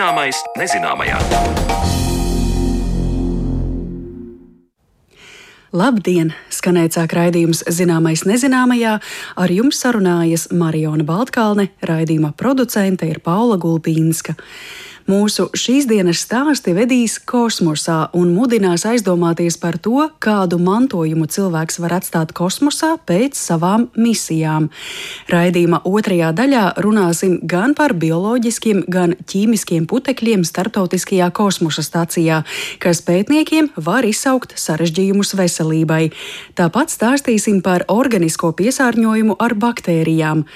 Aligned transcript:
Zināmais 0.00 0.38
nezināmajā. 0.56 1.18
Labdien! 5.76 6.30
Skanēt 6.48 6.96
sāk 6.96 7.12
raidījums 7.18 7.60
Zināmais 7.68 8.22
nezināmajā. 8.24 8.94
Ar 9.36 9.52
jums 9.52 9.82
sarunājas 9.84 10.46
Mariona 10.56 11.04
Baltkalne, 11.04 11.68
raidījuma 11.84 12.32
producente 12.32 13.10
ir 13.12 13.20
Paula 13.20 13.60
Gulpīnska. 13.60 14.38
Mūsu 15.10 15.48
šīs 15.56 15.88
dienas 15.90 16.20
stāsti 16.22 16.70
vedīs 16.76 17.16
kosmosā 17.26 18.12
un 18.14 18.28
mudinās 18.36 18.84
aizdomāties 18.86 19.56
par 19.58 19.78
to, 19.82 20.04
kādu 20.22 20.58
mantojumu 20.62 21.24
cilvēks 21.26 21.80
var 21.82 21.96
atstāt 21.96 22.30
kosmosā 22.36 22.92
pēc 23.08 23.38
savām 23.38 23.88
misijām. 23.98 24.68
Raidījuma 25.32 25.80
otrajā 25.88 26.28
daļā 26.36 26.64
runāsim 26.84 27.38
gan 27.50 27.74
par 27.78 27.94
bioloģiskiem, 27.98 28.84
gan 28.92 29.16
ķīmiskiem 29.32 29.88
putekļiem 29.90 30.44
starptautiskajā 30.46 31.30
kosmosa 31.34 31.82
stācijā, 31.82 32.44
kas 32.78 33.02
pētniekiem 33.08 33.72
var 33.80 34.06
izsaukt 34.06 34.54
sarežģījumus 34.60 35.34
veselībai. 35.40 36.12
Tāpat 36.60 36.94
stāstīsim 36.94 37.64
par 37.66 37.86
organisko 37.90 38.52
piesārņojumu 38.60 39.40
ar 39.42 39.56
baktērijām, 39.58 40.46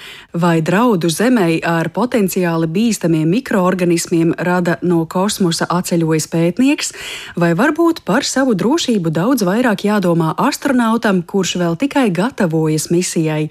vai 0.46 0.54
draudu 0.62 1.10
Zemei 1.10 1.59
ar 1.59 1.90
potenciāli 1.96 2.70
bīstamiem 2.70 3.34
mikroorganismiem 3.34 4.36
rada 4.46 4.76
no 4.82 5.02
kosmosa 5.10 5.66
atceļojis 5.72 6.28
pētnieks, 6.32 6.92
vai 7.40 7.52
varbūt 7.58 8.02
par 8.06 8.26
savu 8.28 8.54
drošību 8.58 9.12
daudz 9.14 9.44
vairāk 9.46 9.86
jādomā 9.88 10.34
astronautam, 10.40 11.23
kurš 11.23 11.56
vēl 11.62 11.78
tikai 11.80 12.09
gatavojas 12.14 12.90
misijai. 12.92 13.48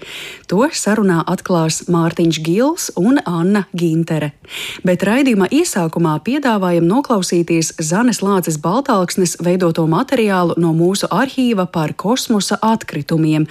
To 0.48 0.68
sarunā 0.72 1.22
atklās 1.26 1.84
Mārtiņš 1.90 2.40
Gils 2.44 2.90
un 3.00 3.20
Anna 3.26 3.64
Gintere. 3.76 4.32
Bet 4.84 5.04
raidījuma 5.06 5.48
iesākumā 5.52 6.14
piedāvājam 6.24 6.86
noklausīties 6.88 7.74
Zanes 7.82 8.20
Lāces 8.24 8.58
Baltāksnes 8.60 9.36
veidoto 9.44 9.86
materiālu 9.90 10.56
no 10.60 10.72
mūsu 10.76 11.08
arhīva 11.10 11.66
par 11.70 11.94
kosmosa 11.96 12.58
atkritumiem. 12.62 13.46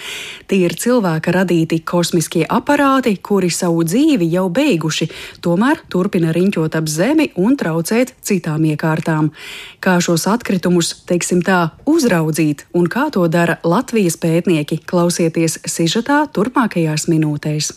Tie 0.48 0.64
ir 0.66 0.76
cilvēka 0.80 1.34
radīti 1.36 1.82
kosmiskie 1.86 2.44
aparāti, 2.48 3.16
kuri 3.18 3.50
savu 3.54 3.84
dzīvi 3.88 4.30
jau 4.34 4.48
beiguši, 4.54 5.10
tomēr 5.44 5.82
turpina 5.92 6.34
riņķot 6.36 6.78
ap 6.80 6.90
Zemi 6.92 7.23
un 7.40 7.58
traucēt 7.60 8.16
citām 8.26 8.66
iekārtām. 8.70 9.32
Kā 9.84 9.98
šos 10.04 10.28
atkritumus, 10.32 10.94
teiksim 11.10 11.44
tā, 11.46 11.74
uzraudzīt 11.90 12.66
un 12.74 12.90
kā 12.92 13.10
to 13.14 13.26
dara 13.28 13.60
Latvijas 13.64 14.20
pētnieki, 14.20 14.82
klausieties 14.90 15.60
sižetā 15.66 16.24
turpmākajās 16.36 17.10
minūtēs. 17.12 17.74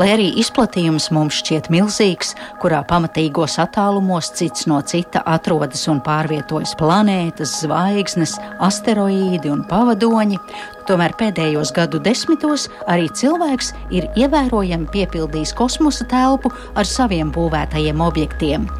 Lai 0.00 0.06
arī 0.14 0.30
izplatījums 0.40 1.10
mums 1.12 1.36
šķiet 1.42 1.66
milzīgs, 1.72 2.30
kurā 2.62 2.78
pamatīgos 2.88 3.58
attālumos 3.60 4.30
cits 4.38 4.64
no 4.70 4.78
cita 4.88 5.20
atrodas 5.28 5.82
un 5.92 6.00
pārvietojas 6.04 6.72
planētas, 6.80 7.58
zvaigznes, 7.60 8.38
asteroīdi 8.64 9.52
un 9.52 9.66
pavadoņi, 9.68 10.40
tomēr 10.88 11.12
pēdējos 11.20 11.74
gadu 11.76 12.00
desmitos 12.00 12.70
arī 12.88 13.10
cilvēks 13.20 13.74
ir 13.92 14.08
ievērojami 14.16 14.88
piepildījis 14.96 15.52
kosmosa 15.60 16.08
telpu 16.08 16.54
ar 16.72 16.88
saviem 16.88 17.28
būvētajiem 17.36 18.00
objektiem. 18.08 18.70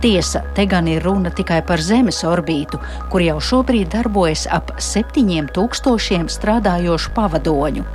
Tiesa, 0.00 0.42
te 0.56 0.66
gan 0.66 0.88
ir 0.88 1.02
runa 1.04 1.30
tikai 1.30 1.60
par 1.66 1.82
Zemes 1.84 2.22
orbītu, 2.26 2.80
kur 3.12 3.24
jau 3.24 3.38
šobrīd 3.50 3.92
darbojas 3.94 4.46
ap 4.50 4.74
7000 4.80 6.30
strādājošu 6.32 7.14
pavadoņu. 7.16 7.86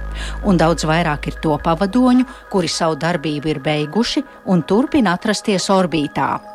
Un 0.47 0.57
daudz 0.61 0.87
vairāk 0.87 1.29
ir 1.31 1.39
to 1.43 1.59
pavadoņu, 1.63 2.27
kuri 2.51 2.71
savu 2.71 2.99
darbību 3.01 3.55
ir 3.55 3.63
beiguši 3.65 4.25
un 4.51 4.63
turpina 4.63 5.17
atrasties 5.19 5.69
orbītā. 5.73 6.54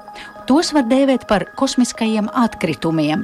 Tos 0.51 0.73
var 0.75 0.83
dēvēt 0.91 1.29
par 1.31 1.45
kosmiskajiem 1.55 2.27
atkritumiem, 2.35 3.21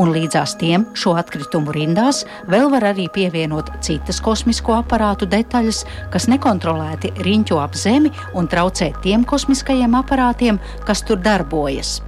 un 0.00 0.12
līdzās 0.14 0.54
tiem 0.56 0.86
šo 0.96 1.10
atkritumu 1.20 1.74
rindās 1.76 2.22
vēl 2.48 2.70
var 2.72 2.86
arī 2.94 3.10
pievienot 3.12 3.68
citas 3.84 4.22
kosmisko 4.24 4.78
aparātu 4.78 5.28
detaļas, 5.28 5.82
kas 6.14 6.30
nekontrolēti 6.32 7.10
riņķo 7.26 7.58
ap 7.60 7.76
Zemi 7.76 8.08
un 8.32 8.48
traucē 8.48 8.88
tiem 9.04 9.26
kosmiskajiem 9.28 9.98
aparātiem, 10.00 10.62
kas 10.88 11.04
tur 11.04 11.20
darbojas. 11.20 11.98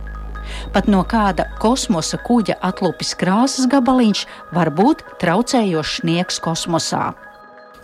Pat 0.73 0.89
no 0.89 1.05
kāda 1.05 1.51
kosmosa 1.61 2.17
kuģa 2.25 2.57
atlupis 2.65 3.13
krāsas 3.21 3.69
gabaliņš 3.69 4.25
var 4.57 4.73
būt 4.73 5.05
traucējošs 5.21 6.01
sniegs 6.01 6.41
kosmosā 6.41 7.11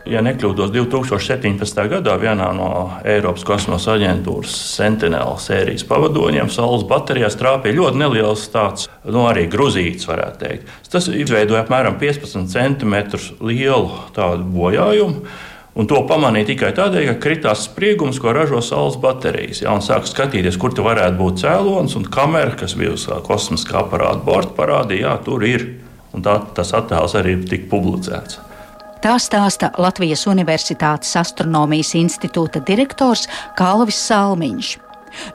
ja 0.09 0.23
nekļūdos, 0.25 0.73
2017. 0.73 1.83
gadā 1.91 2.15
vienā 2.21 2.49
no 2.57 2.71
Eiropas 3.05 3.45
kosmosa 3.47 3.95
aģentūras 3.99 4.55
Sentinela 4.77 5.37
sērijas 5.41 5.85
pavadoņiem 5.89 6.51
saules 6.53 6.87
baterijās 6.89 7.37
trāpīja 7.41 7.77
ļoti 7.77 8.01
neliels 8.01 8.47
tāds, 8.53 8.89
nu, 9.05 9.27
arī 9.29 9.47
gruzīts, 9.53 10.09
varētu 10.09 10.41
teikt. 10.41 10.75
Tas 10.93 11.11
izveidoja 11.13 11.65
apmēram 11.65 12.01
15 12.01 12.51
cm 12.51 12.97
lielu 13.45 14.03
tādu 14.17 14.49
bojājumu. 14.57 15.31
Un 15.81 15.87
to 15.87 16.01
pamanīja 16.09 16.49
tikai 16.49 16.73
tādēļ, 16.75 17.05
ka 17.13 17.21
kritās 17.23 17.63
spriegums, 17.69 18.19
ko 18.21 18.33
ražo 18.35 18.59
saules 18.65 18.99
baterijas. 19.01 19.63
Ja, 19.63 19.77
Sāka 19.85 20.11
skatīties, 20.11 20.59
kur 20.61 20.75
tur 20.75 20.89
varētu 20.89 21.17
būt 21.21 21.45
cēlonis, 21.45 21.95
un 21.97 22.09
kamera, 22.11 22.57
kas 22.59 22.75
bija 22.77 22.97
uz 22.97 23.07
kosmiskā 23.29 23.85
aparāta 23.85 24.19
borta, 24.27 24.57
parādīja, 24.59 25.15
ka 25.15 25.29
tur 25.31 25.47
ir. 25.47 25.67
Un 26.11 26.27
tā, 26.27 26.41
tas 26.57 26.75
attēls 26.75 27.15
arī 27.15 27.37
tika 27.47 27.71
publicēts. 27.71 28.41
Tā 29.01 29.15
stāsta 29.17 29.71
Latvijas 29.81 30.27
Universitātes 30.29 31.15
astronomijas 31.17 31.95
institūta 31.97 32.61
direktors 32.69 33.23
Kalvis 33.57 33.97
Salmiņš. 33.97 34.75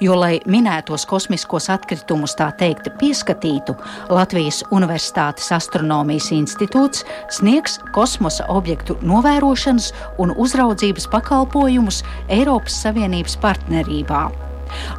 Jo, 0.06 0.14
lai 0.22 0.36
minētos 0.46 1.08
kosmiskos 1.09 1.72
atkritumus 1.74 2.38
tā 2.38 2.52
teikt 2.59 2.92
pieskatītu, 3.02 3.74
Latvijas 4.14 4.62
Universitātes 4.70 5.50
astronomijas 5.58 6.30
institūts 6.38 7.08
sniegs 7.34 7.80
kosmosa 7.98 8.46
objektu 8.53 9.00
novērošanas 9.02 9.92
un 10.22 10.38
uzraudzības 10.38 11.09
pakalpojumus 11.09 12.03
Eiropas 12.30 12.78
Savienības 12.86 13.42
partnerībā. 13.42 14.28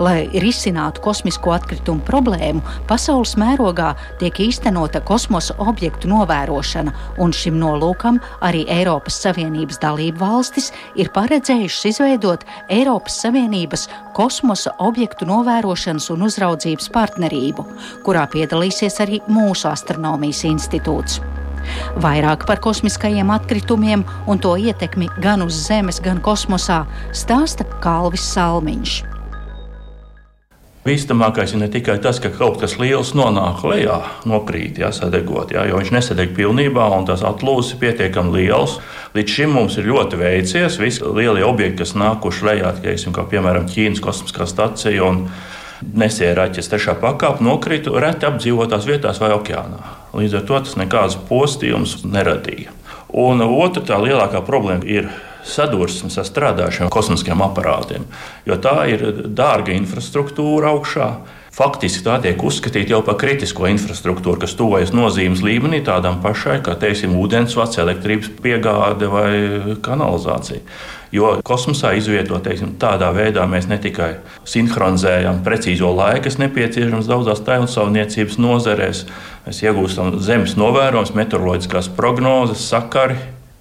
Lai 0.02 0.26
risinātu 0.42 1.02
kosmisko 1.04 1.54
atkritumu 1.56 2.04
problēmu, 2.06 2.62
pasaules 2.88 3.36
mērogā 3.40 3.92
tiek 4.20 4.40
īstenota 4.46 5.00
kosmosa 5.06 5.56
objektu 5.62 6.10
novērošana, 6.10 6.94
un 7.22 7.32
šim 7.36 7.58
nolūkam 7.60 8.20
arī 8.46 8.64
Eiropas 8.72 9.18
Savienības 9.24 9.80
dalību 9.82 10.20
valstis 10.20 10.72
ir 10.96 11.10
paredzējušas 11.14 11.88
izveidot 11.92 12.44
Eiropas 12.72 13.20
Savienības 13.24 13.88
kosmosa 14.16 14.74
objektu 14.82 15.28
novērošanas 15.28 16.10
un 16.14 16.28
uzraudzības 16.28 16.92
partnerību, 16.94 17.66
kurā 18.06 18.26
piedalīsies 18.32 19.00
arī 19.04 19.22
mūsu 19.30 19.70
astronomijas 19.72 20.44
institūts. 20.48 21.20
Vairāk 22.02 22.46
par 22.46 22.60
kosmiskajiem 22.62 23.32
atkritumiem 23.34 24.04
un 24.30 24.38
to 24.42 24.54
ietekmi 24.56 25.08
gan 25.22 25.42
uz 25.46 25.58
Zemes, 25.66 26.00
gan 26.04 26.22
kosmosā 26.22 26.84
stāsta 27.16 27.66
Kalvis 27.82 28.26
Salmiņš. 28.36 29.15
Bīstamākais 30.86 31.50
ir 31.54 31.60
ne 31.64 31.66
tikai 31.72 31.96
tas, 32.02 32.20
ka 32.22 32.30
kaut 32.30 32.60
kas 32.62 32.76
liels 32.78 33.10
nonāk 33.18 33.64
lejā, 33.66 33.96
nokrīt, 34.28 34.78
ja, 34.78 34.92
sadegot, 34.94 35.50
ja, 35.56 35.64
jo 35.66 35.80
viņš 35.80 35.90
nesadeg 35.96 36.30
pilnībā, 36.36 36.86
un 36.94 37.08
tas 37.08 37.24
atlūzis 37.26 37.74
ir 37.74 37.80
pietiekami 37.80 38.36
liels. 38.36 38.76
Līdz 39.16 39.34
šim 39.34 39.56
mums 39.56 39.80
ir 39.80 39.90
ļoti 39.90 40.20
veicies. 40.20 40.78
Visi 40.78 41.02
lielie 41.02 41.42
objekti, 41.46 41.80
kas 41.82 41.96
nākuši 41.98 42.46
lejā, 42.50 42.72
teiksim, 42.84 43.16
kā 43.16 43.26
piemēram 43.26 43.66
Ķīnas 43.72 44.02
kosmiskā 44.04 44.46
stacija 44.46 45.02
un 45.08 45.24
nesēraķis 45.82 46.70
trešā 46.70 46.96
pakāpe, 47.02 47.44
nokrita 47.44 47.92
reti 48.00 48.28
apdzīvotās 48.28 48.86
vietās 48.86 49.18
vai 49.20 49.34
okeānā. 49.34 49.82
Līdz 50.16 50.38
ar 50.38 50.46
to 50.48 50.60
tas 50.68 50.78
nekādas 50.78 51.18
postījumus 51.28 52.04
neradīja. 52.06 52.72
Un 53.16 53.42
otra 53.42 53.82
tā 53.86 53.98
lielākā 54.02 54.42
problēma 54.46 54.86
ir 54.86 55.10
sadursmes 55.46 56.18
ar 56.18 56.26
strādājušiem 56.28 56.92
kosmiskiem 56.92 57.42
aparātiem, 57.46 58.06
jo 58.46 58.58
tā 58.62 58.76
ir 58.92 59.08
dārga 59.26 59.74
infrastruktūra 59.76 60.74
augšā. 60.74 61.10
Faktiski 61.56 62.02
tā 62.04 62.18
tiek 62.20 62.42
uzskatīta 62.44 62.92
jau 62.92 62.98
par 63.00 63.16
kritisko 63.16 63.64
infrastruktūru, 63.70 64.42
kas 64.42 64.52
tuvojas 64.58 64.90
nozīmes 64.92 65.40
līmenī 65.40 65.78
tādam 65.86 66.18
pašai, 66.20 66.58
kā 66.66 66.74
teiksim, 66.76 67.14
ūdensvads, 67.16 67.78
elektrības 67.80 68.28
piegāde 68.44 69.08
vai 69.08 69.30
kanalizācija. 69.80 70.60
Jo 71.16 71.30
kosmosā 71.46 71.94
izvietot 71.96 72.44
teiksim, 72.44 72.74
tādā 72.82 73.08
veidā 73.16 73.46
mēs 73.48 73.70
ne 73.70 73.78
tikai 73.80 74.18
sinhronizējam 74.44 75.40
precīzo 75.46 75.94
laiku, 75.96 76.26
kas 76.26 76.36
nepieciešams 76.42 77.08
daudzās 77.08 77.40
tēlsaimniecības 77.46 78.36
nozarēs, 78.42 79.06
mēs 79.46 79.62
iegūstam 79.64 80.18
zemes 80.26 80.58
novērojumus, 80.60 81.14
meteoroloģiskās 81.16 81.88
prognozes, 81.96 82.68
sakari, 82.68 83.16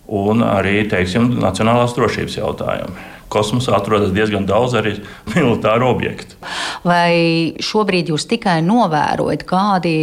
un 0.08 0.44
arī 0.46 0.84
teiksim, 0.90 1.32
nacionālās 1.42 1.96
drošības 1.98 2.40
jautājumi. 2.42 3.15
Kosmosā 3.36 3.76
atrodas 3.76 4.14
diezgan 4.16 4.48
daudz 4.48 4.78
arī 4.80 4.96
militāru 5.34 5.90
objektu. 5.92 6.40
Vai 6.88 7.56
šobrīd 7.64 8.14
jūs 8.14 8.28
tikai 8.32 8.62
novērojat, 8.66 9.44
kādi 9.50 9.96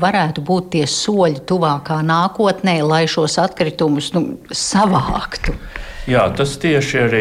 varētu 0.00 0.44
būt 0.46 0.72
tie 0.74 0.86
soļi 0.90 1.44
tuvākā 1.46 2.00
nākotnē, 2.06 2.80
lai 2.86 3.04
šos 3.10 3.38
atkritumus 3.42 4.10
nu, 4.16 4.24
savāktu? 4.50 5.54
Jā, 6.10 6.24
tas 6.34 6.56
tieši 6.58 7.00
arī 7.04 7.20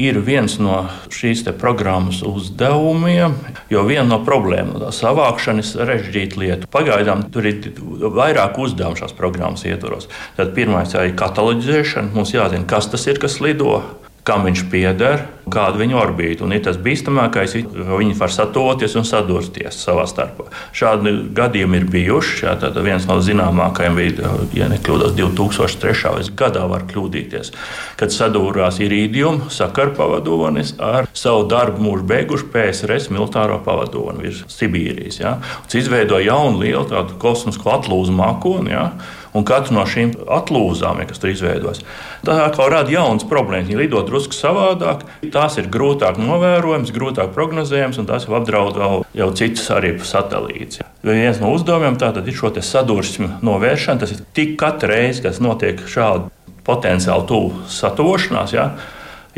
ir 0.00 0.16
viens 0.24 0.56
no 0.58 0.84
šīs 1.12 1.44
programmas 1.60 2.22
uzdevumiem. 2.26 3.36
Jo 3.70 3.84
viena 3.86 4.06
no 4.08 4.20
problēmām 4.26 4.80
ir 4.80 4.94
savākšana, 4.96 5.62
ir 5.62 5.68
sarežģīta 5.68 6.40
lieta. 6.40 6.70
Pagaidām 6.72 7.26
tur 7.34 7.46
ir 7.46 7.68
vairāk 8.00 8.58
uzdevumu 8.58 8.98
šās 8.98 9.14
programmas 9.16 9.66
ietvaros. 9.68 10.08
Tad 10.38 10.54
pirmais 10.56 10.96
ir 10.96 11.14
kataloģizēšana. 11.20 12.14
Mums 12.16 12.34
jāzina, 12.34 12.66
kas 12.66 12.90
tas 12.90 13.06
ir, 13.06 13.20
kas 13.22 13.38
lido 13.44 13.82
kam 14.24 14.46
viņš 14.48 14.62
pieder, 14.72 15.26
kāda 15.52 15.76
viņa 15.76 15.96
orbīta. 16.00 16.44
Un 16.46 16.54
ir 16.56 16.62
tas 16.64 16.78
bīstamākais, 16.80 17.56
ka 17.60 17.98
viņi 18.00 18.14
var 18.16 18.32
satoties 18.32 18.94
un 18.96 19.04
sadursties 19.04 19.76
savā 19.84 20.06
starpā. 20.08 20.46
Šādi 20.76 21.12
gadījumi 21.36 21.82
ir 21.82 21.88
bijuši. 21.92 22.46
Jā, 22.46 22.54
viens 22.84 23.04
no 23.08 23.18
zināmākajiem 23.24 23.98
bija, 23.98 24.30
ja 24.56 24.68
nekļūdos, 24.72 25.12
2003. 25.18 26.32
gadā 26.38 26.64
var 26.70 26.86
kļūdīties, 26.88 27.52
kad 28.00 28.14
sadūrās 28.14 28.80
irīdium 28.84 29.42
sakaru 29.52 29.92
pavadonis 29.98 30.72
ar 30.80 31.10
savu 31.12 31.44
darbu 31.50 31.84
mūžu 31.84 32.08
beigušu 32.08 32.48
PSRS 32.54 33.10
militāro 33.12 33.60
pavadoni 33.66 34.24
virs 34.24 34.40
Sibīrijas. 34.54 35.20
Jā. 35.20 35.36
Tas 35.66 35.82
izveidoja 35.82 36.30
jaunu 36.30 36.64
lielu 36.64 36.86
tādu 36.88 37.20
kosmisko 37.20 37.76
atlūzu 37.76 38.16
mākoni. 38.16 38.72
Jā 38.72 38.88
un 39.34 39.44
katru 39.46 39.74
no 39.76 39.84
šīm 39.88 40.14
atlūzām, 40.30 41.00
ja, 41.02 41.08
kas 41.10 41.20
tur 41.22 41.32
izveidojas, 41.32 41.82
tā 42.26 42.36
kā 42.54 42.68
rada 42.70 42.92
jaunas 42.92 43.26
problēmas. 43.28 43.68
Viņi 43.68 43.80
lido 43.82 44.02
drusku 44.06 44.36
savādāk, 44.36 45.04
tās 45.34 45.58
ir 45.60 45.70
grūtāk 45.72 46.20
novērojamas, 46.22 46.94
grūtāk 46.94 47.34
prognozējamas, 47.34 48.00
un 48.00 48.08
tās 48.10 48.28
jau 48.28 48.38
apdraud 48.38 48.78
vēl 48.80 49.04
jau 49.18 49.30
citas 49.36 49.70
arī 49.74 49.96
satelītus. 49.98 50.84
Viens 51.04 51.40
no 51.42 51.52
uzdevumiem 51.52 51.98
tātad 52.00 52.24
ir 52.28 52.36
šo 52.38 52.52
sadursmi 52.64 53.28
novēršana. 53.44 54.00
Tas 54.00 54.14
ir 54.14 54.22
tik 54.36 54.54
katru 54.60 54.94
reizi, 54.94 55.24
kad 55.24 55.40
notiek 55.44 55.82
šāda 55.90 56.30
potenciāli 56.64 57.26
tuvu 57.28 57.66
satuvošanās. 57.68 58.54
Ja, 58.56 58.70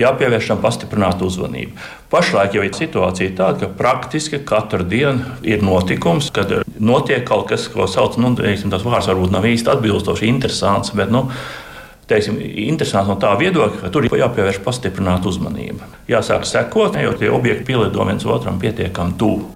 jāpievērš 0.01 0.51
tam 0.53 0.63
pastiprināta 0.63 1.27
uzmanība. 1.27 1.77
Pašlaik 2.13 2.57
jau 2.57 2.65
ir 2.67 2.75
situācija 2.77 3.35
tāda, 3.39 3.65
ka 3.65 3.71
praktiski 3.79 4.41
katru 4.47 4.87
dienu 4.87 5.37
ir 5.47 5.65
notikums, 5.65 6.31
kad 6.35 6.53
notiek 6.79 7.25
kaut 7.27 7.49
kas, 7.51 7.69
ko 7.73 7.89
sauc, 7.91 8.19
nu, 8.21 8.35
teiksim, 8.39 8.73
tas 8.73 8.85
vārds 8.87 9.11
varbūt 9.11 9.35
nav 9.35 9.49
īsti 9.49 9.73
atbilstoši, 9.75 10.29
interesants. 10.31 10.95
Bet, 10.97 11.13
nu, 11.13 11.27
teiksim, 12.11 12.39
interesants 12.69 13.11
no 13.11 13.19
tā 13.21 13.33
viedokļa, 13.41 13.83
ka 13.83 13.93
tur 13.95 14.07
ir 14.07 14.19
jāpievērš 14.23 14.63
pastiprināta 14.67 15.33
uzmanība. 15.33 15.89
Jāsāk 16.11 16.47
sekot, 16.49 17.01
jo 17.03 17.17
tie 17.19 17.33
objekti 17.33 17.73
pielido 17.73 18.07
viens 18.07 18.27
otram 18.29 18.61
pietiekami 18.63 19.19
tuvu. 19.19 19.56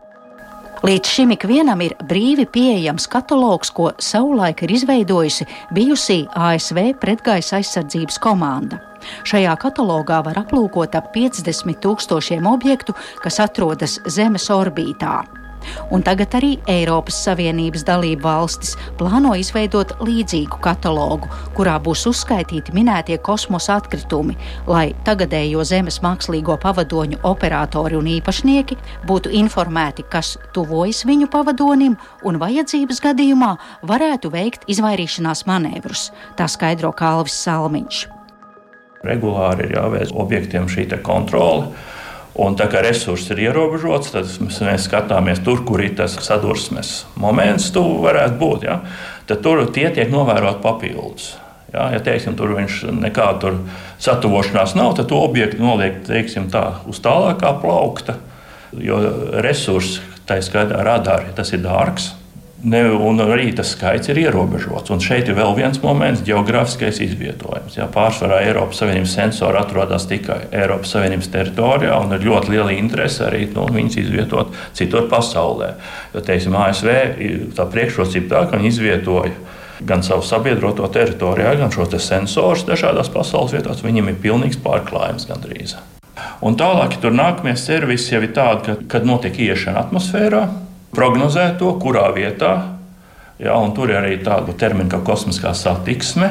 Līdz 0.80 1.10
šim 1.12 1.34
ikvienam 1.34 1.82
ir 1.84 1.92
brīvi 2.08 2.46
pieejams 2.48 3.04
katalogs, 3.12 3.68
ko 3.76 3.90
savulaik 4.00 4.62
ir 4.64 4.72
izveidojusi 4.72 5.44
bijusī 5.76 6.22
ASV 6.32 6.94
pretgaisa 7.02 7.58
aizsardzības 7.58 8.16
komanda. 8.24 8.78
Šajā 9.28 9.52
katalogā 9.60 10.22
var 10.24 10.40
aplūkot 10.40 10.96
ap 10.96 11.12
50 11.12 11.76
tūkstošiem 11.84 12.48
objektu, 12.48 12.96
kas 13.20 13.42
atrodas 13.44 13.98
Zemes 14.08 14.48
orbītā. 14.56 15.39
Un 15.90 16.04
tagad 16.06 16.34
arī 16.38 16.52
Eiropas 16.70 17.18
Savienības 17.24 17.84
dalību 17.88 18.24
valstis 18.24 18.76
plāno 18.98 19.32
izveidot 19.38 19.96
līdzīgu 20.04 20.60
katalogu, 20.64 21.30
kurā 21.56 21.76
būs 21.82 22.06
uzskaitīti 22.10 22.74
minētie 22.76 23.18
kosmosa 23.22 23.78
atkritumi, 23.80 24.36
lai 24.70 24.90
tagadējo 25.06 25.64
Zemes 25.66 26.00
mākslīgo 26.04 26.56
pavadoņu 26.62 27.20
operatori 27.30 27.98
un 27.98 28.08
īpašnieki 28.16 28.78
būtu 29.08 29.32
informēti, 29.40 30.06
kas 30.10 30.36
tuvojas 30.54 31.04
viņu 31.08 31.30
pavadonim 31.32 31.96
un 32.24 32.40
vajadzības 32.40 33.02
gadījumā 33.08 33.54
varētu 33.90 34.32
veikt 34.32 34.68
izvairīšanās 34.70 35.46
manevrus, 35.50 36.10
tā 36.38 36.48
skaidro 36.50 36.92
Kalvis 36.96 37.36
Salmiņš. 37.44 38.06
Regulāri 39.06 39.64
ir 39.64 39.78
jāveic 39.78 40.12
objektiem 40.12 40.68
šī 40.68 40.90
kontrole. 41.04 41.70
Un 42.38 42.54
tā 42.54 42.68
kā 42.70 42.82
resursi 42.84 43.32
ir 43.34 43.48
ierobežots, 43.48 44.12
tad 44.14 44.28
mēs 44.40 44.86
skatāmies 44.86 45.42
tur, 45.42 45.64
kur 45.66 45.82
ir 45.82 45.96
tas 45.98 46.14
sadursmes 46.22 47.04
moments, 47.18 47.72
tu 47.74 47.82
varētu 48.04 48.38
būt. 48.38 48.66
Ja? 48.68 48.80
Tad 49.26 49.42
tur 49.42 49.64
tie 49.74 49.88
tiek 49.94 50.12
novēroti 50.12 50.62
papildus. 50.62 51.32
Ja, 51.70 51.88
ja 51.94 52.00
teiksim, 52.02 52.34
tur 52.38 52.54
viņš 52.56 52.84
nekāda 52.98 53.52
satuvošanās 54.02 54.74
nav, 54.78 54.96
tad 54.98 55.10
to 55.10 55.18
objektu 55.22 55.62
noliek 55.62 56.00
teiksim, 56.06 56.48
tā, 56.50 56.80
uz 56.90 56.98
tālākā 57.02 57.52
plaukta. 57.62 58.16
Jo 58.78 58.98
resursi, 59.42 60.02
tā 60.26 60.38
skaitā 60.42 60.82
radāri, 60.86 61.30
tas 61.34 61.50
ir 61.54 61.62
dārgs. 61.62 62.12
Ne, 62.60 62.82
un 62.92 63.16
arī 63.24 63.54
tas 63.56 63.70
skaits 63.72 64.10
ir 64.12 64.18
ierobežots. 64.20 64.90
Un 64.92 65.00
šeit 65.00 65.30
ir 65.30 65.36
vēl 65.38 65.54
viens 65.56 65.78
moments- 65.80 66.20
geogrāfiskais 66.28 67.00
izvietojums. 67.00 67.78
Jā, 67.78 67.86
pārsvarā 67.88 68.42
Eiropas 68.44 68.82
Savienības 68.82 69.14
sensori 69.16 69.56
atrodas 69.56 70.04
tikai 70.06 70.50
Eiropas 70.52 70.92
Savienības 70.92 71.30
teritorijā, 71.32 71.96
un 72.04 72.12
ir 72.12 72.20
ļoti 72.20 72.50
liela 72.50 72.72
interese 72.76 73.24
arī 73.24 73.48
nu, 73.54 73.66
viņus 73.66 73.96
izvietot 73.96 74.52
citur 74.74 75.08
pasaulē. 75.08 75.74
Jo, 76.14 76.20
teiksim, 76.20 76.54
ASV 76.54 77.16
tā 77.56 77.64
priekšrocība 77.64 78.28
tā, 78.28 78.50
ka 78.50 78.58
viņi 78.58 78.68
izvietoja 78.68 79.32
gan 79.80 80.02
savu 80.02 80.22
sabiedroto 80.22 80.86
teritorijā, 80.92 81.56
gan 81.56 81.70
šos 81.70 81.96
sensorus 81.96 82.64
dažādās 82.64 83.08
pasaules 83.08 83.52
vietās. 83.52 83.80
Viņiem 83.80 84.08
ir 84.08 84.14
pilnīgs 84.20 84.60
pārklājums 84.60 85.26
gandrīz. 85.26 85.76
Un 86.42 86.56
tālāk, 86.56 86.92
ja 86.92 87.00
tur 87.00 87.10
nākamie 87.12 87.56
servisi 87.56 88.14
jau 88.14 88.20
ir 88.20 88.34
tādi, 88.36 88.66
ka, 88.66 88.76
kad 88.86 89.06
notiek 89.06 89.32
iešana 89.32 89.80
atmosfērā 89.86 90.69
prognozēt 90.96 91.58
to, 91.60 91.72
kurā 91.82 92.08
vietā. 92.16 92.54
Ja, 93.40 93.56
tur 93.74 93.90
ir 93.92 94.00
arī 94.02 94.18
tāda 94.24 94.52
termina 94.58 94.90
kā 94.92 95.00
kosmiskā 95.04 95.54
satiksme. 95.56 96.28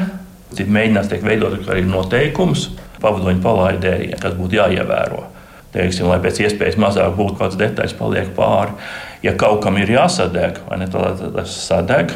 Mēģinās 0.50 1.10
tiek 1.10 1.24
veidot 1.26 1.58
arī 1.70 1.82
noteikums 1.86 2.68
pavadoņu 3.00 3.42
palaidējiem, 3.42 4.18
kas 4.20 4.34
būtu 4.38 4.58
jāievēro. 4.58 5.24
Teiksim, 5.70 6.08
lai 6.10 6.18
pēc 6.22 6.40
iespējas 6.44 6.78
mazāk 6.82 7.14
būtu 7.18 7.38
kāds 7.38 7.58
detaļas, 7.58 7.94
paliek 7.98 8.32
pāri. 8.34 8.74
Ja 9.22 9.36
kaut 9.38 9.62
kam 9.64 9.78
ir 9.78 9.92
jāsadeg, 9.92 10.58
vai 10.66 10.80
ne, 10.80 10.88
tad 10.90 11.22
tas 11.36 11.54
sadeg 11.66 12.14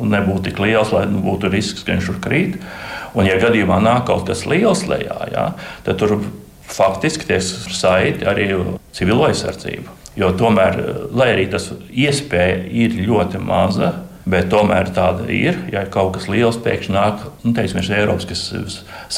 un 0.00 0.10
nebūtu 0.10 0.48
tik 0.48 0.62
liels, 0.62 0.92
lai 0.94 1.04
nu, 1.10 1.20
būtu 1.22 1.50
risks, 1.52 1.84
ka 1.84 1.92
viņš 1.92 2.08
tur 2.10 2.20
krīt. 2.24 2.56
Un, 3.14 3.28
ja 3.28 3.36
gadījumā 3.38 3.78
nāk 3.84 4.08
kaut 4.08 4.24
kas 4.26 4.46
liels 4.50 4.86
lejā, 4.90 5.18
ja, 5.30 5.50
tad 5.86 6.00
tur 6.00 6.16
faktiski 6.64 7.28
tiek 7.28 7.44
saiti 7.44 8.26
arī 8.26 8.48
civilo 8.96 9.28
aizsardzību. 9.28 10.00
Jo 10.18 10.30
tomēr, 10.38 10.80
lai 11.10 11.32
arī 11.34 11.48
tas 11.50 11.72
iespēja 11.90 12.60
ir 12.70 12.98
ļoti 13.02 13.40
maza, 13.42 13.92
bet 14.30 14.48
tomēr 14.52 14.92
tāda 14.94 15.26
ir. 15.32 15.58
Ja 15.74 15.84
kaut 15.90 16.14
kas 16.16 16.28
liels 16.30 16.58
pēkšņi 16.64 16.94
nāk, 16.94 17.24
nu, 17.42 17.54
teiksim, 17.56 17.82
no 17.82 17.96
Eiropas, 17.98 18.28
kas 18.30 18.44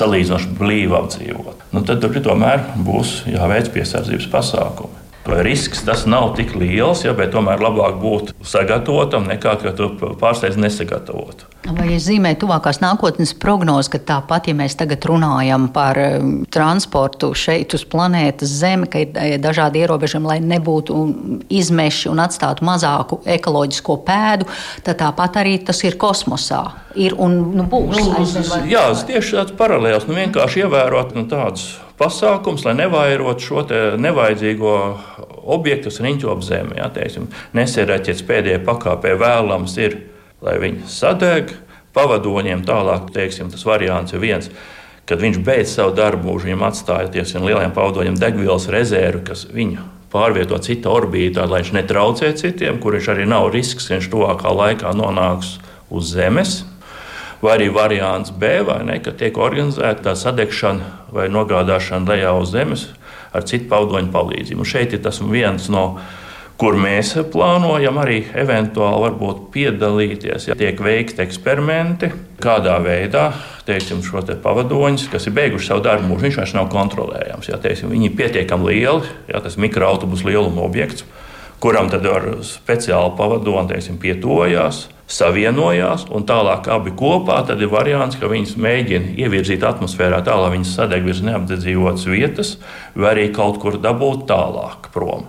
salīdzinoši 0.01 0.55
blīvi 0.59 0.97
apdzīvot, 0.97 1.67
nu, 1.77 1.85
tad 1.87 2.01
tur 2.05 2.17
tomēr 2.25 2.65
būs 2.87 3.23
jāveic 3.31 3.73
piesardzības 3.77 4.31
pasākumi 4.33 5.05
risks 5.27 5.83
tas 5.83 6.07
nav 6.07 6.37
tik 6.37 6.55
liels, 6.55 7.05
ja, 7.05 7.15
bet 7.17 7.33
tomēr 7.35 7.63
labāk 7.63 7.99
būt 7.99 8.33
sagatavotam 8.47 9.27
nekā 9.27 9.57
ka 9.63 9.73
tu 9.77 9.91
pārsteidz 10.21 10.59
nesagatavot. 10.61 11.47
Vai 11.67 11.89
es 11.97 12.05
zīmēju 12.07 12.39
tuvākās 12.45 12.79
nākotnes 12.79 13.33
prognozes, 13.43 13.89
ka 13.91 13.99
tāpat, 13.99 14.47
ja 14.51 14.55
mēs 14.55 14.77
tagad 14.79 15.03
runājam 15.09 15.67
par 15.75 15.99
um, 15.99 16.29
transportu 16.53 17.33
šeit 17.35 17.75
uz 17.75 17.83
planētas 17.91 18.53
Zeme, 18.61 18.87
ka 18.91 19.03
ir 19.03 19.41
dažādi 19.43 19.83
ierobežojumi, 19.83 20.31
lai 20.31 20.39
nebūtu 20.45 20.99
izmeši 21.51 22.11
un 22.13 22.23
atstātu 22.23 22.67
mazāku 22.67 23.19
ekoloģisko 23.37 23.99
pēdu, 24.07 24.47
tad 24.87 25.01
tāpat 25.03 25.41
arī 25.43 25.57
tas 25.67 25.83
ir 25.83 25.99
kosmosā. 25.99 26.63
Ir 26.95 27.17
un 27.19 27.35
nu, 27.59 27.67
būs. 27.69 27.99
Nu, 27.99 28.63
jā, 28.71 28.87
tieši 29.09 29.41
tāds 29.41 29.57
paralēls. 29.59 30.07
Nu, 30.07 30.15
vienkārši 30.17 30.63
ievērot 30.65 31.17
nu, 31.19 31.27
tādus 31.29 31.75
pasākums, 31.99 32.65
lai 32.69 32.77
nevairotu 32.79 33.43
šo 33.43 33.65
nevajadzīgo 34.01 34.75
objektu, 35.57 35.91
kas 35.91 36.03
riņķo 36.05 36.33
ap 36.33 36.45
zemi. 36.47 36.79
Ja, 36.79 36.91
nesēraķets 37.57 38.25
pēdējā 38.29 38.63
pakāpē 38.67 39.17
vēlams 39.19 39.77
ir, 39.83 39.99
lai 40.47 40.57
viņi 40.63 40.89
sadeg. 40.91 41.53
Pavadoņiem 41.97 42.65
tālāk, 42.69 43.11
teiksim, 43.15 43.51
tas 43.53 43.65
variants 43.65 44.13
ir 44.13 44.23
viens. 44.23 44.51
Kad 45.07 45.23
viņš 45.23 45.39
beidz 45.47 45.73
savu 45.77 45.95
darbu, 45.97 46.35
viņam 46.43 46.65
atstāja 46.67 47.11
tiesim 47.15 47.47
lieliem 47.47 47.73
pavadoņiem 47.77 48.19
degvielas 48.21 48.69
rezervi, 48.73 49.23
kas 49.31 49.47
viņu 49.53 49.85
pārvieto 50.13 50.59
citā 50.63 50.93
orbītā, 50.93 51.47
lai 51.49 51.63
viņš 51.63 51.75
netraucē 51.77 52.33
citiem, 52.39 52.81
kur 52.83 52.99
viņš 52.99 53.11
arī 53.15 53.27
nav 53.29 53.51
risks, 53.55 53.89
ka 53.89 53.97
viņš 53.97 54.11
tuvākā 54.13 54.55
laikā 54.61 54.95
nonāks 54.97 55.57
uz 55.95 56.15
Zemes 56.17 56.63
vai 57.43 57.57
arī 57.57 57.69
variants 57.73 58.33
B, 58.33 58.61
ne, 58.85 58.99
ka 59.03 59.13
tiek 59.13 59.37
organizēta 59.39 60.11
tā 60.11 60.15
sadegšana 60.19 61.13
vai 61.15 61.29
nogādāšana 61.33 62.09
lejā 62.09 62.33
uz 62.41 62.53
zemes 62.55 62.87
ar 63.37 63.45
citu 63.47 63.69
paudoņu 63.71 64.13
palīdzību. 64.15 64.63
Un 64.63 64.69
šeit 64.69 64.97
ir 64.97 65.03
tas 65.05 65.21
viens 65.21 65.69
no 65.73 65.99
kur 66.61 66.79
mēs 66.81 67.13
plānojam 67.33 67.99
arī 68.01 68.23
eventuāli 68.33 69.13
piedalīties. 69.53 70.49
Ja 70.49 70.57
tiek 70.57 70.81
veikti 70.81 71.23
eksperimenti, 71.27 72.11
kādā 72.43 72.79
veidā 72.85 73.29
teiksim, 73.67 74.01
šo 74.07 74.23
te 74.25 74.39
pavadoņus, 74.41 75.09
kas 75.13 75.27
ir 75.29 75.37
beiguši 75.37 75.73
savu 75.73 75.85
darbu, 75.85 76.09
mūžu, 76.13 76.29
viņš 76.29 76.41
vairs 76.41 76.57
nav 76.57 76.71
kontrolējams. 76.73 77.51
Ja, 77.51 77.61
teiksim, 77.61 77.91
viņi 77.93 78.11
ir 78.11 78.19
pietiekami 78.19 78.71
lieli, 78.73 79.15
ja 79.29 79.43
tas 79.45 79.59
ir 79.59 79.67
mikroautobus 79.67 80.25
lieluma 80.25 80.65
objekts 80.65 81.05
kuram 81.61 81.89
tad 81.91 82.05
ar 82.07 82.29
speciālu 82.45 83.15
pavadoni 83.19 83.75
teiksim, 83.75 83.99
pietojās. 84.03 84.87
Savienojās, 85.07 86.09
un 86.11 86.25
tālāk 86.27 86.67
abi 86.75 86.91
kopā 86.99 87.37
tad 87.47 87.61
ir 87.63 87.71
variants, 87.71 88.17
ka 88.19 88.27
viņas 88.27 88.57
mēģina 88.59 89.13
ievirzīt 89.23 89.63
atmosfērā 89.63 90.19
tā, 90.27 90.35
lai 90.35 90.49
viņas 90.57 90.73
sadeg 90.81 91.07
virs 91.07 91.21
neapdzīvotas 91.23 92.09
vietas, 92.11 92.51
vai 92.99 93.13
arī 93.13 93.29
kaut 93.37 93.61
kur 93.63 93.79
dabūt 93.79 94.25
tālāk 94.27 94.91
prom. 94.91 95.29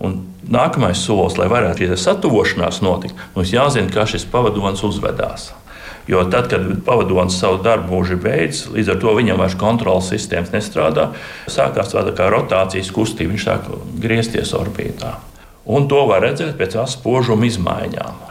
Un 0.00 0.16
nākamais 0.48 1.00
solis, 1.04 1.36
lai 1.36 1.48
varētu 1.52 1.84
šī 1.84 1.98
satuvošanās 2.00 2.80
notikt, 2.84 3.18
mums 3.34 3.52
jāzina, 3.52 3.92
kā 3.92 4.06
šis 4.08 4.24
pavadonis 4.32 4.84
uzvedās. 4.86 5.50
Jo 6.08 6.24
tad, 6.32 6.48
kad 6.50 6.64
pavadonis 6.86 7.36
savu 7.38 7.60
darbu 7.62 7.92
mūžu 7.92 8.16
beidzis, 8.18 8.70
līdz 8.72 8.94
ar 8.94 9.00
to 9.02 9.12
viņam 9.18 9.42
vairs 9.42 9.58
kontrols 9.60 10.08
sistēmas 10.10 10.50
nestrādā, 10.54 11.10
sākās 11.50 11.92
tāda 11.92 12.14
kā 12.16 12.30
rotācijas 12.32 12.90
kustība, 12.96 13.34
viņš 13.34 13.46
sāk 13.46 13.68
griezties 14.00 14.54
orbītā. 14.56 15.12
Un 15.70 15.86
to 15.90 16.00
var 16.08 16.24
redzēt 16.24 16.56
pēc 16.58 16.78
aspožuma 16.82 17.46
izmaiņām. 17.46 18.24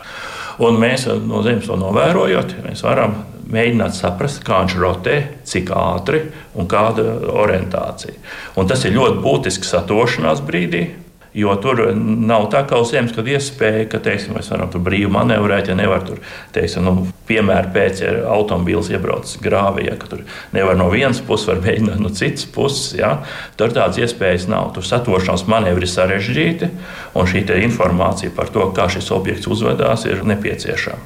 Un 0.66 0.80
mēs 0.82 1.06
no 1.24 1.44
Zemes 1.46 1.70
to 1.70 1.78
novērojot, 1.80 2.58
mēs 2.66 2.82
varam 2.84 3.14
mēģināt 3.50 3.96
saprast, 3.96 4.42
kā 4.46 4.64
viņš 4.64 4.76
rotē, 4.82 5.16
cik 5.48 5.72
ātri 5.72 6.26
un 6.60 6.68
kāda 6.70 7.06
orientācija. 7.32 8.18
Un 8.60 8.68
tas 8.68 8.84
ir 8.86 8.98
ļoti 8.98 9.22
būtisks 9.24 9.72
satošanās 9.72 10.44
brīdī, 10.46 10.84
Jo 11.34 11.54
tur 11.62 11.84
nav 11.94 12.48
tā 12.50 12.64
kā 12.66 12.80
uz 12.82 12.90
zemes, 12.90 13.14
kad 13.14 13.28
iespēja, 13.30 13.86
ka 13.92 14.00
teiksim, 14.02 14.34
mēs 14.34 14.48
varam 14.50 14.72
tur 14.74 14.82
brīvi 14.82 15.12
manevrēt, 15.14 15.68
ja 15.70 15.76
nevar 15.78 16.02
tur, 16.08 16.18
teiksim, 16.56 16.88
nu, 16.88 17.04
piemēram, 17.30 17.70
pēc 17.76 18.02
ja 18.02 18.14
automobīls 18.34 18.90
iebrauc 18.90 19.36
grāvī, 19.44 19.86
ja 19.92 19.98
tur 20.02 20.24
nevar 20.56 20.80
no 20.80 20.88
vienas 20.90 21.22
puses, 21.22 21.46
var 21.52 21.62
mēģināt 21.62 22.02
no 22.02 22.10
citas 22.18 22.48
puses. 22.50 22.96
Ja? 22.98 23.20
Tur 23.62 23.76
tādas 23.76 24.02
iespējas 24.02 24.48
nav. 24.50 24.72
Tur 24.74 24.88
satošanās 24.90 25.46
manevri 25.50 25.86
ir 25.86 25.94
sarežģīti, 25.94 26.72
un 27.14 27.30
šī 27.30 27.46
informācija 27.62 28.34
par 28.34 28.50
to, 28.50 28.66
kā 28.74 28.90
šis 28.90 29.12
objekts 29.14 29.50
uzvedās, 29.52 30.08
ir 30.10 30.26
nepieciešama. 30.26 31.06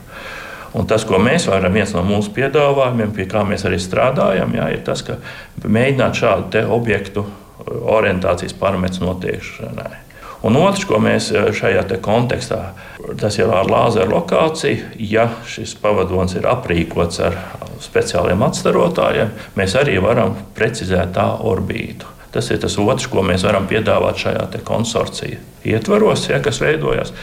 Un 0.73 0.87
tas, 0.89 1.03
ko 1.05 1.19
mēs 1.21 1.45
varam, 1.51 1.75
viens 1.75 1.91
no 1.93 2.01
mūsu 2.07 2.31
piedāvājumiem, 2.33 3.11
pie 3.13 3.27
kā 3.29 3.43
mēs 3.45 3.67
arī 3.67 3.77
strādājam, 3.81 4.55
jā, 4.57 4.71
ir 4.73 4.81
tas, 4.87 5.03
ka 5.05 5.19
mēģināt 5.61 6.17
šādu 6.17 6.63
objektu 6.73 7.27
orientācijas 7.67 8.57
parametru 8.57 9.05
noteikšanai. 9.11 10.02
Un 10.43 10.57
otrs, 10.59 10.83
ko 10.87 10.99
mēs 10.99 11.29
eh, 11.31 11.51
šajā 11.55 11.85
kontekstā, 12.03 12.61
tas 13.19 13.37
jau 13.39 13.47
ar 13.55 13.69
lāzeru 13.69 14.17
lokāciju, 14.17 14.93
ja 14.99 15.29
šis 15.47 15.77
pavadonis 15.79 16.35
ir 16.35 16.47
aprīkots 16.51 17.21
ar 17.23 17.37
speciāliem 17.83 18.43
atstarotājiem, 18.43 19.31
mēs 19.59 19.77
arī 19.79 19.99
varam 20.03 20.35
precizēt 20.55 21.15
tā 21.15 21.29
orbītu. 21.39 22.09
Tas 22.33 22.49
ir 22.49 22.59
tas 22.59 22.75
otrs, 22.81 23.07
ko 23.13 23.21
mēs 23.21 23.45
varam 23.45 23.67
piedāvāt 23.69 24.19
šajā 24.23 24.63
konsorcija 24.65 25.37
ietvaros, 25.69 26.27
ja, 26.31 26.39
kas 26.43 26.59
veidojas. 26.63 27.13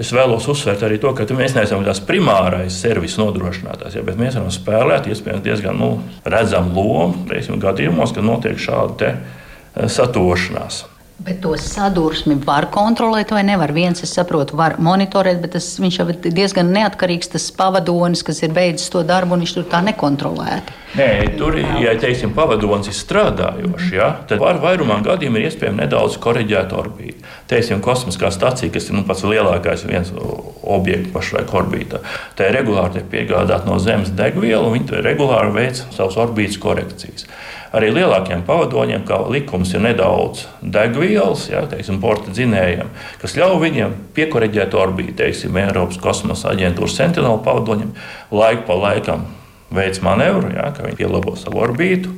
Es 0.00 0.12
vēlos 0.14 0.46
uzsvērt 0.48 0.84
arī 0.86 1.00
to, 1.02 1.10
ka 1.18 1.26
mēs 1.36 1.56
neesam 1.56 1.82
tās 1.84 1.98
primārais 2.06 2.76
servis 2.78 3.18
nodrošinātājs, 3.20 3.98
ja, 3.98 4.04
bet 4.06 4.20
mēs 4.20 4.38
varam 4.38 4.52
spēlēt 4.54 5.10
iespējams 5.10 5.44
diezgan 5.44 5.76
nu, 5.76 5.90
redzamu 6.24 6.72
lomu 6.78 7.26
reizēm 7.28 7.58
gadījumos, 7.60 8.14
kad 8.16 8.24
notiek 8.24 8.56
šāda 8.62 9.10
eh, 9.10 9.90
satošanās. 9.90 10.84
Bet 11.20 11.42
to 11.44 11.52
sadursmi 11.60 12.38
var 12.46 12.70
kontrolēt 12.72 13.34
vai 13.34 13.42
nevar. 13.44 13.74
Viens, 13.76 14.00
es 14.00 14.14
saprotu, 14.16 14.56
var 14.56 14.78
monitorēt, 14.80 15.42
bet 15.42 15.52
tas, 15.58 15.66
viņš 15.82 15.98
jau 15.98 16.06
ir 16.08 16.18
diezgan 16.32 16.70
neatkarīgs. 16.72 17.28
Tas 17.34 17.50
pavadonis, 17.52 18.22
kas 18.24 18.40
ir 18.46 18.54
beidzis 18.56 18.88
to 18.94 19.02
darbu, 19.04 19.36
viņš 19.42 19.52
tur 19.58 19.66
tā 19.68 19.82
nekontrolēti. 19.84 20.78
Nē, 20.96 21.10
tur, 21.38 21.54
ja 21.78 21.92
teiksim, 22.00 22.32
pavadonis 22.34 22.88
ir 22.90 22.96
strādājošs, 22.96 23.92
ja, 23.94 24.08
tad 24.26 24.40
var 24.42 24.58
vairumā 24.64 24.96
gadījumā 25.04 25.38
ir 25.38 25.50
iespējams 25.50 25.78
nedaudz 25.84 26.16
korrigēt 26.24 26.72
orbītu. 26.74 27.20
Teiksim, 27.52 27.84
kosmiskā 27.84 28.32
stacija, 28.34 28.72
kas 28.74 28.88
ir 28.88 28.96
nu, 28.96 29.04
pats 29.06 29.22
lielākais 29.22 29.84
viens 29.86 30.10
objekts 30.16 31.12
pašlaik 31.14 31.54
orbītā, 31.60 32.00
tā 32.34 32.48
ir 32.48 32.58
regulāri 32.58 32.96
tiek 32.96 33.12
piegādāta 33.12 33.68
no 33.68 33.78
Zemes 33.78 34.10
degviela, 34.18 34.66
un 34.66 34.80
viņi 34.80 35.04
regulāri 35.06 35.54
veic 35.60 35.84
savas 35.92 36.18
orbītas 36.24 36.58
korekcijas. 36.64 37.28
Arī 37.70 37.92
lielākiem 37.94 38.40
pavadoņiem, 38.48 39.04
kā 39.06 39.20
likums, 39.30 39.70
ir 39.76 39.84
nedaudz 39.84 40.42
degvielas, 40.58 41.44
ja, 41.52 41.62
teiksim, 41.70 42.00
porta 42.02 42.32
dzinējiem, 42.34 42.90
kas 43.22 43.36
ļauj 43.38 43.60
viņiem 43.62 43.94
piekoreģēt 44.16 44.74
orbītu, 44.74 45.14
teiksim, 45.20 45.58
Eiropas 45.62 46.00
kosmosa 46.02 46.50
aģentūras 46.50 46.96
sentinela 46.98 47.38
pavadoņiem, 47.46 47.92
laiku 48.34 48.66
pa 48.66 48.78
laikam 48.80 49.28
veids 49.70 50.02
manevru, 50.02 50.50
ja, 50.56 50.72
ka 50.74 50.88
viņi 50.88 50.98
pielabo 50.98 51.36
savu 51.38 51.62
orbītu. 51.62 52.16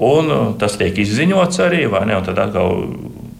Un 0.00 0.32
uh, 0.32 0.46
tas 0.60 0.76
tiek 0.80 0.96
izziņots 1.00 1.60
arī, 1.64 1.82
vai 1.92 2.06
ne? 2.08 2.16
Un 2.20 2.24
tad 2.24 2.38
atkal 2.40 2.86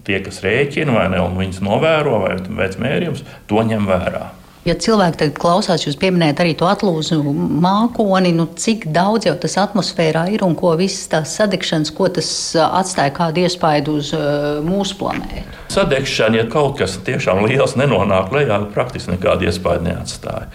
tie, 0.04 0.18
kas 0.24 0.42
rēķina, 0.44 0.96
vai 0.96 1.06
ne, 1.12 1.20
un 1.24 1.36
viņas 1.40 1.62
novēro 1.64 2.22
vai 2.24 2.34
veic 2.40 2.76
mērījumus, 2.80 3.24
to 3.48 3.64
ņem 3.68 3.88
vērā. 3.88 4.26
Ja 4.68 4.74
cilvēki 4.76 5.16
tagad 5.22 5.38
klausās, 5.40 5.86
jūs 5.86 5.96
pieminējat 6.00 6.42
arī 6.42 6.50
to 6.60 6.66
atlūzu 6.68 7.22
mākoni, 7.64 8.34
nu 8.36 8.44
cik 8.60 8.90
daudz 8.92 9.24
jau 9.24 9.32
tas 9.40 9.56
atmosfērā 9.62 10.26
ir 10.34 10.44
un 10.44 10.52
ko 10.58 10.74
visas 10.76 11.06
tās 11.08 11.32
sadegšanas, 11.38 11.92
ko 11.96 12.10
tas 12.12 12.28
atstāja 12.60 13.14
kādu 13.16 13.46
iespaidu 13.46 13.96
uz 14.02 14.10
uh, 14.16 14.60
mūsu 14.66 14.98
planētu? 15.00 15.46
Sadegšana, 15.72 16.42
ja 16.42 16.50
kaut 16.52 16.76
kas 16.82 16.98
tiešām 17.06 17.40
liels 17.46 17.72
nenonāk 17.80 18.34
lejā, 18.36 18.60
praktiski 18.74 19.14
nekādu 19.14 19.48
iespaidu 19.48 19.88
neatstāja. 19.88 20.50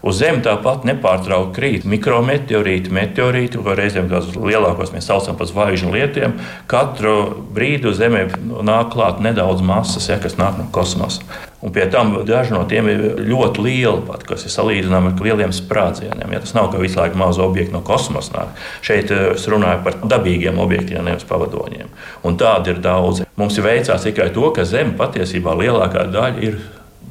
Uz 0.00 0.16
Zemes 0.16 0.46
tāpat 0.46 0.86
nepārtraukti 0.88 1.52
krīt 1.58 1.84
mikrometeorīti, 1.84 2.92
meteorīti, 2.94 3.60
ko 3.60 3.74
reizēm 3.76 4.08
tās 4.08 4.30
lielākos 4.32 4.94
mēs 4.94 5.10
saucam 5.10 5.36
par 5.36 5.50
zvaigžņu 5.50 5.92
lietiem. 5.92 6.38
Katru 6.70 7.16
brīdi 7.52 7.90
uz 7.90 8.00
Zemes 8.00 8.32
nāk 8.40 8.94
klāt 8.94 9.20
nedaudz 9.20 9.60
masas, 9.60 10.08
ja, 10.08 10.16
kas 10.22 10.38
nāk 10.40 10.56
no 10.56 10.64
kosmosa. 10.72 11.26
Un 11.60 11.74
pie 11.76 11.84
tam 11.92 12.14
daži 12.24 12.54
no 12.54 12.62
tiem 12.64 12.88
ir 12.88 13.02
ļoti 13.20 13.60
lieli, 13.60 14.00
pat, 14.06 14.24
kas 14.24 14.46
ir 14.48 14.54
salīdzināmi 14.54 15.12
ar 15.12 15.24
lieliem 15.26 15.52
sprādzieniem. 15.52 16.32
Ja 16.32 16.40
tas 16.40 16.56
nav 16.56 16.70
kā 16.72 16.80
visu 16.80 16.96
laiku 16.96 17.20
mazu 17.20 17.44
objektu 17.44 17.76
no 17.76 17.84
kosmosa. 17.84 18.32
Nāk. 18.38 18.62
Šeit 18.86 19.12
eh, 19.12 19.26
es 19.34 19.44
runāju 19.52 19.84
par 19.84 20.00
dabīgiem 20.00 20.60
objektiem, 20.64 21.04
nevis 21.04 21.28
pavadoņiem. 21.28 21.92
Un 22.24 22.40
tādi 22.40 22.72
ir 22.72 22.80
daudzi. 22.80 23.28
Mums 23.36 23.60
ir 23.60 23.68
veicās 23.68 24.08
tikai 24.08 24.30
to, 24.32 24.48
ka 24.56 24.64
Zeme 24.64 24.96
patiesībā 24.96 25.52
lielākā 25.60 26.08
daļa 26.08 26.46
ir 26.48 26.56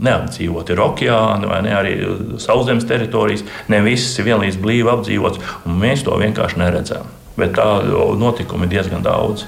neapdzīvot. 0.06 0.72
Ir 0.74 0.84
okeāni 0.84 1.50
vai 1.50 1.62
ne, 1.66 1.76
arī 1.76 1.94
sauszemes 2.42 2.88
teritorijas. 2.90 3.46
Ne 3.72 3.82
visas 3.86 4.18
ir 4.20 4.30
vienlīdz 4.32 4.60
blīvi 4.64 4.92
apdzīvotas, 4.96 5.56
un 5.68 5.80
mēs 5.82 6.06
to 6.08 6.18
vienkārši 6.20 6.62
neredzam. 6.62 7.10
Bet 7.40 7.56
tādu 7.60 8.14
notikumu 8.20 8.68
ir 8.68 8.76
diezgan 8.78 9.06
daudz. 9.06 9.46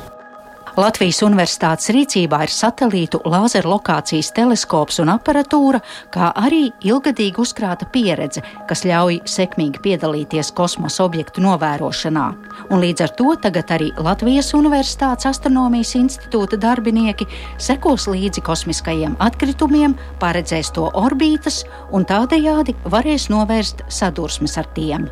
Latvijas 0.82 1.20
Universitātes 1.22 1.92
rīcībā 1.94 2.40
ir 2.42 2.50
satelītu 2.50 3.20
lāzeru 3.30 3.76
lokācijas 3.76 4.32
teleskops 4.34 4.98
un 5.04 5.12
aparatūra, 5.14 5.82
kā 6.10 6.32
arī 6.42 6.72
ilgadīgi 6.88 7.38
uzkrāta 7.44 7.86
pieredze, 7.94 8.42
kas 8.70 8.82
ļauj 8.90 9.20
sekmīgi 9.30 9.84
piedalīties 9.84 10.50
kosmosa 10.58 11.04
objektu 11.06 11.44
novērošanā. 11.46 12.26
Un 12.74 12.82
līdz 12.82 13.06
ar 13.06 13.14
to 13.20 13.36
tagad 13.44 13.76
arī 13.78 13.92
Latvijas 14.02 14.54
Universitātes 14.58 15.30
astronomijas 15.30 15.94
institūta 16.00 16.58
darbinieki 16.58 17.30
sekos 17.62 18.10
līdzi 18.10 18.42
kosmiskajiem 18.48 19.20
atkritumiem, 19.22 19.94
paredzēs 20.24 20.74
to 20.74 20.90
orbītas 20.98 21.62
un 21.94 22.10
tādējādi 22.10 22.80
varēs 22.90 23.30
novērst 23.30 23.86
sadursmes 24.02 24.58
ar 24.58 24.72
tiem. 24.74 25.12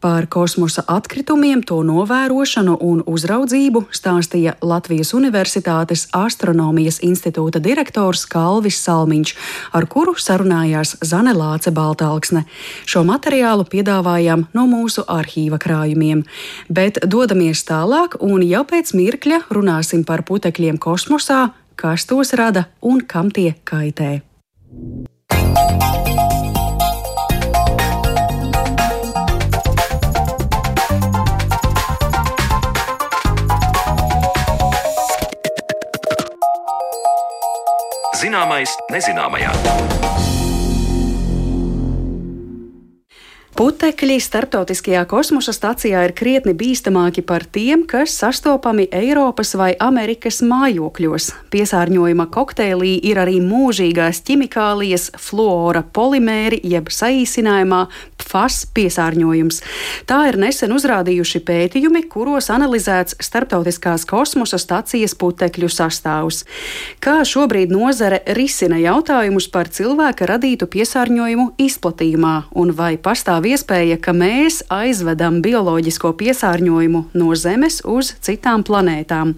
Par 0.00 0.26
kosmosa 0.28 0.82
atkritumiem, 0.86 1.62
to 1.64 1.78
novērošanu 1.80 2.74
un 2.84 2.98
uzraudzību 3.08 3.86
stāstīja 3.96 4.52
Latvijas 4.60 5.14
Universitātes 5.16 6.02
astronomijas 6.12 6.98
institūta 7.00 7.62
direktors 7.64 8.26
Kalvis 8.28 8.76
Salmiņš, 8.84 9.32
ar 9.72 9.88
kuru 9.88 10.12
sarunājās 10.20 10.98
Zane 11.00 11.32
Lāce 11.32 11.72
Baltāksne. 11.72 12.44
Šo 12.84 13.06
materiālu 13.08 13.64
piedāvājām 13.72 14.44
no 14.52 14.66
mūsu 14.68 15.06
arhīva 15.08 15.56
krājumiem, 15.64 16.26
bet 16.68 17.00
dodamies 17.00 17.64
tālāk 17.64 18.20
un 18.20 18.44
jau 18.44 18.66
pēc 18.68 18.92
mirkļa 19.00 19.46
runāsim 19.48 20.04
par 20.04 20.26
putekļiem 20.28 20.76
kosmosā, 20.76 21.54
kas 21.72 22.04
tos 22.04 22.36
rada 22.36 22.68
un 22.84 23.00
kam 23.00 23.32
tie 23.32 23.54
kaitē. 23.64 24.20
Zināmais 38.26 38.72
nezināmajā. 38.90 40.15
Putekļi 43.56 44.18
starptautiskajā 44.20 45.06
kosmosa 45.08 45.54
stacijā 45.56 46.02
ir 46.04 46.12
krietni 46.12 46.52
bīstamāki 46.52 47.22
par 47.24 47.46
tiem, 47.48 47.86
kas 47.88 48.12
sastopami 48.20 48.84
Eiropas 48.92 49.54
vai 49.56 49.70
Amerikas 49.80 50.42
mājokļos. 50.44 51.30
Piesārņojuma 51.54 52.26
kokteilī 52.34 52.98
ir 53.08 53.16
arī 53.22 53.38
mūžīgās 53.40 54.20
ķimikālijas, 54.28 55.06
fluora 55.16 55.80
polimēri, 55.88 56.58
jeb 56.68 56.92
saīsinājumā 56.92 57.78
PFAS 58.20 58.66
piesārņojums. 58.76 59.62
Tā 60.04 60.18
ir 60.28 60.36
nesen 60.42 60.76
uzrādījuši 60.76 61.40
pētījumi, 61.48 62.04
kuros 62.12 62.50
analizēts 62.52 63.16
starptautiskās 63.24 64.04
kosmosa 64.10 64.60
stacijas 64.60 65.16
putekļu 65.16 65.72
sastāvs. 65.72 66.42
Kā 67.00 67.22
šobrīd 67.24 67.72
nozare 67.72 68.20
risina 68.36 68.76
jautājumus 68.84 69.48
par 69.48 69.72
cilvēka 69.72 70.28
radītu 70.28 70.68
piesārņojumu 70.76 71.54
izplatījumā 71.56 72.36
un 72.52 72.76
vai 72.76 72.92
pastāv 73.00 73.45
pastāv 73.46 73.54
iespēja, 73.54 73.96
ka 74.00 74.12
mēs 74.12 74.62
aizvedam 74.70 75.40
bioloģisko 75.42 76.12
piesārņojumu 76.18 77.12
no 77.14 77.34
Zemes 77.34 77.82
uz 77.84 78.14
citām 78.20 78.64
planētām. 78.64 79.36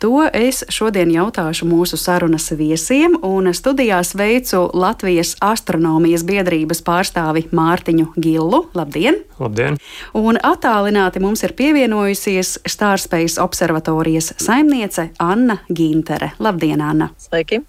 To 0.00 0.26
es 0.32 0.64
šodien 0.68 1.10
jautāšu 1.10 1.66
mūsu 1.66 1.96
sarunas 1.96 2.50
viesiem, 2.50 3.16
un 3.22 3.52
studijā 3.54 4.02
sveicu 4.02 4.70
Latvijas 4.74 5.36
astronomijas 5.40 6.24
biedrības 6.24 6.82
pārstāvi 6.82 7.48
Mārtiņu 7.52 8.14
Gillu. 8.16 8.70
Labdien! 8.74 9.22
Labdien! 9.38 9.78
Un 10.14 10.36
attālināti 10.36 11.20
mums 11.20 11.44
ir 11.44 11.54
pievienojusies 11.54 12.58
Stārspace 12.66 13.40
observatorijas 13.40 14.34
saimniece 14.38 15.10
Anna 15.18 15.58
Gintere. 15.70 16.32
Labdien, 16.38 16.82
Anna! 16.82 17.12
Sveiki! 17.18 17.62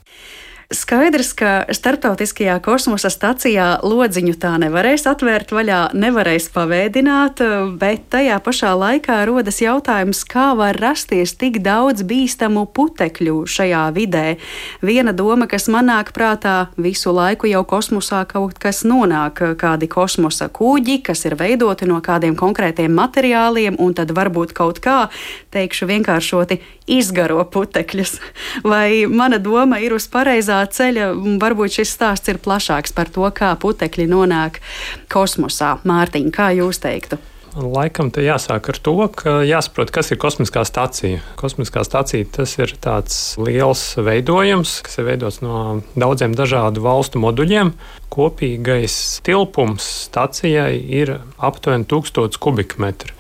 Skaidrs, 0.74 1.30
ka 1.38 1.50
starptautiskajā 1.70 2.56
kosmosa 2.66 3.12
stacijā 3.14 3.68
lodziņu 3.86 4.34
tā 4.42 4.56
nevarēs 4.58 5.04
atvērt 5.06 5.52
vaļā, 5.54 5.82
nevarēs 5.94 6.48
pavēdināt, 6.56 7.44
bet 7.78 8.08
tajā 8.10 8.40
pašā 8.42 8.72
laikā 8.74 9.20
rodas 9.30 9.62
jautājums, 9.62 10.24
kā 10.26 10.48
var 10.58 10.80
rasties 10.82 11.36
tik 11.38 11.60
daudz 11.62 12.02
bīstamu 12.10 12.64
putekļu 12.74 13.44
šajā 13.46 13.84
vidē. 13.94 14.24
Viena 14.82 15.14
doma, 15.14 15.46
kas 15.46 15.70
man 15.70 15.92
nāk 15.92 16.10
prātā, 16.18 16.56
visu 16.82 17.14
laiku 17.14 17.46
jau 17.52 17.62
kosmosā 17.62 18.24
kaut 18.26 18.58
kas 18.58 18.82
nonāk, 18.90 19.44
kādi 19.62 19.86
kosmosa 19.86 20.50
kuģi, 20.50 20.98
kas 21.06 21.28
ir 21.30 21.38
veidoti 21.38 21.86
no 21.86 22.02
kādiem 22.02 22.34
konkrētiem 22.34 22.90
materiāliem, 22.90 23.78
un 23.78 23.94
tad 23.94 24.16
varbūt 24.18 24.58
kaut 24.58 24.82
kā, 24.82 25.12
teikšu 25.54 25.92
vienkāršoti, 25.94 26.58
izgaro 26.90 27.46
putekļus. 27.54 28.18
Vai 28.66 29.06
mana 29.10 29.38
doma 29.42 29.78
ir 29.82 29.94
uz 29.94 30.10
pareizā 30.10 30.55
ceļa? 30.72 31.12
Varbūt 31.42 31.80
šis 31.80 31.94
stāsts 31.98 32.32
ir 32.32 32.42
plašāks 32.44 32.96
par 32.96 33.12
to, 33.14 33.28
kā 33.36 33.54
putekļi 33.62 34.10
nonāk 34.12 34.62
kosmosā. 35.12 35.78
Mārtiņ, 35.88 36.30
kā 36.36 36.52
jūs 36.58 36.82
teiktu? 36.84 37.22
Laikam 37.56 38.10
te 38.12 38.20
jāsāk 38.20 38.68
ar 38.74 38.78
to, 38.84 38.94
ka 39.16 39.38
jāsaprot, 39.48 39.88
kas 39.96 40.12
ir 40.12 40.20
kosmiskā 40.20 40.66
stacija. 40.68 41.22
Kosmiskā 41.40 41.86
stacija 41.88 42.28
tas 42.36 42.52
ir 42.60 42.74
tāds 42.84 43.20
liels 43.40 43.84
veidojums, 43.96 44.82
kas 44.84 45.00
ir 45.00 45.08
veidots 45.08 45.40
no 45.40 45.80
daudziem 45.96 46.36
dažādu 46.36 46.84
valstu 46.84 47.22
moduļiem. 47.24 47.72
Kopīgais 48.12 48.98
tilpums 49.24 49.88
stacijai 50.10 50.82
ir 51.00 51.16
aptuveni 51.40 51.88
1000 51.88 52.36
kubikmetru. 52.44 53.16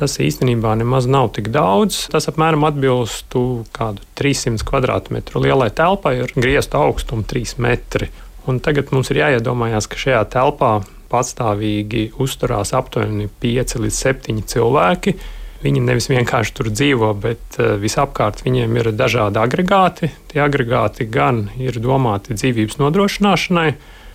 Tas 0.00 0.14
īstenībā 0.16 0.72
nemaz 0.80 1.04
nav 1.04 1.28
tik 1.36 1.50
daudz. 1.52 2.06
Tas 2.08 2.30
apmēram 2.30 2.64
atbilstu 2.64 3.66
kādu 3.76 4.00
300 4.16 4.64
km2 4.64 5.42
lielai 5.44 5.68
telpai 5.76 6.14
ar 6.24 6.32
griestu 6.32 6.80
augstumu 6.80 7.26
3 7.28 7.58
metri. 7.60 8.08
Un 8.48 8.62
tagad 8.64 8.94
mums 8.94 9.12
ir 9.12 9.20
jāiedomājās, 9.20 9.90
ka 9.90 10.00
šajā 10.00 10.22
telpā 10.32 10.78
patstāvīgi 11.12 12.06
uzturās 12.22 12.72
aptuveni 12.78 13.28
5 13.42 13.76
līdz 13.84 14.00
7 14.06 14.40
cilvēki. 14.54 15.14
Viņi 15.60 15.82
nevis 15.84 16.08
vienkārši 16.08 16.54
tur 16.56 16.70
dzīvo, 16.72 17.10
bet 17.20 17.58
eh, 17.60 17.74
visapkārt 17.80 18.40
viņiem 18.46 18.78
ir 18.80 18.92
dažādi 18.96 19.40
agregāti. 19.42 20.08
Tie 20.32 20.40
agregāti 20.40 21.04
gan 21.04 21.48
ir 21.60 21.76
domāti 21.84 22.36
dzīvības 22.38 22.78
nodrošināšanai, 22.80 23.66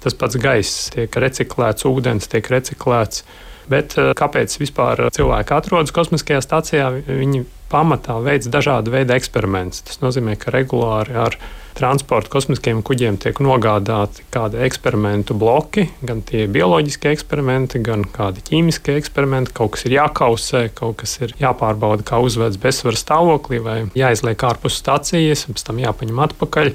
tas 0.02 0.18
pats 0.18 0.40
gaiss 0.42 0.90
tiek 0.96 1.20
reciklēts, 1.22 1.86
ūdens 1.86 2.32
tiek 2.32 2.50
reciklēts. 2.50 3.22
Bet 3.70 3.94
eh, 4.02 4.14
kāpēc 4.18 4.58
vispār 4.58 5.06
cilvēki 5.14 5.54
atrodas 5.54 5.94
kosmiskajā 5.94 6.42
stācijā? 6.42 6.90
Viņi 7.06 7.46
pamatā 7.76 8.16
veids 8.24 8.48
dažādu 8.52 8.94
veidu 8.96 9.14
eksperimentus. 9.18 9.84
Tas 9.86 10.02
nozīmē, 10.02 10.38
ka 10.40 10.54
regulāri 10.56 11.16
ar 11.20 11.38
transporta 11.76 12.32
kosmiskiem 12.32 12.80
kuģiem 12.88 13.18
tiek 13.20 13.42
nogādāti 13.44 14.24
kādi 14.32 14.62
eksperimentu 14.64 15.36
bloki, 15.36 15.90
gan 16.08 16.22
tie 16.24 16.46
bioloģiskie 16.48 17.12
eksperimenti, 17.12 17.82
gan 17.84 18.06
kādi 18.16 18.44
ķīmiskie 18.48 18.96
eksperimenti. 19.02 19.52
Kaut 19.58 19.76
kas 19.76 19.84
ir 19.90 19.98
jākausē, 19.98 20.70
kaut 20.78 21.02
kas 21.04 21.18
ir 21.20 21.36
jāpārbauda, 21.42 22.06
kā 22.08 22.22
uzvedas 22.24 22.62
bezsvara 22.64 23.02
stāvoklī, 23.02 23.60
vai 23.66 23.80
jāizliek 23.98 24.48
ārpus 24.48 24.80
stācijas, 24.80 25.50
pēc 25.52 25.68
tam 25.68 25.84
jāpaņem 25.84 26.24
atpakaļ. 26.30 26.72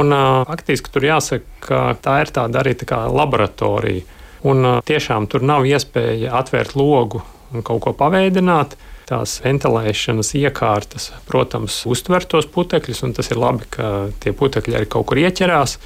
Un, 0.00 0.16
faktiski 0.46 0.92
tur 0.94 1.04
jāsaka, 1.04 1.60
ka 1.66 1.84
tā 2.00 2.22
ir 2.24 2.32
tāda 2.32 2.62
arī 2.62 2.76
tā 2.78 3.04
laboratorija 3.10 4.18
Un 4.46 4.64
tiešām 4.88 5.26
tur 5.28 5.44
nav 5.44 5.66
iespēja 5.68 6.32
atvērt 6.38 6.76
logu 6.78 7.20
un 7.52 7.64
kaut 7.66 7.82
ko 7.84 7.92
paveidināt. 7.96 8.76
Tās 9.10 9.40
ventilēšanas 9.42 10.28
iekārtas, 10.38 11.08
protams, 11.26 11.80
uztver 11.90 12.22
tos 12.30 12.46
putekļus, 12.46 13.02
un 13.08 13.14
tas 13.16 13.32
ir 13.32 13.40
labi, 13.42 13.66
ka 13.74 13.88
tie 14.22 14.30
putekļi 14.36 14.76
arī 14.78 14.86
kaut 14.90 15.08
kur 15.10 15.18
ieķerās. 15.18 15.80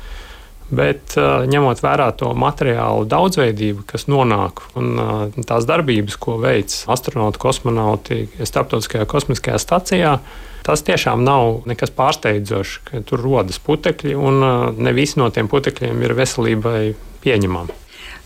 Bet 0.75 1.15
ņemot 1.17 1.81
vērā 1.85 2.09
to 2.21 2.31
materiālu 2.41 3.05
daudzveidību, 3.09 3.85
kas 3.89 4.07
nonāk 4.09 4.63
un 4.81 5.45
tās 5.45 5.69
darbības, 5.69 6.17
ko 6.21 6.39
veic 6.41 6.73
astronauti, 6.91 7.41
kosmonauti 7.41 8.19
starptautiskajā 8.41 9.05
kosmiskajā 9.09 9.61
stacijā, 9.61 10.17
tas 10.65 10.85
tiešām 10.85 11.25
nav 11.25 11.63
nekas 11.69 11.93
pārsteidzošs, 11.97 12.81
ka 12.89 13.05
tur 13.09 13.25
rodas 13.25 13.61
putekļi, 13.61 14.17
un 14.17 14.45
ne 14.81 14.97
visi 14.97 15.21
no 15.21 15.31
tiem 15.33 15.53
putekļiem 15.53 16.05
ir 16.05 16.17
veselībai 16.21 16.83
pieņemami 17.25 17.84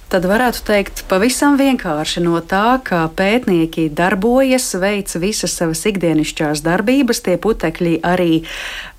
tad 0.08 0.24
varētu 0.28 0.62
teikt 0.64 1.02
pavisam 1.08 1.58
vienkārši 1.60 2.22
no 2.24 2.40
tā, 2.40 2.78
kā 2.84 3.02
pētnieki 3.12 3.88
darbojas, 3.92 4.70
veic 4.80 5.12
visas 5.20 5.56
savas 5.60 5.84
ikdienišķās 5.88 6.62
darbības, 6.64 7.20
tie 7.26 7.36
putekļi 7.40 7.98
arī 8.06 8.40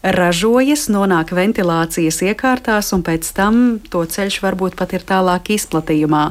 ražojas, 0.03 0.87
nonāk 0.93 1.33
ventilācijas 1.35 2.21
iekārtās, 2.29 2.93
un 2.95 3.03
pēc 3.05 3.31
tam 3.35 3.61
to 3.91 4.05
ceļš 4.05 4.39
varbūt 4.45 4.77
pat 4.79 4.93
ir 4.95 5.05
tālāk 5.09 5.51
izplatījumā. 5.57 6.25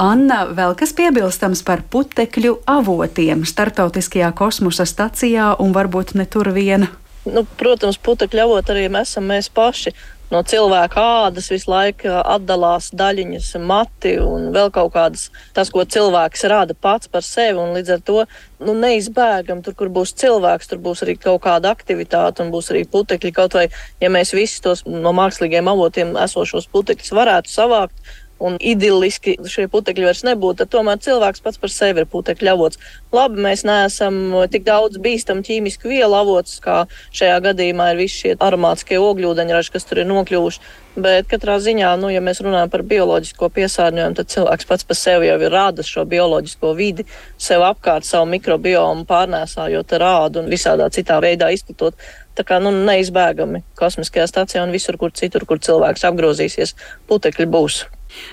Anna, 0.00 0.42
vēl 0.48 0.76
kas 0.80 0.96
piebilstams 0.96 1.62
par 1.66 1.84
putekļu 1.92 2.60
avotiem 2.66 3.44
starptautiskajā 3.46 4.32
kosmosa 4.36 4.88
stacijā 4.88 5.52
un 5.62 5.76
varbūt 5.76 6.16
ne 6.16 6.26
tur 6.26 6.54
viena? 6.56 6.90
Nu, 7.26 7.42
protams, 7.58 7.98
putekļu 7.98 8.44
avot 8.44 8.68
arī 8.70 8.86
mēs 8.92 9.10
esam 9.10 9.26
mēs 9.32 9.48
paši 9.50 9.92
no 10.32 10.42
cilvēka 10.42 11.02
ādas 11.26 11.48
visu 11.52 11.70
laiku 11.70 12.10
atdalās 12.18 12.90
daļiņas, 12.96 13.52
mati 13.62 14.16
un 14.22 14.50
vēl 14.54 14.72
kaut 14.74 14.92
kādas, 14.96 15.28
tas, 15.56 15.70
ko 15.72 15.84
cilvēks 15.86 16.46
rada 16.50 16.74
pats 16.74 17.10
par 17.12 17.24
sevi. 17.26 17.62
Līdz 17.76 17.94
ar 17.96 18.02
to 18.06 18.18
nu, 18.66 18.74
neizbēgam, 18.74 19.62
tur, 19.64 19.76
kur 19.78 19.90
būs 19.92 20.14
cilvēks, 20.18 20.70
tur 20.70 20.82
būs 20.82 21.04
arī 21.06 21.16
kaut 21.20 21.42
kāda 21.46 21.72
aktivitāte 21.76 22.44
un 22.44 22.52
būs 22.54 22.72
arī 22.74 22.84
putekļi. 22.90 23.34
Kaut 23.36 23.56
vai, 23.58 23.68
ja 24.02 24.12
mēs 24.12 24.34
visus 24.36 24.62
tos 24.64 24.84
no 24.88 25.14
mākslīgiem 25.16 25.70
avotiem 25.72 26.16
esošos 26.26 26.68
putekļus 26.72 27.14
varētu 27.16 27.52
savākt, 27.52 28.16
un 28.42 28.56
idiliski 28.60 29.36
šie 29.48 29.66
putekļi 29.72 30.08
vairs 30.08 30.24
nebūtu, 30.26 30.60
tad 30.62 30.72
tomēr 30.74 31.00
cilvēks 31.02 31.42
pats 31.44 31.60
par 31.60 31.72
sevi 31.72 32.02
ir 32.02 32.08
putekļu 32.12 32.52
avots. 32.52 32.80
Labi, 33.14 33.40
mēs 33.46 33.64
neesam 33.68 34.18
tik 34.52 34.66
daudz 34.66 35.00
bīstam 35.02 35.42
ķīmisku 35.46 35.88
vielu 35.92 36.18
avots, 36.18 36.58
kā 36.64 36.82
šajā 37.16 37.38
gadījumā 37.48 37.92
ir 37.92 38.02
visi 38.02 38.22
šie 38.22 38.34
aromātiskie 38.36 39.00
ogļūdeņraži, 39.00 39.72
kas 39.72 39.88
tur 39.88 40.02
ir 40.02 40.10
nokļuvuši. 40.10 40.66
Bet 40.96 41.26
katrā 41.28 41.58
ziņā, 41.60 41.90
nu, 42.00 42.08
ja 42.08 42.22
mēs 42.24 42.40
runājam 42.40 42.70
par 42.72 42.80
bioloģisko 42.88 43.50
piesārņojumu, 43.52 44.16
tad 44.16 44.30
cilvēks 44.32 44.68
pats 44.68 44.86
par 44.88 44.96
sevi 44.96 45.28
jau 45.28 45.36
ir 45.42 45.52
radis 45.52 45.90
šo 45.92 46.06
bioloģisko 46.08 46.70
vidi, 46.78 47.04
sev 47.36 47.64
apkārt 47.66 48.08
savu 48.08 48.30
mikrobiomu 48.32 49.04
pārnēsājot 49.08 49.92
ar 49.98 50.06
ādu 50.08 50.40
un 50.40 50.48
visādā 50.52 50.88
citā 50.92 51.18
veidā 51.20 51.50
izplatot. 51.52 52.00
Tā 52.36 52.44
kā 52.48 52.60
nu, 52.64 52.72
neizbēgami 52.88 53.62
kosmiskajā 53.76 54.24
stācijā 54.32 54.64
un 54.64 54.72
visur, 54.72 54.96
kur 55.00 55.12
citur, 55.12 55.44
kur 55.48 55.60
cilvēks 55.60 56.08
apgrozīsies, 56.08 56.76
putekļi 57.12 57.48
būs. 57.52 57.84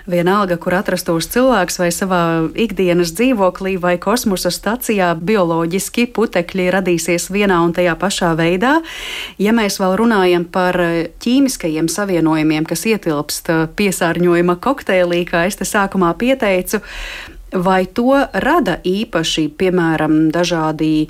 Vienalga, 0.09 0.57
kur 0.59 0.75
atrastos 0.75 1.29
cilvēks 1.31 1.79
vai 1.79 1.89
savā 1.95 2.23
ikdienas 2.59 3.13
dzīvoklī 3.15 3.77
vai 3.81 3.95
kosmosa 4.01 4.51
stacijā, 4.51 5.13
bioloģiski 5.15 6.07
putekļi 6.15 6.69
radīsies 6.75 7.29
vienā 7.33 7.61
un 7.63 7.75
tajā 7.75 7.95
pašā 7.99 8.33
veidā. 8.39 8.73
Ja 9.39 9.53
mēs 9.55 9.79
vēl 9.81 9.95
runājam 10.01 10.47
par 10.51 10.79
ķīmiskajiem 11.23 11.87
savienojumiem, 11.91 12.67
kas 12.67 12.85
ietilpst 12.91 13.51
piesārņojuma 13.79 14.57
kokteilī, 14.63 15.23
kā 15.29 15.45
es 15.47 15.59
te 15.59 15.67
sākumā 15.67 16.11
pieteicu, 16.19 16.83
vai 17.53 17.85
to 17.85 18.17
rada 18.33 18.79
īpaši, 18.83 19.47
piemēram, 19.57 20.27
dažādi 20.33 21.07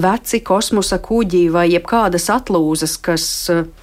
veci 0.00 0.40
kosmosa 0.42 0.98
kuģi 0.98 1.46
vai 1.54 1.68
jebkādas 1.70 2.30
atlūzas, 2.34 2.98
kas 2.98 3.26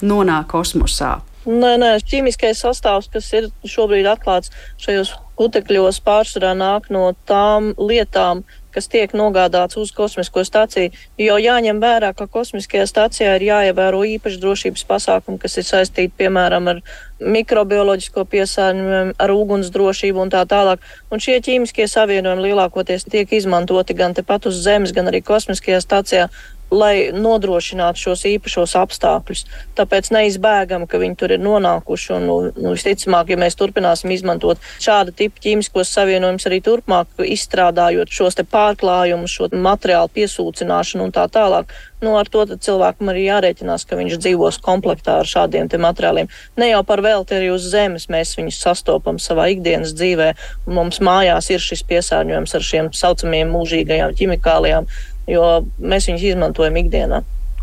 nonāk 0.04 0.50
kosmosā? 0.52 1.20
Nē, 1.42 1.72
nē, 1.74 1.96
ķīmiskais 2.06 2.60
sastāvs, 2.62 3.08
kas 3.10 3.26
ir 3.34 3.48
šobrīd 3.66 4.06
atklāts 4.06 4.52
šajos 4.78 5.16
putekļos, 5.34 5.98
pārsvarā 6.06 6.52
nāk 6.54 6.86
no 6.94 7.08
tām 7.26 7.72
lietām, 7.74 8.44
kas 8.72 8.86
tiek 8.88 9.10
nogādāts 9.18 9.76
uz 9.80 9.90
kosmisko 9.96 10.44
staciju. 10.46 10.92
Jo 11.18 11.40
jāņem 11.42 11.80
vērā, 11.82 12.12
ka 12.14 12.28
kosmiskajā 12.30 12.86
stacijā 12.86 13.34
ir 13.40 13.46
jāievēro 13.48 14.04
īpaši 14.14 14.38
drošības 14.38 14.86
pasākumi, 14.88 15.40
kas 15.42 15.58
ir 15.58 15.66
saistīti 15.66 16.14
piemēram 16.22 16.70
ar 16.70 16.80
mikrobioloģisko 17.18 18.24
piesārņojumu, 18.32 19.18
ar 19.18 19.34
uguns 19.34 19.74
drošību 19.74 20.22
un 20.22 20.32
tā 20.32 20.46
tālāk. 20.46 20.78
Un 21.10 21.20
šie 21.22 21.40
ķīmiskie 21.42 21.90
savienojumi 21.90 22.52
lielākoties 22.52 23.10
tiek 23.10 23.34
izmantoti 23.34 23.98
gan 23.98 24.14
tepat 24.14 24.46
uz 24.46 24.62
Zemes, 24.62 24.94
gan 24.94 25.10
arī 25.10 25.24
kosmiskajā 25.26 25.82
stacijā 25.82 26.30
lai 26.72 27.12
nodrošinātu 27.12 28.00
šos 28.06 28.24
īpašos 28.32 28.74
apstākļus. 28.80 29.44
Tāpēc 29.78 30.10
neizbēgam, 30.14 30.86
ka 30.88 31.00
viņi 31.02 31.18
tur 31.20 31.34
ir 31.36 31.42
nonākuši. 31.44 32.08
Un, 32.16 32.26
nu, 32.28 32.36
nu, 32.56 32.72
visticamāk, 32.76 33.32
ja 33.32 33.38
mēs 33.40 33.58
turpināsim 33.60 34.12
izmantot 34.14 34.60
šāda 34.82 35.14
tipa 35.16 35.42
ķīmiskos 35.44 35.92
savienojumus 35.92 36.48
arī 36.48 36.62
turpmāk, 36.64 37.12
izstrādājot 37.22 38.12
šos 38.12 38.40
pārklājumus, 38.52 39.32
šo 39.36 39.50
materiālu 39.52 40.10
piesūcināšanu 40.16 41.06
un 41.06 41.12
tā 41.14 41.28
tālāk, 41.30 41.70
nu, 42.02 42.16
ar 42.18 42.28
to 42.32 42.44
cilvēkam 42.50 43.12
arī 43.12 43.26
jārēķinās, 43.28 43.84
ka 43.86 43.98
viņš 43.98 44.18
dzīvos 44.22 44.58
komplektā 44.64 45.20
ar 45.22 45.28
šādiem 45.28 45.70
materiāliem. 45.82 46.30
Ne 46.58 46.72
jau 46.72 46.82
par 46.86 47.02
velti 47.04 47.36
arī 47.36 47.52
uz 47.54 47.68
Zemes 47.72 48.08
mēs 48.12 48.34
viņus 48.38 48.60
sastopam 48.64 49.20
savā 49.22 49.48
ikdienas 49.54 49.94
dzīvē. 49.96 50.32
Mums 50.66 51.00
mājās 51.04 51.50
ir 51.54 51.62
šis 51.62 51.84
piesārņojums 51.88 52.56
ar 52.58 52.66
šiem 52.66 52.90
saucamajiem 52.96 53.52
mūžīgajām 53.54 54.16
ķimikālijām 54.18 54.88
jo 55.32 55.50
mēs 55.80 56.08
viņus 56.10 56.28
izmantojam 56.32 56.78
ikdienā. 56.82 57.22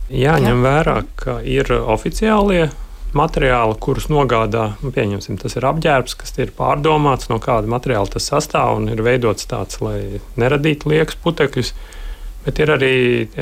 Jāņem 0.10 0.64
vērā, 0.66 1.02
ka 1.22 1.40
ir 1.46 1.70
oficiālie 1.78 2.70
materiāli, 3.14 3.76
kurus 3.82 4.08
nogādā, 4.10 4.74
nu, 4.84 4.92
pieņemsim, 4.94 5.38
tas 5.42 5.56
ir 5.58 5.66
apģērbs, 5.70 6.16
kas 6.20 6.36
ir 6.42 6.54
pārdomāts, 6.58 7.30
no 7.32 7.40
kāda 7.42 7.70
materiāla 7.70 8.10
tas 8.14 8.30
sastāv 8.32 8.78
un 8.80 8.90
ir 8.94 9.02
veidots 9.06 9.48
tāds, 9.50 9.80
lai 9.86 10.22
neradītu 10.40 10.92
liekas 10.94 11.18
putekļus. 11.24 11.74
Bet 12.46 12.60
ir 12.64 12.72
arī 12.72 12.94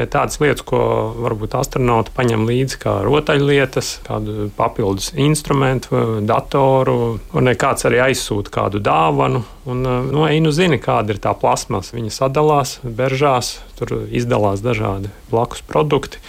tādas 0.10 0.40
lietas, 0.42 0.64
ko 0.66 0.80
varbūt 1.22 1.54
astronauti 1.60 2.12
paņem 2.16 2.48
līdzi, 2.50 2.80
kā 2.82 2.96
rotaļlietas, 3.06 3.92
kādu 4.08 4.48
papildus 4.58 5.12
instrumentu, 5.14 6.18
datoru, 6.26 6.98
un 7.38 7.52
kāds 7.54 7.86
arī 7.88 8.02
aizsūta 8.08 8.54
kādu 8.58 8.82
dāvanu. 8.82 9.44
Un, 9.70 9.86
nu, 10.10 10.26
Einu 10.26 10.52
zina, 10.56 10.82
kāda 10.82 11.14
ir 11.14 11.22
tā 11.22 11.36
plasmas. 11.38 11.94
Viņa 11.94 12.16
sadalās 12.18 12.80
beržās, 12.84 13.60
tur 13.78 13.94
izdalās 14.10 14.66
dažādi 14.66 15.14
blakus 15.30 15.62
produkti. 15.62 16.20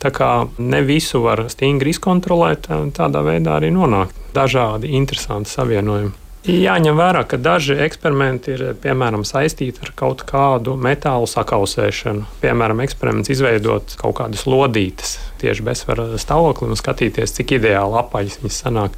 Tā 0.00 0.12
kā 0.16 0.30
ne 0.60 0.80
visu 0.84 1.20
var 1.24 1.46
stingri 1.52 1.92
izkontrolēt, 1.92 2.68
tādā 2.96 3.24
veidā 3.24 3.58
arī 3.58 3.72
nonāk 3.72 4.12
dažādi 4.36 4.92
interesanti 4.96 5.52
savienojumi. 5.52 6.12
Jāņem 6.48 6.96
vērā, 6.96 7.26
ka 7.28 7.36
daži 7.36 7.74
eksperimenti 7.84 8.54
ir 8.54 8.62
piemēram 8.80 9.26
saistīti 9.28 9.82
ar 9.84 9.90
kaut 9.92 10.22
kādu 10.24 10.72
metālu 10.80 11.28
sakausēšanu. 11.28 12.24
Piemēram, 12.40 12.80
eksperiments 12.80 13.28
izveidot 13.34 13.92
kaut 14.00 14.16
kādas 14.22 14.46
lodītes 14.48 15.18
tieši 15.42 15.66
bezsvara 15.66 16.06
stāvoklī 16.20 16.70
un 16.72 16.80
skatīties, 16.80 17.34
cik 17.36 17.58
ideāli 17.58 18.00
apaļas 18.00 18.40
viņas 18.40 18.60
sanāk. 18.64 18.96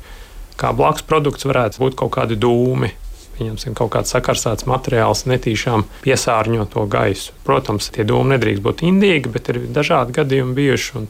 Kā 0.61 0.71
blakus 0.77 1.03
produkts 1.03 1.49
varētu 1.49 1.83
būt 1.83 1.99
kaut 1.99 2.15
kādi 2.15 2.39
dūmi, 2.39 2.93
pieņemsim, 3.37 3.75
kaut 3.79 3.93
kāds 3.95 4.13
sakarsēts 4.15 4.67
materiāls 4.71 5.25
netīšām 5.31 5.85
piesārņo 6.05 6.67
to 6.73 6.85
gaisu. 6.91 7.35
Protams, 7.47 7.91
tie 7.95 8.07
dūmi 8.09 8.35
nedrīkst 8.35 8.65
būt 8.65 8.85
indīgi, 8.89 9.33
bet 9.33 9.51
ir 9.53 9.61
dažādi 9.75 10.17
gadījumi 10.19 10.57
bijuši. 10.59 11.05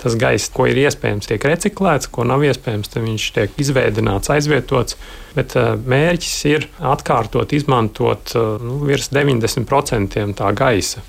Tas 0.00 0.16
gaiss, 0.20 0.52
ko 0.54 0.66
ir 0.70 0.80
iespējams, 0.80 1.28
tiek 1.28 1.44
reciklēts, 1.44 2.08
ko 2.12 2.24
nav 2.28 2.44
iespējams, 2.48 2.92
tad 2.92 3.04
viņš 3.04 3.28
tiek 3.36 3.60
izveidināts, 3.60 4.32
aizvietots. 4.32 4.96
Bet 5.36 5.54
uh, 5.58 5.74
mērķis 5.76 6.36
ir 6.50 6.68
atkārtot, 6.80 7.52
izmantot 7.54 8.34
uh, 8.38 8.56
nu, 8.62 8.80
virs 8.88 9.10
90% 9.14 10.20
tā 10.40 10.52
gaisa. 10.56 11.04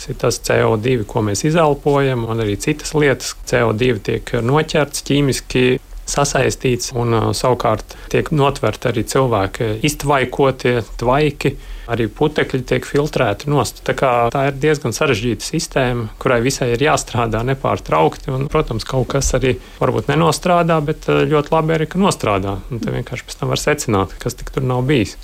Tas 0.00 0.08
ir 0.08 0.16
tas 0.16 0.38
CO2, 0.40 1.02
ko 1.04 1.20
mēs 1.26 1.44
izelpojam, 1.44 2.24
un 2.32 2.40
arī 2.40 2.56
citas 2.56 2.94
lietas. 2.96 3.34
CO2 3.50 3.98
tiek 4.06 4.30
noķerts 4.40 5.04
ķīmiski 5.04 5.64
sasaistīts, 6.10 6.92
un 6.98 7.16
uh, 7.16 7.28
savukārt 7.36 7.96
tiek 8.12 8.30
notverti 8.34 8.90
arī 8.90 9.04
cilvēki 9.08 9.70
iztvaikotie 9.86 10.80
tvaiki. 11.00 11.54
Arī 11.90 12.06
putekļi 12.14 12.60
tiek 12.70 12.84
filtrēti 12.86 13.48
nost. 13.50 13.80
Tā, 13.82 13.94
tā 14.30 14.44
ir 14.46 14.58
diezgan 14.62 14.94
sarežģīta 14.94 15.42
sistēma, 15.42 16.04
kurai 16.22 16.38
visai 16.44 16.68
ir 16.76 16.84
jāstrādā 16.86 17.40
nepārtraukti. 17.48 18.30
Un, 18.30 18.46
protams, 18.52 18.86
kaut 18.86 19.08
kas 19.16 19.32
arī 19.38 19.56
varbūt 19.80 20.12
nenostrādā, 20.12 20.78
bet 20.86 21.10
uh, 21.10 21.24
ļoti 21.30 21.56
labi 21.56 21.78
arī 21.78 21.90
nostrādā. 21.98 22.60
Un 22.70 22.84
te 22.84 22.94
vienkārši 22.94 23.26
pēc 23.26 23.40
tam 23.40 23.50
var 23.50 23.62
secināt, 23.62 24.14
kas 24.22 24.38
tik 24.38 24.54
tur 24.54 24.66
nav 24.66 24.86
bijis. 24.86 25.16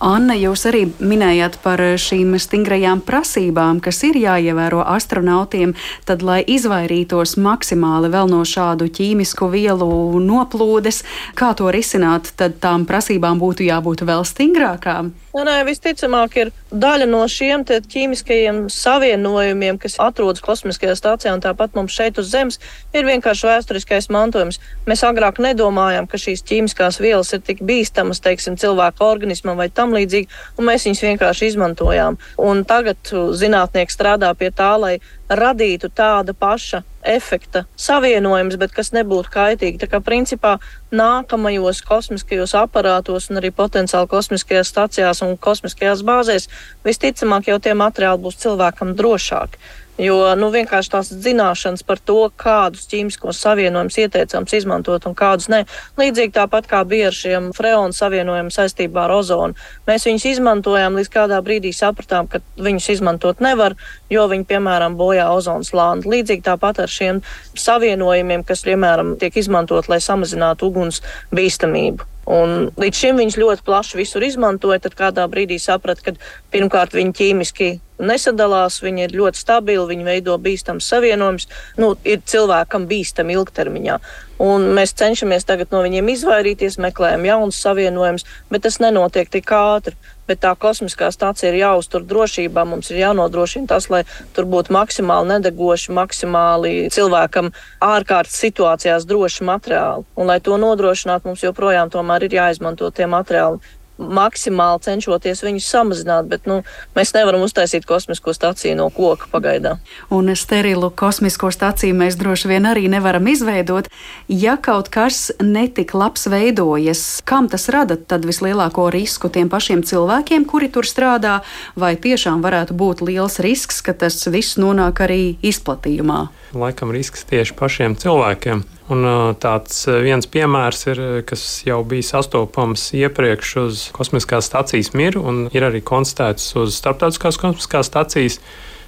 Anna, 0.00 0.32
jūs 0.32 0.62
arī 0.64 0.86
minējāt 0.96 1.58
par 1.60 1.80
šīm 2.00 2.38
stingrajām 2.40 3.02
prasībām, 3.04 3.82
kas 3.84 3.98
ir 4.08 4.16
jāievēro 4.16 4.80
astronautiem, 4.80 5.74
tad, 6.08 6.24
lai 6.24 6.38
izvairītos 6.48 7.36
maksimāli 7.36 8.08
vēl 8.08 8.32
no 8.32 8.40
šādu 8.48 8.88
ķīmisku 8.96 9.50
vielu 9.52 9.90
noplūdes, 10.24 11.02
kā 11.36 11.52
to 11.52 11.68
risināt, 11.68 12.32
tad 12.40 12.56
tām 12.64 12.88
prasībām 12.88 13.42
būtu 13.44 13.68
jābūt 13.68 14.06
vēl 14.08 14.24
stingrākām. 14.24 15.12
Nē, 15.30 15.44
nē, 15.46 15.60
visticamāk, 15.62 16.32
ir 16.42 16.48
daļa 16.74 17.06
no 17.06 17.20
šiem 17.30 17.62
ķīmiskajiem 17.62 18.64
savienojumiem, 18.74 19.76
kas 19.78 19.94
atrodas 20.02 20.42
kosmiskajā 20.42 20.96
stācijā 20.98 21.34
un 21.36 21.42
tāpat 21.44 21.76
mums 21.78 21.94
šeit 21.94 22.18
uz 22.18 22.32
Zemes, 22.32 22.58
ir 22.90 23.06
vienkārši 23.06 23.46
vēsturiskais 23.46 24.10
mantojums. 24.10 24.58
Mēs 24.90 25.04
agrāk 25.06 25.38
nedomājām, 25.38 26.08
ka 26.10 26.18
šīs 26.18 26.42
ķīmiskās 26.50 26.98
vielas 26.98 27.30
ir 27.36 27.44
tik 27.46 27.62
bīstamas, 27.62 28.18
teiksim, 28.24 28.58
cilvēka 28.58 29.06
organismam 29.06 29.62
vai 29.62 29.68
tam 29.70 29.94
līdzīgi, 29.94 30.26
un 30.58 30.66
mēs 30.66 30.88
viņus 30.88 31.04
vienkārši 31.06 31.52
izmantojām. 31.52 32.18
Un 32.42 32.66
tagad 32.66 33.14
zinātnieki 33.14 33.94
strādā 33.94 34.34
pie 34.34 34.50
tā, 34.50 34.72
lai 34.82 34.96
radītu 35.30 35.90
tāda 35.94 36.34
paša 36.34 36.82
efekta 37.06 37.64
savienojums, 37.80 38.56
bet 38.60 38.74
kas 38.76 38.90
nebūtu 38.92 39.30
kaitīgi. 39.32 39.78
Tā 39.80 39.88
kā 39.88 40.00
principā 40.04 40.56
nākamajos 40.92 41.80
kosmiskajos 41.86 42.56
aparātos 42.58 43.30
un 43.30 43.40
arī 43.40 43.52
potenciāli 43.54 44.10
kosmiskajās 44.10 44.72
stacijās 44.74 45.22
un 45.24 45.36
kosmiskajās 45.40 46.02
bāzēs 46.06 46.50
visticamāk 46.84 47.48
jau 47.52 47.60
tie 47.62 47.76
materiāli 47.78 48.24
būs 48.26 48.40
cilvēkam 48.42 48.96
drošāki. 48.98 49.62
Jo 50.00 50.34
nu, 50.38 50.48
vienkārši 50.54 50.92
tās 50.94 51.10
zināšanas 51.12 51.84
par 51.84 52.00
to, 52.00 52.22
kādus 52.40 52.86
ķīmiskos 52.88 53.40
savienojumus 53.44 53.98
ieteicams 54.00 54.54
izmantot 54.56 55.04
un 55.08 55.16
kādus 55.18 55.50
nē, 55.52 55.58
līdzīgi 56.00 56.32
tāpat 56.38 56.68
kā 56.70 56.80
bija 56.88 57.10
ar 57.10 57.16
šiem 57.16 57.50
freonu 57.56 57.92
savienojumiem 57.96 58.48
saistībā 58.54 59.04
ar 59.04 59.14
ozonu. 59.18 59.58
Mēs 59.90 60.06
viņus 60.08 60.26
izmantojām, 60.32 60.96
līdz 60.96 61.12
kādā 61.12 61.40
brīdī 61.44 61.74
sapratām, 61.76 62.30
ka 62.32 62.40
viņus 62.56 62.88
izmantot 62.96 63.44
nevar, 63.44 63.76
jo 64.12 64.24
viņi, 64.30 64.48
piemēram, 64.48 64.96
bojā 64.96 65.28
ozonu 65.34 65.68
slāni. 65.68 66.08
Līdzīgi 66.08 66.46
tāpat 66.48 66.80
ar 66.86 66.92
šiem 66.92 67.20
savienojumiem, 67.58 68.46
kas, 68.48 68.64
piemēram, 68.64 69.18
tiek 69.20 69.36
izmantot, 69.36 69.92
lai 69.92 70.00
samazinātu 70.00 70.72
uguns 70.72 71.04
bīstamību. 71.34 72.08
Un 72.30 72.68
līdz 72.78 72.98
šim 73.02 73.18
viņš 73.18 73.38
ļoti 73.40 73.64
plaši 73.66 73.98
visur 73.98 74.22
izmantoja. 74.22 74.78
Tad 74.84 74.94
kādā 74.98 75.26
brīdī 75.30 75.58
saprata, 75.58 76.04
ka 76.04 76.52
pirmkārt 76.54 76.94
viņi 76.94 77.16
ķīmiski 77.18 77.70
nesadalās, 78.00 78.80
viņi 78.84 79.04
ir 79.06 79.16
ļoti 79.18 79.40
stabili, 79.40 79.88
viņi 79.90 80.06
veido 80.06 80.36
bīstamus 80.40 80.88
savienojumus, 80.88 81.48
nu, 81.80 81.92
ir 82.08 82.22
cilvēkam 82.32 82.86
bīstami 82.90 83.36
ilgtermiņā. 83.36 83.98
Un 84.40 84.70
mēs 84.76 84.94
cenšamies 84.96 85.44
tagad 85.48 85.74
no 85.74 85.82
viņiem 85.84 86.08
izvairīties, 86.14 86.78
meklējam 86.80 87.26
jaunus 87.28 87.60
savienojumus, 87.60 88.24
bet 88.52 88.64
tas 88.64 88.80
nenotiek 88.80 89.28
tik 89.32 89.52
ātri. 89.52 89.98
Bet 90.30 90.44
tā 90.44 90.52
kosmiskā 90.54 91.08
stācija 91.10 91.50
ir 91.50 91.58
jāuztur 91.58 92.04
drošībā. 92.06 92.62
Mums 92.68 92.92
ir 92.92 93.00
jānodrošina 93.00 93.66
tas, 93.72 93.88
lai 93.90 94.04
tur 94.36 94.46
būtu 94.50 94.70
maksimāli 94.76 95.32
nedegoši, 95.32 95.90
maksimāli 95.96 96.74
cilvēkam 96.94 97.50
ārkārtas 97.82 98.38
situācijās 98.44 99.08
droši 99.10 99.48
materiāli. 99.48 100.06
Un, 100.14 100.30
lai 100.30 100.38
to 100.38 100.54
nodrošinātu, 100.62 101.32
mums 101.32 101.42
joprojām 101.42 101.90
ir 101.90 102.38
jāizmanto 102.38 102.92
tie 102.94 103.10
materiāli, 103.10 103.58
maksimāli 104.00 104.82
cenšoties 104.86 105.44
viņus 105.44 105.68
samazināt, 105.70 106.28
bet 106.30 106.48
nu, 106.50 106.60
mēs 106.96 107.12
nevaram 107.14 107.44
uztaisīt 107.44 107.86
kosmisko 107.88 108.34
staciju 108.36 108.78
no 108.78 108.88
koka 108.94 109.28
pagaidām. 109.32 109.80
Un 110.10 110.32
sterilu 110.36 110.90
kosmisko 110.90 111.52
staciju 111.54 111.96
mēs 112.00 112.18
droši 112.20 112.50
vien 112.50 112.68
arī 112.70 112.88
nevaram 112.92 113.28
izveidot. 113.30 113.90
Ja 114.28 114.56
kaut 114.56 114.90
kas 114.92 115.30
netik 115.40 115.94
labs 115.94 116.26
veidojas, 116.30 117.20
kam 117.24 117.48
tas 117.52 117.68
rada 117.72 117.96
tad 117.96 118.26
vislielāko 118.28 118.88
risku 118.92 119.28
tiem 119.28 119.52
pašiem 119.52 119.84
cilvēkiem, 119.86 120.48
kuri 120.48 120.70
tur 120.72 120.88
strādā, 120.88 121.40
vai 121.76 121.94
tiešām 122.00 122.42
varētu 122.44 122.76
būt 122.76 123.04
liels 123.06 123.40
risks, 123.44 123.82
ka 123.84 123.94
tas 123.94 124.22
viss 124.32 124.58
nonāk 124.60 125.04
arī 125.04 125.22
izplatījumā? 125.44 126.28
Laikam 126.50 126.90
risks 126.90 127.22
tieši 127.30 127.54
pašiem 127.58 127.94
cilvēkiem. 128.00 128.64
Un 128.90 129.06
tāds 129.38 129.84
viens 130.02 130.26
piemērs 130.26 130.82
ir, 130.90 131.02
kas 131.28 131.44
jau 131.62 131.78
bija 131.86 132.08
sastopams 132.08 132.88
iepriekš 132.98 133.52
uz 133.62 133.84
kosmiskās 133.94 134.50
stācijas 134.50 134.90
miru 134.98 135.22
un 135.30 135.44
ir 135.54 135.68
arī 135.68 135.82
konstatēts 135.86 136.50
uz 136.58 136.74
starptautiskās 136.80 137.38
kosmiskās 137.38 137.92
stācijas. 137.92 138.40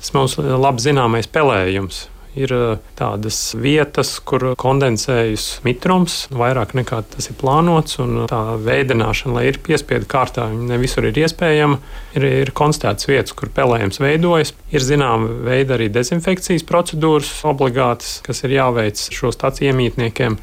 Tas 0.02 0.10
mums 0.16 0.34
labi 0.42 0.82
zināmais 0.82 1.30
pelējums. 1.30 2.08
Ir 2.38 2.52
tādas 2.96 3.38
vietas, 3.58 4.14
kur 4.24 4.52
kondensējas 4.60 5.60
mitrums 5.66 6.26
vairāk 6.32 6.72
nekā 6.78 7.02
tas 7.12 7.28
ir 7.28 7.36
plānots, 7.40 7.98
un 8.02 8.24
tā 8.30 8.40
veidināšana, 8.62 9.36
lai 9.36 9.44
ir 9.50 9.60
piespiedu 9.64 10.08
kārtā, 10.08 10.48
ne 10.52 10.80
visur 10.80 11.06
ir 11.08 11.20
iespējama. 11.24 11.78
Ir, 12.16 12.28
ir 12.42 12.52
konstatēts 12.56 13.08
vietas, 13.08 13.36
kur 13.36 13.52
pelējums 13.52 14.00
veidojas. 14.02 14.54
Ir 14.72 14.84
zināma 14.84 15.28
veida 15.46 15.76
arī 15.76 15.90
dezinfekcijas 15.92 16.66
procedūras 16.68 17.32
obligātas, 17.48 18.20
kas 18.24 18.44
ir 18.46 18.56
jāveic 18.58 19.00
šo 19.12 19.32
stāciju 19.34 19.72
iemītniekiem. 19.72 20.38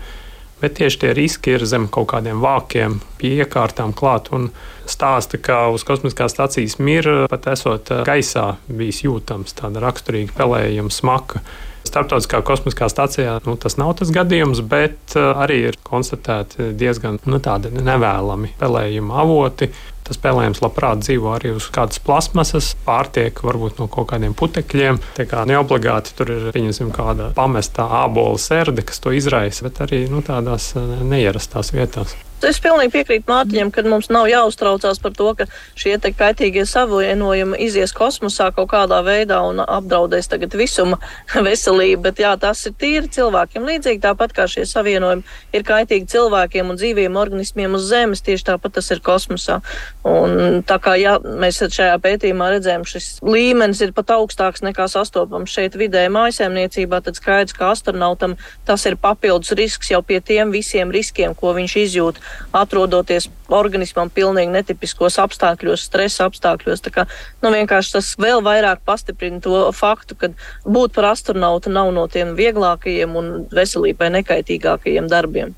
Bet 0.59 0.75
tieši 0.75 0.99
tie 0.99 1.13
riski 1.15 1.53
ir 1.55 1.63
zem 1.63 1.85
kaut 1.87 2.09
kādiem 2.11 2.41
vākiem, 2.43 2.97
pie 3.17 3.37
iekārtām 3.39 3.93
klāt. 3.95 4.27
Un 4.35 4.49
stāsta, 4.89 5.39
ka 5.39 5.69
uz 5.71 5.85
kosmiskās 5.87 6.35
stācijas 6.35 6.75
mira 6.83 7.29
pat 7.31 7.47
esot 7.53 7.93
gaisā 8.07 8.57
bijis 8.67 9.05
jūtams 9.05 9.55
tāda 9.55 9.81
raksturīga 9.85 10.35
pelējuma 10.35 10.91
smaka. 10.91 11.41
Startautiskā 11.89 12.41
kosmiskā 12.45 12.89
stācijā 12.91 13.39
nu, 13.47 13.55
tas 13.59 13.79
nav 13.81 13.95
tas 13.99 14.11
gadījums, 14.13 14.61
bet 14.69 15.15
arī 15.17 15.63
ir 15.71 15.79
konstatēti 15.85 16.71
diezgan 16.77 17.17
nu, 17.25 17.41
nevēlami 17.41 18.53
pelējuma 18.59 19.23
avoti. 19.23 19.71
Tas 20.09 20.17
spēlējums 20.17 20.63
labprāt 20.63 21.03
dzīvo 21.03 21.35
arī 21.35 21.51
uz 21.53 21.67
kādas 21.73 22.01
plasmasas, 22.01 22.71
pārtiek 22.85 23.43
varbūt 23.45 23.77
no 23.81 23.85
kaut 23.93 24.09
kādiem 24.09 24.33
putekļiem. 24.37 24.97
Tā 25.19 25.27
kā 25.29 25.43
neobligāti 25.49 26.15
tur 26.17 26.33
ir 26.33 26.47
kāda 26.95 27.29
pamestā 27.37 27.85
ābola 28.03 28.39
sērde, 28.41 28.85
kas 28.89 29.03
to 29.03 29.13
izraisa, 29.13 29.67
bet 29.67 29.83
arī 29.85 30.07
nu, 30.09 30.23
tādās 30.25 30.71
neierastās 30.77 31.73
vietās. 31.77 32.17
Es 32.39 32.55
pilnīgi 32.63 32.93
piekrītu 32.93 33.27
Mārtiņam, 33.27 33.69
ka 33.75 33.83
mums 33.83 34.07
nav 34.13 34.29
jāuztraucās 34.31 35.01
par 35.03 35.11
to, 35.17 35.27
ka 35.35 35.45
šie 35.75 35.97
kaitīgie 35.99 36.63
savienojumi 36.63 37.57
izies 37.65 37.91
kosmosā 37.95 38.47
kaut 38.55 38.69
kādā 38.71 39.01
veidā 39.03 39.41
un 39.43 39.59
apdraudēs 39.59 40.31
tagad 40.31 40.55
visuma 40.55 41.01
veselību. 41.47 42.01
Bet 42.05 42.21
jā, 42.23 42.31
tas 42.39 42.61
ir 42.69 42.77
tīri 42.79 43.11
cilvēkiem 43.11 43.67
līdzīgi, 43.67 43.99
tāpat 44.05 44.35
kā 44.37 44.47
šie 44.47 44.63
savienojumi 44.69 45.25
ir 45.51 45.65
kaitīgi 45.67 46.07
cilvēkiem 46.13 46.71
un 46.71 46.79
dzīviem 46.79 47.19
organismiem 47.19 47.75
uz 47.75 47.89
Zemes, 47.89 48.23
tieši 48.23 48.47
tāpat 48.53 48.77
tas 48.79 48.87
ir 48.95 49.03
kosmosā. 49.03 49.59
Un 50.07 50.63
tā 50.63 50.79
kā 50.79 50.95
jā, 50.95 51.17
mēs 51.19 51.59
šajā 51.59 51.99
pētījumā 51.99 52.53
redzējām, 52.55 52.87
šis 52.87 53.09
līmenis 53.25 53.83
ir 53.83 53.91
pat 53.97 54.15
augstāks 54.15 54.63
nekā 54.63 54.87
sastopams 54.87 55.51
šeit 55.51 55.75
vidē 55.79 56.05
mājasēmniecībā, 56.13 57.03
tad 57.03 57.19
skaidrs, 57.19 57.57
ka 57.57 57.73
astronautam 57.73 58.37
tas 58.69 58.87
ir 58.87 58.95
papildus 58.95 59.51
risks 59.59 59.91
jau 59.91 59.99
pie 60.05 60.21
tiem 60.23 60.55
visiem 60.55 60.93
riskiem, 60.93 61.35
ko 61.35 61.51
viņš 61.57 61.77
izjūt 61.83 62.23
atrodoties 62.55 63.29
organismam 63.49 64.11
pilnīgi 64.13 64.53
netipiskos 64.53 65.19
apstākļos, 65.21 65.85
stresa 65.89 66.27
apstākļos. 66.29 66.83
Tā 66.85 66.93
kā, 66.93 67.07
nu, 67.43 67.53
vienkārši 67.53 67.95
tas 67.97 68.11
vēl 68.21 68.43
vairāk 68.45 68.83
pastiprina 68.85 69.41
to 69.43 69.63
faktu, 69.75 70.17
ka 70.19 70.33
būt 70.65 70.93
par 70.97 71.11
astronautu 71.13 71.73
nav 71.73 71.93
no 71.95 72.05
tiem 72.11 72.35
vieglākajiem 72.37 73.17
un 73.19 73.33
veselībai 73.53 74.11
nekaitīgākajiem 74.19 75.09
darbiem. 75.09 75.57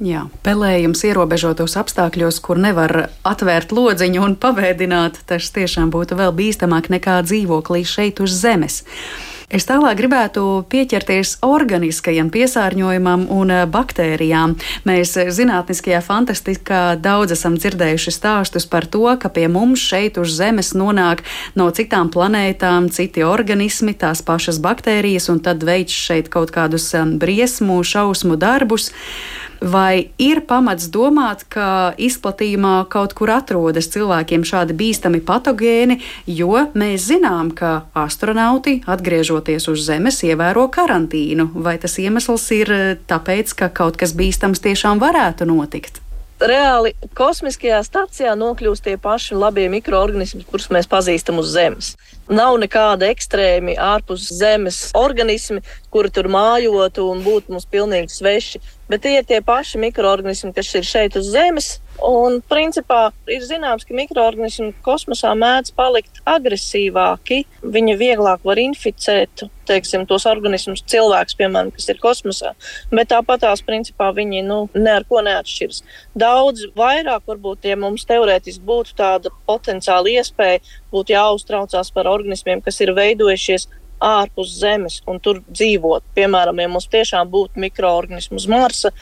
Jā, 0.00 0.22
pelējums 0.40 1.02
ierobežotos 1.04 1.74
apstākļos, 1.76 2.38
kur 2.40 2.56
nevar 2.56 3.10
atvērt 3.20 3.74
lodziņu 3.76 4.22
un 4.24 4.36
pavēdināt, 4.40 5.18
tas 5.28 5.50
tiešām 5.52 5.90
būtu 5.92 6.16
vēl 6.16 6.32
bīstamāk 6.38 6.88
nekā 6.94 7.18
dzīvoklī 7.26 7.82
šeit 7.84 8.22
uz 8.24 8.32
Zemes. 8.32 8.80
Es 9.50 9.64
tālāk 9.66 9.98
gribētu 9.98 10.42
pieķerties 10.70 11.40
organiskajam 11.42 12.28
piesārņojumam 12.30 13.24
un 13.34 13.50
eh, 13.50 13.64
baktērijām. 13.66 14.52
Mēs 14.86 15.16
eh, 15.18 15.32
zinātniskajā 15.34 15.98
fantastikā 16.06 16.82
daudz 17.02 17.34
esam 17.34 17.56
dzirdējuši 17.58 18.14
stāstus 18.14 18.68
par 18.70 18.86
to, 18.86 19.02
ka 19.18 19.26
pie 19.34 19.48
mums 19.50 19.82
šeit 19.82 20.22
uz 20.22 20.36
Zemes 20.38 20.70
nonāk 20.78 21.24
no 21.58 21.66
citām 21.74 22.12
planētām 22.14 22.92
citi 22.94 23.26
organismi, 23.26 23.96
tās 23.98 24.22
pašas 24.22 24.62
baktērijas, 24.62 25.26
un 25.34 25.42
tad 25.42 25.66
veids 25.66 25.98
šeit 25.98 26.30
kaut 26.30 26.54
kādus 26.54 26.86
eh, 26.94 27.02
briesmu, 27.18 27.82
šausmu 27.82 28.38
darbus. 28.38 28.92
Vai 29.60 30.08
ir 30.16 30.40
pamats 30.48 30.88
domāt, 30.88 31.44
ka 31.52 31.92
izplatījumā 32.00 32.86
kaut 32.88 33.12
kur 33.16 33.28
atrodas 33.34 33.90
cilvēkiem 33.92 34.44
šādi 34.48 34.76
bīstami 34.76 35.20
patogēni, 35.20 35.98
jo 36.24 36.64
mēs 36.72 37.10
zinām, 37.10 37.52
ka 37.52 37.84
astronauti, 37.92 38.80
atgriežoties 38.88 39.68
uz 39.68 39.84
Zemes, 39.84 40.22
ievēro 40.24 40.64
karantīnu? 40.72 41.50
Vai 41.60 41.76
tas 41.78 41.98
iemesls 42.00 42.50
ir 42.56 42.72
eh, 42.72 42.92
tāpēc, 43.04 43.52
ka 43.52 43.68
kaut 43.68 44.00
kas 44.00 44.16
bīstams 44.16 44.64
tiešām 44.64 45.02
varētu 45.02 45.48
notikt? 45.52 46.00
Reāli 46.40 46.94
kosmiskajā 47.16 47.80
stācijā 47.84 48.32
nokļūst 48.38 48.86
tie 48.86 48.96
paši 49.00 49.38
labie 49.38 49.68
mikroorganismi, 49.72 50.46
kurus 50.48 50.70
mēs 50.74 50.88
pazīstam 50.90 51.40
uz 51.42 51.52
Zemes. 51.52 51.94
Nav 52.30 52.56
nekāda 52.62 53.10
ekstrēmi 53.10 53.76
ārpus 53.80 54.28
Zemes 54.38 54.90
organismi, 54.98 55.64
kuri 55.90 56.12
tur 56.14 56.30
mājotu 56.30 57.08
un 57.10 57.24
būtu 57.26 57.54
mums 57.54 57.66
pilnīgi 57.70 58.14
sveši 58.14 58.62
bet 58.90 59.04
tie 59.06 59.20
ir 59.20 59.26
tie 59.28 59.38
paši 59.44 59.78
mikroorganismi, 59.78 60.52
kas 60.56 60.72
ir 60.74 60.86
šeit 60.86 61.16
uz 61.20 61.30
Zemes. 61.30 61.78
Un, 62.06 62.38
principā, 62.48 63.10
ir 63.28 63.42
zināms, 63.44 63.84
ka 63.84 63.94
mikroorganismi 63.96 64.72
kosmosā 64.84 65.34
mēdz 65.36 65.74
palikt 65.76 66.20
agresīvāki. 66.28 67.42
Viņi 67.60 67.96
vieglāk 68.00 68.44
var 68.46 68.60
inficēt 68.62 69.44
teiksim, 69.68 70.06
tos 70.08 70.24
organismus, 70.26 70.82
cilvēks, 70.90 71.36
piemēram, 71.38 71.70
kas 71.74 71.90
ir 71.92 72.00
kosmosā. 72.02 72.54
Bet 72.90 73.12
tāpat 73.12 73.44
tās, 73.44 73.62
principā, 73.66 74.10
viņi 74.16 74.42
nu, 74.46 74.62
ne 74.74 74.96
ar 74.96 75.06
ko 75.08 75.20
neatšķiras. 75.26 75.82
Daudz 76.18 76.66
vairāk, 76.78 77.26
varbūt, 77.28 77.68
ja 77.70 77.76
mums 77.78 78.06
teorētiski 78.08 78.64
būtu 78.66 78.96
tāda 78.98 79.32
potenciāla 79.46 80.16
iespēja, 80.16 80.64
būtu 80.94 81.14
jāuztraucās 81.14 81.92
par 81.94 82.10
organismiem, 82.10 82.64
kas 82.64 82.80
ir 82.82 82.94
veidojušies 82.96 83.68
ārpus 84.00 84.56
Zemes 84.60 85.00
un 85.08 85.20
tur 85.22 85.42
dzīvot. 85.48 86.04
Piemēram, 86.16 86.60
ja 86.60 86.68
mums 86.72 86.88
tiešām 86.90 87.30
būtu 87.32 87.60
mikroorganismi 87.60 88.38
uz 88.40 88.46
Marsa, 88.50 88.92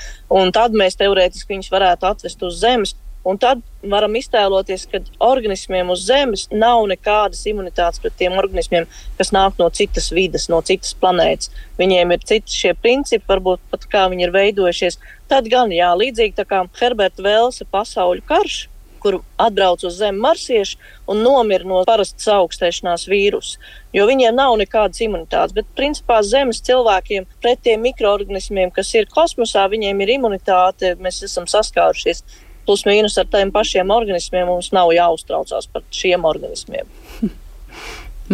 tad 0.55 0.77
mēs 0.77 0.99
teorētiski 0.99 1.55
viņus 1.55 1.75
varētu 1.75 2.11
atvest 2.11 2.43
uz 2.47 2.59
Zemes. 2.63 2.97
Un 3.29 3.37
tad 3.37 3.61
varam 3.83 4.15
iztēloties, 4.17 4.87
ka 4.89 5.01
organismiem 5.27 5.91
uz 5.93 6.05
Zemes 6.07 6.47
nav 6.55 6.85
nekādas 6.89 7.43
imunitātes 7.51 8.01
pret 8.01 8.15
tiem 8.17 8.39
organismiem, 8.41 8.87
kas 9.19 9.35
nāk 9.35 9.59
no 9.59 9.67
citas 9.75 10.09
vidas, 10.15 10.47
no 10.49 10.63
citas 10.65 10.95
planētas. 10.97 11.51
Viņiem 11.81 12.15
ir 12.15 12.25
citi 12.31 12.55
šie 12.55 12.73
principi, 12.79 13.27
varbūt 13.29 13.61
pat 13.73 13.85
kā 13.91 14.07
viņi 14.09 14.29
ir 14.29 14.35
veidojušies. 14.39 15.01
Tad 15.29 15.51
gan, 15.53 15.75
jā, 15.75 15.91
līdzīgi 15.99 16.47
kā 16.49 16.63
Herberta 16.79 17.27
Velsa 17.27 17.67
pasaules 17.69 18.25
karš, 18.31 18.63
kur 19.09 19.21
atbrauc 19.41 19.85
uz 19.89 19.97
Zemi 19.97 20.21
marsieši 20.21 20.77
un 21.09 21.23
nomira 21.25 21.65
no 21.69 21.81
parastas 21.89 22.29
augstēšanās 22.35 23.07
vīrusa. 23.09 23.57
Jo 23.97 24.05
viņiem 24.09 24.37
nav 24.37 24.57
nekādas 24.61 25.01
imunitātes. 25.05 25.57
Bet, 25.57 25.69
principā, 25.79 26.21
Zemes 26.27 26.61
cilvēkiem 26.67 27.27
pret 27.43 27.63
tiem 27.65 27.81
mikroorganismiem, 27.87 28.73
kas 28.75 28.93
ir 28.99 29.09
kosmosā, 29.13 29.65
viņiem 29.73 30.05
ir 30.05 30.19
imunitāte. 30.19 30.95
Mēs 31.01 31.23
esam 31.25 31.49
saskārušies 31.49 32.25
plus 32.69 32.85
mīnus 32.85 33.17
ar 33.21 33.31
tiem 33.33 33.53
pašiem 33.55 33.95
organismiem. 33.95 34.51
Mums 34.51 34.75
nav 34.77 34.93
jāuztraucās 34.93 35.71
par 35.73 35.87
šiem 35.95 36.29
organismiem. 36.29 36.91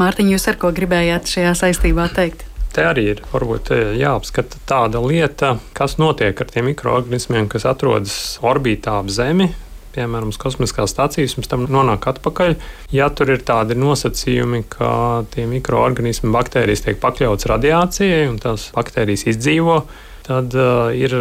Mārtiņ, 0.01 0.35
jūs 0.35 0.49
ar 0.51 0.59
ko 0.59 0.75
gribējāt 0.75 1.31
šajā 1.31 1.55
saistībā 1.61 2.09
teikt? 2.17 2.49
Te 2.75 2.83
arī 2.83 3.05
ir 3.13 3.21
varbūt 3.31 3.71
eh, 3.71 3.93
jāapskata 4.01 4.59
tāda 4.67 4.99
lieta, 4.99 5.53
kas 5.79 5.95
notiek 6.03 6.41
ar 6.43 6.49
tiem 6.51 6.73
mikroorganismiem, 6.73 7.47
kas 7.53 7.69
atrodas 7.71 8.17
orbītā 8.43 8.97
ap 8.99 9.13
Zemi 9.15 9.53
piemēram, 9.95 10.33
uz 10.35 10.39
kosmiskās 10.41 10.95
stācijas, 10.95 11.37
mums 11.39 11.51
tam 11.51 11.67
nonāk 11.71 12.09
atpakaļ. 12.11 12.57
Ja 12.95 13.11
tur 13.15 13.35
ir 13.35 13.45
tādi 13.47 13.77
nosacījumi, 13.79 14.65
ka 14.73 14.89
tie 15.35 15.47
mikroorganismi, 15.51 16.33
baktērijas 16.35 16.87
tiek 16.87 16.99
pakļauts 17.03 17.49
radiācijai 17.51 18.27
un 18.31 18.41
tās 18.43 18.71
baktērijas 18.75 19.29
izdzīvo, 19.35 19.83
tad 20.25 20.55
uh, 20.57 20.89
ir 20.97 21.13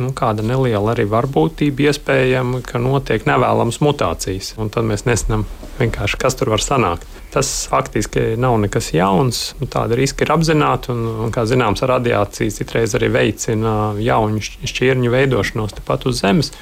nu, 0.00 0.10
kāda 0.18 0.42
neliela 0.42 0.92
arī 0.94 1.06
varbūtība 1.10 1.88
iespējama, 1.92 2.62
ka 2.66 2.80
notiek 2.82 3.26
nevēlamas 3.28 3.78
mutācijas. 3.84 4.56
Un 4.58 4.72
tad 4.74 4.88
mēs 4.88 5.06
nezinām 5.06 5.46
vienkārši, 5.78 6.18
kas 6.18 6.38
tur 6.38 6.50
var 6.54 6.64
sanākt. 6.64 7.06
Tas 7.30 7.68
faktiski 7.70 8.32
nav 8.40 8.56
nekas 8.62 8.90
jauns. 8.96 9.52
Nu, 9.60 9.68
tāda 9.70 9.98
riska 9.98 10.24
ir 10.24 10.32
apzināta, 10.34 10.90
un, 10.94 11.04
un, 11.26 11.32
kā 11.34 11.44
zināms, 11.46 11.84
radiācija 11.86 12.54
citreiz 12.56 12.96
arī 12.98 13.12
veicina 13.14 13.94
jaunu 14.02 14.42
šķirņu 14.42 15.12
veidošanos 15.14 15.78
tepat 15.78 16.08
uz 16.08 16.22
Zemes 16.24 16.54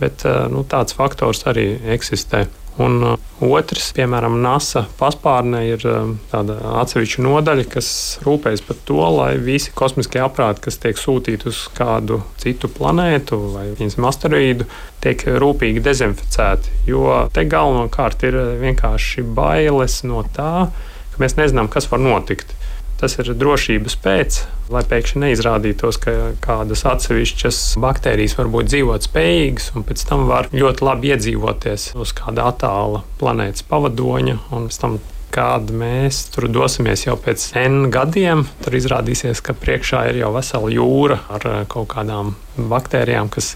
bet 0.00 0.26
eh, 0.28 0.44
nu, 0.52 0.64
tāds 0.68 0.96
faktors 0.96 1.44
arī 1.48 1.74
eksistē. 1.96 2.46
Un 2.76 2.98
uh, 3.00 3.14
otrs, 3.40 3.86
piemēram, 3.96 4.34
NASA 4.44 4.82
paspārnē 4.98 5.62
ir 5.64 5.84
uh, 5.88 6.10
tāda 6.28 6.58
atsevišķa 6.82 7.22
nodaļa, 7.24 7.64
kas 7.72 7.88
rūpējas 8.26 8.62
par 8.66 8.76
to, 8.88 8.98
lai 9.16 9.30
visi 9.40 9.72
kosmiskie 9.76 10.20
aprāti, 10.20 10.66
kas 10.66 10.76
tiek 10.82 11.00
sūtīti 11.00 11.48
uz 11.48 11.62
kādu 11.76 12.20
citu 12.42 12.68
planētu 12.68 13.38
vai 13.54 13.70
asteroīdu, 13.80 14.68
tiek 15.00 15.24
rūpīgi 15.40 15.84
dezinficēti. 15.88 16.76
Jo 16.90 17.22
te 17.32 17.46
galvenokārt 17.48 18.28
ir 18.28 18.36
vienkārši 18.60 19.24
bailes 19.24 20.02
no 20.04 20.20
tā, 20.36 20.68
ka 21.14 21.24
mēs 21.24 21.38
nezinām, 21.40 21.72
kas 21.72 21.88
var 21.88 22.04
notikt. 22.04 22.52
Tas 22.96 23.18
ir 23.20 23.28
drošības 23.36 23.98
pēc, 24.00 24.38
lai 24.72 24.80
pēkšņi 24.88 25.20
neizrādītos, 25.26 25.98
ka 26.00 26.14
kādas 26.44 26.86
atsevišķas 26.88 27.58
baktērijas 27.82 28.38
var 28.38 28.48
būt 28.54 28.70
dzīvot 28.72 29.08
spējīgas, 29.08 29.72
un 29.76 29.84
pēc 29.84 30.06
tam 30.08 30.24
var 30.30 30.48
ļoti 30.54 30.86
labi 30.86 31.12
iedzīvoties 31.12 31.90
uz 32.00 32.14
kāda 32.16 32.48
attāla 32.52 33.02
planētas 33.20 33.66
pavadoņa, 33.68 34.38
un 34.56 34.70
pēc 34.70 34.80
tam 34.80 34.96
kad 35.36 35.68
mēs 35.68 36.22
tur 36.32 36.46
dosimies 36.48 37.02
jau 37.04 37.18
pēc 37.20 37.50
N 37.60 37.90
gadiem, 37.92 38.46
tur 38.64 38.76
izrādīsies, 38.78 39.42
ka 39.44 39.52
priekšā 39.58 40.06
ir 40.08 40.22
jau 40.22 40.30
vesela 40.32 40.70
jūra 40.72 41.18
ar 41.36 41.44
kaut 41.68 41.90
kādām 41.92 42.32
baktērijām, 42.56 43.28
kas 43.34 43.52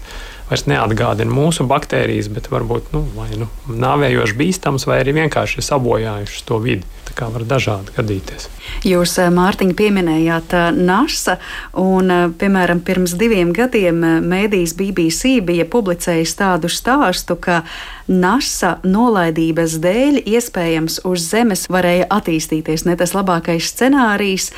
vairs 0.51 0.67
neatgādina 0.67 1.31
mūsu 1.31 1.65
baktērijas, 1.69 2.27
bet 2.33 2.51
varbūt 2.51 2.91
nu, 2.95 3.05
vai 3.15 3.29
nu 3.39 3.47
nāvējoši 3.71 4.37
bīstams, 4.39 4.87
vai 4.89 4.99
arī 5.01 5.15
vienkārši 5.21 5.63
sabojājuši 5.63 6.43
to 6.47 6.59
vidi. 6.63 6.87
Tā 7.11 7.15
kā 7.17 7.27
var 7.27 7.43
dažādi 7.43 7.91
gadīties. 7.91 8.45
Jūs, 8.87 9.17
eh, 9.19 9.27
Mārtiņ, 9.35 9.73
pieminējāt 9.75 10.53
eh, 10.55 10.67
NASA, 10.71 11.37
un, 11.75 12.11
eh, 12.11 12.27
piemēram, 12.39 12.79
pirms 12.87 13.17
diviem 13.19 13.51
gadiem 13.51 13.99
mēdījis 14.23 14.75
BBC 14.79 15.41
bija 15.43 15.65
publicējis 15.67 16.35
tādu 16.39 16.71
stāstu, 16.71 17.35
ka 17.35 17.63
NASA 18.07 18.77
nolaidības 18.83 19.75
dēļ 19.83 20.21
iespējams 20.23 21.01
uz 21.03 21.27
Zemes 21.33 21.67
varēja 21.67 22.07
attīstīties 22.07 22.85
ne 22.87 22.95
tas 22.95 23.11
labākais 23.11 23.73
scenārijs, 23.73 24.51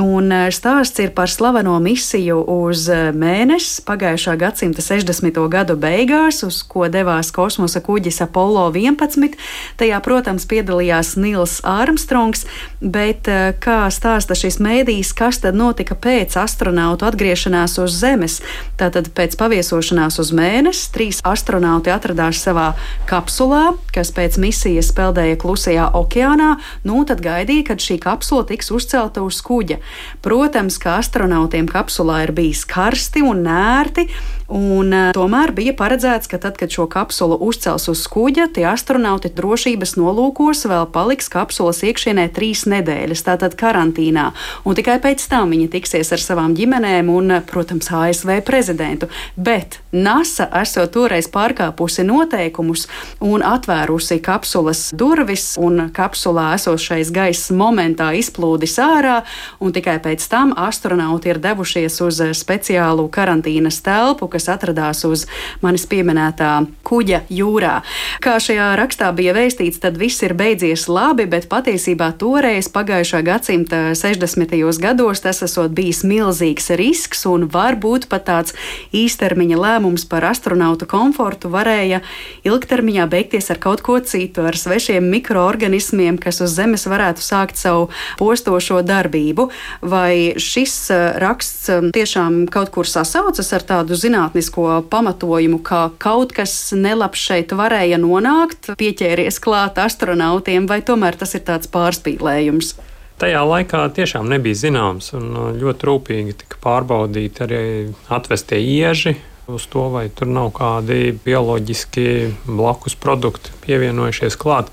Un 0.00 0.32
stāsts 0.48 0.96
ir 1.02 1.10
par 1.12 1.28
slaveno 1.28 1.74
misiju 1.82 2.38
uz 2.48 2.86
mēnesi 2.88 3.82
pagājušā 3.84 4.32
gadsimta 4.40 4.80
60. 4.80 5.36
gadu 5.52 5.74
beigās, 5.76 6.38
uz 6.46 6.62
ko 6.64 6.86
devās 6.88 7.28
kosmosa 7.36 7.82
kuģis 7.84 8.22
Apollo 8.24 8.70
11. 8.72 9.36
Tajā, 9.76 9.98
protams, 10.00 10.46
piedalījās 10.48 11.18
Nils 11.20 11.58
Armstrongs, 11.68 12.46
bet 12.80 13.28
kā 13.60 13.76
stāsta 13.92 14.38
šis 14.38 14.56
mēdījis, 14.64 15.10
kas 15.18 15.42
tad 15.44 15.58
notika 15.58 15.98
pēc 15.98 16.38
astronautu 16.40 17.04
atgriešanās 17.10 17.76
uz 17.84 17.98
Zemes. 18.00 18.38
Tātad 18.80 19.12
pēc 19.12 19.36
paviesošanās 19.36 20.16
uz 20.22 20.32
mēnesi 20.32 20.88
trīs 20.96 21.20
astronauti 21.28 21.92
atradās 21.92 22.40
savā 22.40 22.70
kapsulā, 23.10 23.74
kas 23.92 24.14
pēc 24.16 24.40
misijas 24.40 24.94
peldēja 24.96 25.36
klusajā 25.44 25.92
okeānā, 26.00 26.54
nu 26.88 27.04
tad 27.04 27.20
gaidīja, 27.26 27.68
kad 27.74 27.84
šī 27.84 28.00
kapsula 28.00 28.48
tiks 28.48 28.72
uzcelta 28.72 29.20
uz 29.26 29.44
kuģa. 29.44 29.82
Protams, 30.24 30.78
ka 30.82 30.98
astronautiem 31.00 31.68
kapsulā 31.70 32.22
ir 32.26 32.34
bijis 32.36 32.66
karsti 32.68 33.22
un 33.26 33.44
nērti, 33.46 34.06
Un, 34.50 34.90
uh, 34.90 35.12
tomēr 35.14 35.52
bija 35.54 35.70
paredzēts, 35.78 36.26
ka 36.26 36.40
tad, 36.42 36.56
kad 36.58 36.72
šo 36.74 36.88
kapsulu 36.90 37.36
uzcels 37.46 37.84
uz 37.92 38.00
kuģa, 38.10 38.48
tie 38.56 38.64
astronauti 38.66 39.30
drošības 39.30 39.94
nolūkos 39.94 40.64
vēl 40.66 40.88
paliks 40.90 41.30
kapsulas 41.30 41.84
iekšienē 41.86 42.24
trīs 42.34 42.64
nedēļas, 42.66 43.22
tātad 43.28 43.54
karantīnā. 43.60 44.32
Un 44.66 44.74
tikai 44.74 44.96
pēc 45.04 45.22
tam 45.30 45.54
viņi 45.54 45.68
tiksies 45.70 46.10
ar 46.10 46.22
savām 46.22 46.56
ģimenēm 46.58 47.12
un, 47.14 47.36
protams, 47.46 47.92
ASV 47.94 48.40
prezidentu. 48.46 49.06
Bet 49.38 49.78
NASA 49.94 50.48
esot 50.60 50.90
toreiz 50.96 51.30
pārkāpusi 51.30 52.02
noteikumus 52.08 52.88
un 53.22 53.46
atvērusi 53.46 54.18
kapsulas 54.26 54.88
durvis, 54.90 55.52
un 55.62 55.92
kapsulā 55.94 56.56
esošais 56.56 57.14
gaiss 57.14 57.52
momentā 57.54 58.10
izplūdis 58.18 58.80
ārā, 58.82 59.20
un 59.62 59.78
tikai 59.78 60.00
pēc 60.02 60.26
tam 60.30 60.56
astronauti 60.58 61.30
ir 61.30 61.38
devušies 61.38 62.02
uz 62.02 62.20
speciālu 62.42 63.06
karantīnas 63.14 63.78
telpu, 63.86 64.26
kas 64.40 64.48
atradās 64.48 65.04
uz 65.04 65.26
manis 65.60 65.84
pieminētā 65.90 66.64
kuģa 66.86 67.24
jūrā. 67.28 67.80
Kā 68.24 68.38
šajā 68.40 68.72
rakstā 68.80 69.10
bija 69.16 69.34
vēstīts, 69.36 69.82
tad 69.82 69.98
viss 70.00 70.24
ir 70.24 70.32
beidzies 70.38 70.86
labi, 70.88 71.26
bet 71.28 71.48
patiesībā 71.50 72.12
toreiz, 72.20 72.70
pagājušā 72.72 73.20
gadsimta 73.26 73.82
60. 73.98 74.56
gados, 74.80 75.20
tas 75.20 75.42
esot 75.44 75.74
bijis 75.76 76.00
milzīgs 76.08 76.72
risks 76.80 77.26
un 77.28 77.44
varbūt 77.52 78.08
pat 78.08 78.24
tāds 78.30 78.56
īstermiņa 78.96 79.60
lēmums 79.60 80.06
par 80.08 80.24
astronautu 80.30 80.88
komfortu 80.88 81.52
varēja 81.52 82.00
ilgtermiņā 82.48 83.06
beigties 83.10 83.50
ar 83.52 83.60
kaut 83.60 83.84
ko 83.84 83.98
citu, 84.00 84.46
ar 84.48 84.56
svešiem 84.56 85.04
mikroorganismiem, 85.12 86.16
kas 86.22 86.40
uz 86.40 86.56
Zemes 86.56 86.86
varētu 86.88 87.22
sākt 87.24 87.60
savu 87.60 87.90
postošo 88.18 88.80
darbību. 88.86 89.50
Vai 89.84 90.32
šis 90.40 90.78
eh, 90.94 91.06
raksts 91.20 91.68
eh, 91.68 91.90
tiešām 91.94 92.46
kaut 92.52 92.72
kur 92.72 92.88
sasaucas 92.88 93.52
ar 93.56 93.66
tādu 93.66 93.98
zinātnē? 93.98 94.29
Zinātnisko 94.30 94.88
pamatojumu, 94.90 95.62
ka 95.62 95.90
kaut 95.98 96.32
kas 96.32 96.72
nelabs 96.72 97.18
šeit 97.18 97.52
varēja 97.52 97.98
nonākt, 97.98 98.76
pieķēries 98.78 99.40
klāt 99.40 99.78
astronautiem, 99.78 100.66
vai 100.66 100.82
tomēr 100.82 101.16
tas 101.16 101.34
ir 101.34 101.42
tāds 101.42 101.68
pārspīlējums? 101.68 102.76
Tajā 103.18 103.42
laikā 103.44 103.90
tiešām 103.92 104.28
nebija 104.28 104.54
zināms, 104.54 105.12
un 105.14 105.34
uh, 105.36 105.50
ļoti 105.52 105.86
rūpīgi 105.86 106.36
tika 106.40 106.56
pārbaudīti 106.62 107.42
arī 107.44 107.64
atvestie 108.08 108.60
ieži, 108.60 109.16
uz 109.50 109.66
to, 109.66 109.90
vai 109.90 110.08
tur 110.08 110.30
nav 110.30 110.52
kādi 110.54 111.12
bioloģiski 111.24 112.06
blakus 112.46 112.94
produkti 112.96 113.50
pievienojušies 113.66 114.38
klāt. 114.40 114.70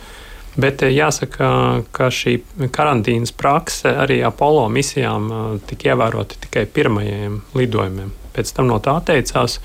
Bet 0.56 0.82
uh, 0.82 0.88
jāsaka, 0.88 1.84
ka 1.92 2.08
šī 2.08 2.38
karantīnas 2.72 3.36
prakse 3.36 3.92
arī 3.92 4.22
Apollo 4.24 4.70
misijām 4.72 5.28
uh, 5.28 5.52
tika 5.68 5.92
ievērota 5.92 6.40
tikai 6.46 6.64
pirmajiem 6.72 7.42
lidojumiem 7.58 8.16
pēc 8.38 8.54
tam 8.56 8.72
no 8.72 8.80
tā 8.84 9.00
atteicās. 9.02 9.60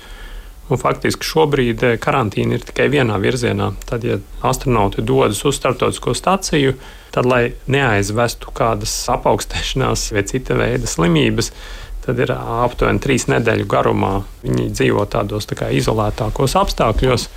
Un 0.71 0.79
faktiski 0.79 1.27
šobrīd 1.27 1.83
eh, 1.83 1.95
karantīna 2.01 2.57
ir 2.57 2.65
tikai 2.65 2.87
vienā 2.91 3.19
virzienā. 3.21 3.73
Tad, 3.87 4.05
ja 4.07 4.19
astronauti 4.47 5.03
dodas 5.05 5.43
uz 5.45 5.57
starptautisko 5.59 6.15
staciju, 6.17 6.77
tad, 7.13 7.27
lai 7.29 7.43
neaizvestu 7.71 8.53
kādas 8.55 8.93
apaugstēšanās 9.11 10.11
vai 10.15 10.23
cita 10.29 10.57
veida 10.57 10.89
slimības, 10.89 11.51
tad 12.05 12.19
ir 12.23 12.31
aptuveni 12.35 13.03
trīs 13.03 13.27
nedēļu 13.31 13.67
garumā. 13.69 14.15
Viņi 14.43 14.71
dzīvo 14.71 15.05
tādos 15.11 15.47
tā 15.51 15.69
izolētākos 15.75 16.57
apstākļos. 16.63 17.29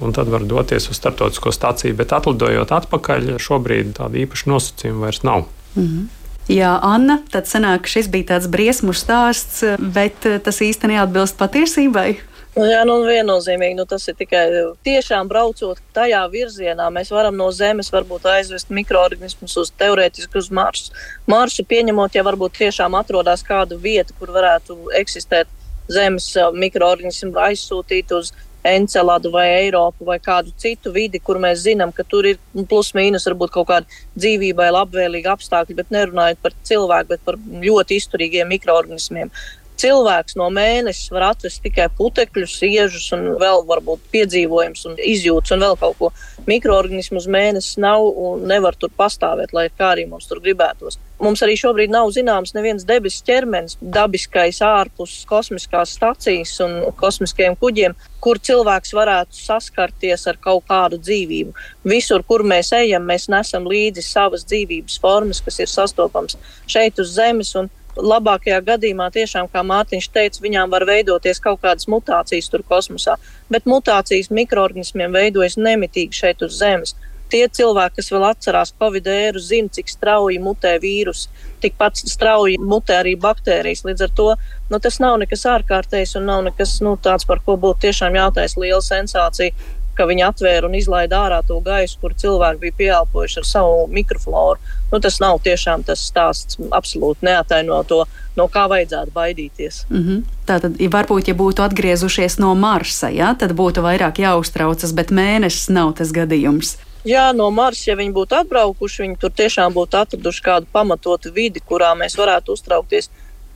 Un 0.00 0.14
tad 0.16 0.30
var 0.32 0.46
doties 0.48 0.86
uz 0.88 0.96
starptautisko 0.96 1.52
staciju, 1.52 1.98
bet 1.98 2.14
atlidojot 2.16 2.70
atpakaļ, 2.72 3.34
šobrīd 3.42 3.92
tāda 3.98 4.16
īpaša 4.22 4.48
nosacījuma 4.48 5.04
vairs 5.04 5.20
nav. 5.28 5.44
Mm 5.74 5.82
-hmm. 5.82 6.06
Jā, 6.50 6.72
Anna, 6.82 7.20
tad 7.30 7.46
sanāk, 7.46 7.86
šis 7.86 8.08
bija 8.10 8.32
tāds 8.32 8.48
briesmu 8.50 8.90
stāsts, 8.96 9.62
bet 9.78 10.26
eh, 10.26 10.40
tas 10.42 10.58
īsti 10.64 10.90
neatbilst 10.90 11.38
patiesībai. 11.38 12.08
Nu, 12.56 12.64
jā, 12.66 12.80
nu, 12.82 12.96
viennozīmīgi 13.06 13.76
nu, 13.78 13.84
tas 13.86 14.08
ir 14.10 14.16
tikai 14.18 14.42
tiešām 14.82 15.28
braucot 15.30 15.78
tajā 15.94 16.24
virzienā. 16.32 16.88
Mēs 16.90 17.12
varam 17.14 17.36
no 17.38 17.46
Zemes 17.54 17.92
varbūt 17.94 18.26
aizvest 18.32 18.72
mikroorganismus 18.74 19.54
uz 19.62 19.70
teorētiski 19.78 20.40
uz 20.40 20.50
Marsu. 20.50 20.90
Marsu 21.30 21.62
pieņemot, 21.70 22.18
ja 22.18 22.26
varbūt 22.26 22.58
tiešām 22.58 22.98
atrodas 22.98 23.46
kāda 23.46 23.78
vieta, 23.78 24.16
kur 24.18 24.34
varētu 24.34 24.80
eksistēt 24.98 25.46
Zemes 25.90 26.32
eh, 26.34 26.50
mikroorganismu 26.66 27.38
aizsūtīt 27.46 28.10
uz 28.18 28.34
Enceladu 28.66 29.30
vai 29.32 29.46
Eiropu 29.62 30.04
vai 30.04 30.18
kādu 30.20 30.52
citu 30.60 30.92
vidi, 30.92 31.20
kur 31.20 31.38
mēs 31.40 31.62
zinām, 31.64 31.92
ka 31.96 32.04
tur 32.04 32.26
ir 32.28 32.40
plus 32.68 32.92
mīnus 32.96 33.24
varbūt 33.28 33.54
kaut 33.54 33.68
kādi 33.70 34.00
dzīvībai 34.20 34.68
labvēlīgi 34.74 35.30
apstākļi, 35.32 35.78
bet 35.78 35.94
nerunājot 35.94 36.42
par 36.42 36.56
cilvēku, 36.68 37.08
bet 37.14 37.24
par 37.24 37.38
ļoti 37.64 38.00
izturīgiem 38.02 38.52
mikroorganismiem 38.52 39.32
cilvēks 39.80 40.36
no 40.38 40.48
mēneša 40.54 41.14
var 41.14 41.26
atvest 41.30 41.62
tikai 41.64 41.88
putekļus, 41.96 42.56
iežus 42.68 43.10
un 43.16 43.26
vēl 43.40 43.64
varbūt 43.68 44.08
piedzīvojums 44.12 44.86
un 44.90 44.98
izjūtas 45.00 45.56
un 45.56 45.64
vēl 45.64 45.78
kaut 45.80 45.98
ko. 45.98 46.10
Mikroorganismu 46.48 47.20
uz 47.20 47.28
mēnesi 47.30 47.80
nav 47.82 48.04
un 48.04 48.46
nevar 48.50 48.76
tur 48.80 48.92
pastāvēt, 48.96 49.54
lai 49.56 49.68
kā 49.70 49.94
arī 49.94 50.06
mums 50.10 50.28
tur 50.28 50.42
gribētos. 50.44 50.98
Mums 51.20 51.42
arī 51.44 51.52
šobrīd 51.60 51.92
nav 51.92 52.08
zināms 52.16 52.54
neviens 52.56 52.86
debesu 52.88 53.20
ķermenis, 53.26 53.76
dabiskais 53.80 54.62
ārpus 54.64 55.18
kosmiskās 55.28 55.92
stacijas 55.98 56.54
un 56.64 56.78
kosmiskajiem 56.96 57.58
kuģiem, 57.60 57.96
kur 58.24 58.40
cilvēks 58.40 58.94
varētu 58.96 59.36
saskarties 59.36 60.24
ar 60.30 60.40
kaut 60.40 60.64
kādu 60.68 60.96
dzīvību. 61.00 61.52
Visur, 61.92 62.24
kur 62.24 62.44
mēs 62.44 62.72
ejam, 62.76 63.04
mēs 63.08 63.28
nesam 63.32 63.68
līdzi 63.68 64.04
savas 64.06 64.46
dzīvības 64.48 64.96
formas, 65.02 65.42
kas 65.44 65.60
ir 65.60 65.68
sastopamas 65.68 66.40
šeit 66.68 67.00
uz 67.04 67.12
Zemes. 67.18 67.52
Un 67.60 67.68
labākajā 67.96 68.60
gadījumā, 68.66 69.10
tiešām, 69.14 69.48
kā 69.52 69.62
Mārtiņš 69.66 70.08
teica, 70.14 70.42
viņām 70.44 70.72
var 70.72 70.86
veidoties 70.88 71.42
kaut 71.42 71.60
kādas 71.64 71.88
mutācijas 71.90 72.50
tur 72.52 72.64
kosmosā, 72.66 73.16
bet 73.50 73.68
mutācijas 73.70 74.30
mikroorganismiem 74.34 75.14
veidojas 75.14 75.58
nemitīgi 75.60 76.22
šeit 76.22 76.44
uz 76.46 76.58
Zemes. 76.60 76.96
Tie 77.30 77.44
cilvēki, 77.46 78.00
kas 78.00 78.08
vēl 78.10 78.24
atcerās 78.26 78.72
Covid 78.74 79.06
ēru, 79.06 79.38
zina, 79.38 79.70
cik 79.70 79.92
strauji 79.92 80.40
mutē 80.42 80.72
vīrusi, 80.82 81.28
tikpat 81.62 82.00
strauji 82.02 82.56
mutē 82.58 82.96
arī 83.04 83.12
baktērijas. 83.22 83.84
Līdz 83.86 84.06
ar 84.08 84.14
to 84.18 84.26
nu, 84.72 84.80
tas 84.82 84.98
nav 84.98 85.20
nekas 85.22 85.46
ārkārtējs 85.46 86.16
un 86.18 86.26
nav 86.26 86.42
nekas 86.48 86.80
nu, 86.82 86.96
tāds, 86.98 87.28
par 87.28 87.38
ko 87.46 87.54
būtu 87.54 87.86
tiešām 87.86 88.18
jātaisa 88.18 88.58
liela 88.58 88.82
sensācija 88.82 89.54
ka 90.00 90.08
viņi 90.08 90.24
atvēra 90.24 90.68
un 90.68 90.76
izlaida 90.78 91.20
ārā 91.26 91.42
to 91.44 91.58
gaisu, 91.64 91.98
kur 92.00 92.16
cilvēki 92.16 92.62
bija 92.64 92.76
pieelpojuši 92.80 93.40
ar 93.42 93.48
savu 93.48 93.86
mikrofloru. 93.92 94.72
Nu, 94.90 95.00
tas 95.04 95.20
nav 95.20 95.42
tiešām 95.44 95.84
tas 95.86 96.02
stāsts, 96.08 96.56
absolūti 96.72 97.28
neataino 97.28 97.82
to, 97.88 98.02
no 98.38 98.48
kā 98.48 98.64
vajadzētu 98.72 99.12
baidīties. 99.14 99.84
Mm 99.90 100.04
-hmm. 100.06 100.22
Tātad, 100.48 100.80
ja 100.80 100.88
varbūt, 100.88 101.28
ja 101.28 101.34
būtu 101.34 101.62
atgriezušies 101.62 102.38
no 102.38 102.54
Marsa, 102.54 103.08
ja, 103.08 103.34
tad 103.34 103.52
būtu 103.52 103.84
vairāk 103.84 104.18
jāuztraucas, 104.24 104.94
bet 104.94 105.10
mēnesis 105.10 105.68
nav 105.70 105.92
tas 105.98 106.12
gadījums. 106.12 106.76
Jā, 107.04 107.32
no 107.32 107.50
Marsa, 107.50 107.90
ja 107.90 107.96
viņi 107.96 108.12
būtu 108.12 108.36
atbraukuši, 108.40 109.02
viņi 109.02 109.16
tur 109.20 109.30
tiešām 109.30 109.72
būtu 109.72 109.96
atraduši 109.96 110.42
kādu 110.42 110.66
pamatotu 110.72 111.32
vidi, 111.32 111.60
kurā 111.60 111.94
mēs 111.96 112.16
varētu 112.16 112.52
uztraukties 112.52 113.10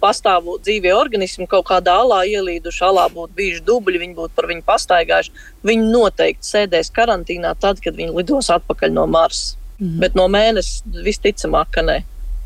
pastāv 0.05 0.53
dzīvie 0.61 0.93
organismi 0.95 1.49
kaut 1.51 1.67
kādā 1.73 1.97
alā 2.05 2.23
ielīduši, 2.29 2.85
alā 2.85 3.09
būtu 3.13 3.33
bijuši 3.41 3.67
dubļi, 3.67 4.03
viņi 4.05 4.17
būtu 4.21 4.37
par 4.37 4.51
viņu 4.53 4.65
pastaigājuši. 4.69 5.45
Viņi 5.65 5.93
noteikti 5.93 6.51
sēdēs 6.53 6.93
karantīnā 6.95 7.57
tad, 7.61 7.81
kad 7.85 7.97
viņi 7.97 8.13
lidos 8.15 8.53
atpakaļ 8.55 8.93
no 8.95 9.07
Marsa. 9.11 9.57
Mm. 9.81 9.97
Bet 10.03 10.19
no 10.19 10.29
mēneša 10.31 11.03
visticamāk, 11.03 11.73
ka 11.75 11.83
nē. 11.83 12.03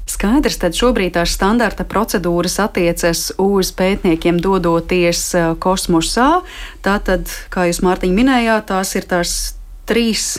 Skaidrs, 0.09 0.57
tad 0.63 0.77
šobrīd 0.77 1.19
tās 1.19 1.35
standarta 1.37 1.85
procedūras 1.85 2.57
attiecas 2.65 3.27
uz 3.43 3.75
pētniekiem 3.77 4.39
dodoties 4.41 5.21
eh, 5.37 5.51
kosmosā. 5.61 6.31
Tātad, 6.85 7.29
kā 7.53 7.67
jūs 7.69 7.83
Mārtiņ 7.85 8.15
minējāt, 8.17 8.71
tās 8.71 8.95
ir 8.97 9.05
tās 9.11 9.35
trīs 9.89 10.39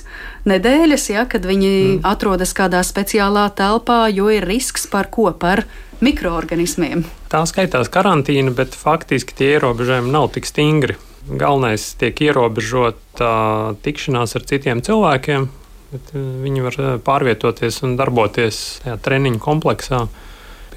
nedēļas, 0.49 1.05
ja, 1.13 1.25
kad 1.29 1.45
viņi 1.45 1.69
mm. 1.69 1.99
atrodas 2.07 2.55
kādā 2.57 2.81
speciālā 2.85 3.47
telpā, 3.57 4.07
jo 4.13 4.29
ir 4.33 4.45
risks 4.49 4.89
par 4.89 5.09
ko? 5.13 5.29
Par 5.37 5.65
mikroorganismiem. 6.05 7.03
Tā 7.31 7.43
skaitās 7.49 7.91
karantīna, 7.91 8.53
bet 8.55 8.75
faktiski 8.77 9.35
tie 9.35 9.53
ierobežojumi 9.57 10.11
nav 10.13 10.31
tik 10.35 10.47
stingri. 10.49 10.97
Galvenais 11.29 11.91
tiek 11.99 12.21
ierobežota 12.25 13.75
tikšanās 13.85 14.37
ar 14.39 14.45
citiem 14.49 14.81
cilvēkiem, 14.85 15.49
bet 15.91 16.13
eh, 16.15 16.25
viņi 16.45 16.65
var 16.65 16.79
eh, 16.79 16.95
pārvietoties 17.05 17.83
un 17.85 17.97
darboties 17.99 18.63
tajā 18.83 18.97
treniņu 19.05 19.43
kompleksā. 19.43 20.05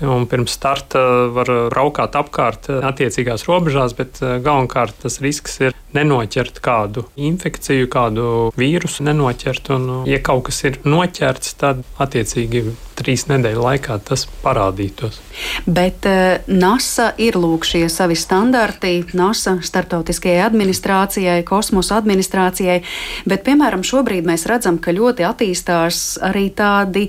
Un 0.03 0.27
pirms 0.31 0.57
starta 0.57 1.01
var 1.35 1.51
braukāt 1.71 2.17
apkārt 2.19 2.69
attiecīgās 2.73 3.47
robežās, 3.49 3.95
bet 3.99 4.23
eh, 4.23 4.39
galvenokārt 4.43 4.99
tas 5.05 5.21
risks 5.23 5.61
ir 5.63 5.77
nenoķert 5.93 6.59
kādu 6.65 7.05
infekciju, 7.21 7.89
kādu 7.93 8.25
vīrusu 8.59 9.05
nenoķert. 9.07 9.71
Un, 9.77 9.91
ja 10.09 10.19
kaut 10.25 10.47
kas 10.49 10.63
ir 10.69 10.81
noķerts, 10.89 11.55
tad 11.61 11.83
attiecīgi 12.03 12.65
trīs 12.99 13.27
nedēļu 13.29 13.63
laikā 13.65 13.99
tas 14.07 14.25
parādītos. 14.43 15.21
Bet 15.67 16.07
NASA 16.49 17.11
ir 17.21 17.39
lūk 17.41 17.67
šie 17.69 17.85
savi 17.93 18.17
standarti, 18.19 18.95
NASA 19.19 19.59
starptautiskajai 19.65 20.43
administrācijai, 20.47 21.39
kosmosa 21.49 22.01
administrācijai, 22.01 22.83
bet, 23.29 23.45
piemēram, 23.47 23.85
šobrīd 23.87 24.29
mēs 24.29 24.47
redzam, 24.51 24.81
ka 24.83 24.95
ļoti 24.97 25.27
attīstās 25.29 26.05
arī 26.25 26.49
tādi 26.57 27.09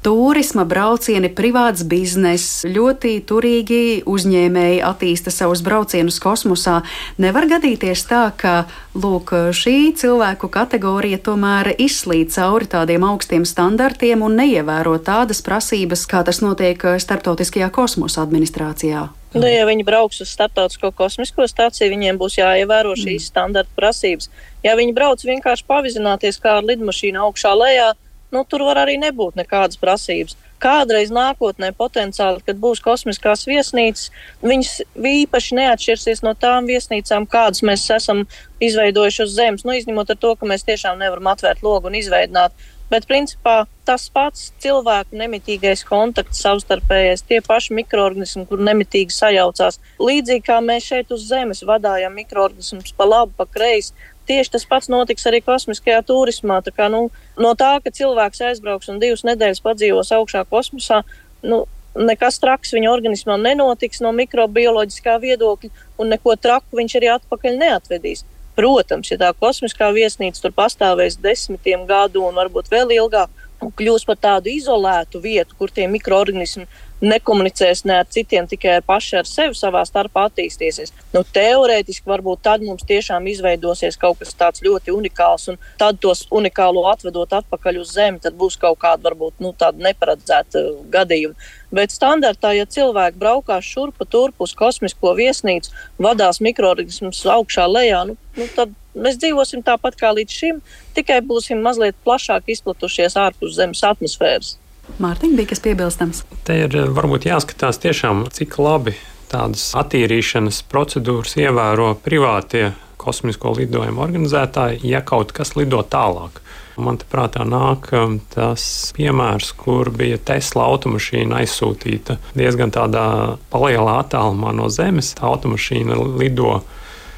Turisma 0.00 0.64
braucieni, 0.64 1.28
privāts 1.28 1.82
bizness, 1.84 2.62
ļoti 2.64 3.18
turīgi 3.28 3.80
uzņēmēji 4.08 4.78
attīsta 4.80 5.28
savus 5.28 5.60
braucienus 5.60 6.16
kosmosā. 6.24 6.78
Nevar 7.20 7.44
gadīties 7.50 8.06
tā, 8.08 8.22
ka 8.32 8.54
lūk, 8.96 9.34
šī 9.52 9.92
cilvēku 10.00 10.48
kategorija 10.48 11.20
tomēr 11.20 11.74
izslīd 11.76 12.32
cauri 12.32 12.70
tādiem 12.72 13.04
augstiem 13.04 13.44
standartiem 13.44 14.24
un 14.24 14.40
neievēro 14.40 14.96
tādas 15.04 15.44
prasības, 15.44 16.08
kā 16.08 16.24
tas 16.24 16.40
notiek 16.40 16.80
Startautiskajā 16.80 17.68
kosmosa 17.68 18.24
administrācijā. 18.24 19.10
Nu, 19.36 19.44
ja 19.46 19.68
viņi 19.68 19.84
brauks 19.84 20.24
uz 20.24 20.32
starptautisko 20.32 20.94
kosmisko 20.96 21.44
stāciju, 21.44 21.92
viņiem 21.92 22.16
būs 22.18 22.40
jāievēro 22.40 22.96
šīs 22.96 23.20
mm. 23.20 23.28
standarta 23.28 23.76
prasības. 23.76 24.32
Ja 24.64 24.80
viņi 24.80 24.96
brauc 24.96 25.20
vienkārši 25.28 25.68
pavizināties 25.68 26.40
kā 26.40 26.56
ar 26.58 26.66
lidmašīnu 26.66 27.20
augšā 27.28 27.52
lejā, 27.54 27.92
nu, 28.34 28.44
tur 28.48 28.64
var 28.68 28.82
arī 28.82 28.96
nebūt 29.00 29.38
nekādas 29.40 29.80
prasības. 29.80 30.36
Kādreiz 30.60 31.08
nākotnē, 31.14 31.70
potenciāli, 31.76 32.42
kad 32.44 32.58
būs 32.60 32.82
kosmiskās 32.84 33.46
viesnīcas, 33.48 34.10
viņas 34.44 34.72
īpaši 34.94 35.56
neatšķirsies 35.56 36.20
no 36.26 36.34
tām 36.36 36.68
viesnīcām, 36.68 37.24
kādas 37.30 37.64
mēs 37.64 37.86
esam 37.96 38.26
izveidojuši 38.60 39.24
uz 39.24 39.38
Zemes. 39.38 39.64
Nu, 39.64 39.72
izņemot 39.76 40.12
to, 40.20 40.34
ka 40.36 40.50
mēs 40.50 40.66
tiešām 40.68 41.00
nevaram 41.00 41.32
atvērt 41.32 41.64
logu 41.64 41.88
un 41.88 41.96
izveidot. 41.96 42.52
Bet, 42.90 43.04
principā, 43.06 43.68
tas 43.86 44.08
pats 44.10 44.48
cilvēku 44.62 45.14
nemitīgais 45.14 45.84
kontakts, 45.86 46.40
savstarpējais, 46.42 47.22
tie 47.22 47.38
paši 47.44 47.76
mikroorganismi, 47.78 48.48
kur 48.50 48.62
nemitīgi 48.66 49.14
sajaucās. 49.14 49.78
Līdzīgi 50.02 50.42
kā 50.48 50.56
mēs 50.64 50.88
šeit 50.90 51.14
uz 51.14 51.28
Zemes 51.28 51.62
vadājam 51.66 52.18
mikroorganismus 52.18 52.90
pa 52.98 53.06
labi, 53.06 53.36
pa 53.38 53.46
kreisi, 53.46 53.94
tieši 54.30 54.54
tas 54.54 54.64
pats 54.70 54.88
notiks 54.92 55.26
arī 55.26 55.42
kosmiskajā 55.42 56.00
turismā. 56.06 56.60
Tā 56.64 56.72
kā, 56.74 56.88
nu, 56.92 57.08
no 57.40 57.52
tā, 57.58 57.74
ka 57.82 57.92
cilvēks 57.94 58.46
aizbrauks 58.52 58.90
un 58.92 59.02
divas 59.02 59.26
nedēļas 59.26 59.62
padzīvos 59.64 60.14
augšā 60.16 60.46
kosmosā, 60.50 61.02
nu, 61.42 61.64
nekas 61.98 62.38
traks 62.42 62.74
viņa 62.76 62.90
organismā 62.92 63.38
nenotiks 63.40 64.02
no 64.04 64.12
mikrobioloģiskā 64.16 65.16
viedokļa, 65.22 65.70
un 65.98 66.14
neko 66.14 66.36
traku 66.38 66.78
viņš 66.80 66.98
arī 67.00 67.10
atpakaļ 67.16 67.58
neatvedīs. 67.64 68.24
Protams, 68.58 69.10
ja 69.10 69.16
tā 69.18 69.30
kosmiskā 69.40 69.88
viesnīca 69.94 70.42
tur 70.42 70.54
pastāvēs 70.54 71.18
desmitiem 71.22 71.86
gadu 71.88 72.24
un 72.26 72.36
varbūt 72.36 72.68
vēl 72.70 72.92
ilgāk, 72.98 73.30
un 73.60 73.72
kļūs 73.76 74.06
par 74.08 74.18
tādu 74.20 74.52
izolētu 74.52 75.20
vietu, 75.22 75.56
kur 75.58 75.72
tie 75.72 75.86
mikroorganismi 75.88 76.66
nekomunicēs 77.00 77.84
ne 77.88 77.98
ar 78.00 78.08
citiem, 78.12 78.46
tikai 78.50 78.78
paši 78.86 79.20
ar 79.20 79.28
sevi 79.28 79.56
savā 79.56 79.82
starpā 79.88 80.26
attīstīsies. 80.28 80.92
Nu, 81.14 81.22
teorētiski 81.36 82.08
varbūt 82.10 82.42
tad 82.46 82.64
mums 82.66 82.84
tiešām 82.88 83.26
izveidosies 83.30 83.98
kaut 84.00 84.20
kas 84.20 84.36
tāds 84.36 84.64
ļoti 84.64 84.94
unikāls, 84.94 85.48
un 85.52 85.60
tad 85.80 86.00
tos 86.02 86.26
unikālo 86.30 86.84
atvedot 86.92 87.32
atpakaļ 87.40 87.80
uz 87.82 87.94
Zemi, 87.96 88.20
tad 88.22 88.36
būs 88.40 88.58
kaut 88.60 88.78
kāda 88.82 89.08
varbūt 89.08 89.40
nu, 89.44 89.54
neparedzēta 89.86 90.64
gadījuma. 90.92 91.50
Bet 91.74 91.94
standartā, 91.94 92.50
ja 92.56 92.66
cilvēki 92.66 93.20
braukās 93.20 93.66
šurpu 93.66 94.06
turpu 94.10 94.46
uz 94.46 94.54
kosmisko 94.58 95.14
viesnīcu, 95.18 95.70
vadās 96.02 96.40
mikroorganismus 96.42 97.22
augšā 97.30 97.68
lejā, 97.70 98.02
nu, 98.08 98.16
nu, 98.38 98.48
tad 98.56 98.74
mēs 98.94 99.20
dzīvosim 99.22 99.62
tāpat 99.66 99.98
kā 100.00 100.10
līdz 100.16 100.40
šim, 100.40 100.58
tikai 100.96 101.20
būsim 101.22 101.62
mazliet 101.62 101.98
plašāk 102.04 102.50
izplatušies 102.56 103.16
ārpus 103.20 103.54
Zemes 103.58 103.84
atmosfēras. 103.86 104.56
Mārtiņ, 104.98 105.36
bija 105.38 105.52
kas 105.52 105.62
piebilstams? 105.64 106.24
Te 106.46 106.58
ir 106.64 106.76
eh, 106.76 106.90
varbūt 106.90 107.28
jāskatās 107.30 107.80
tiešām, 107.82 108.26
cik 108.34 108.58
labi 108.60 108.96
tādas 109.30 109.70
attīrīšanas 109.78 110.64
procedūras 110.70 111.36
ievēro 111.38 111.92
privātie 112.02 112.72
kosmisko 113.00 113.54
lidojumu 113.56 114.02
organizētāji, 114.04 114.82
ja 114.90 115.00
kaut 115.06 115.32
kas 115.36 115.54
lido 115.56 115.80
tālāk. 115.86 116.42
Man 116.80 116.96
te 117.00 117.06
prātā 117.10 117.44
nāk 117.44 117.90
um, 117.96 118.18
tas 118.32 118.62
piemērs, 118.96 119.52
kur 119.58 119.90
bija 119.92 120.20
Tesla 120.30 120.66
automašīna 120.70 121.42
aizsūtīta 121.42 122.16
diezgan 122.38 122.72
tādā 122.72 123.06
palielā 123.52 123.98
attālumā 124.04 124.54
no 124.56 124.70
Zemes. 124.72 125.12
Tā 125.18 125.28
automašīna 125.28 125.98
lido 126.20 126.60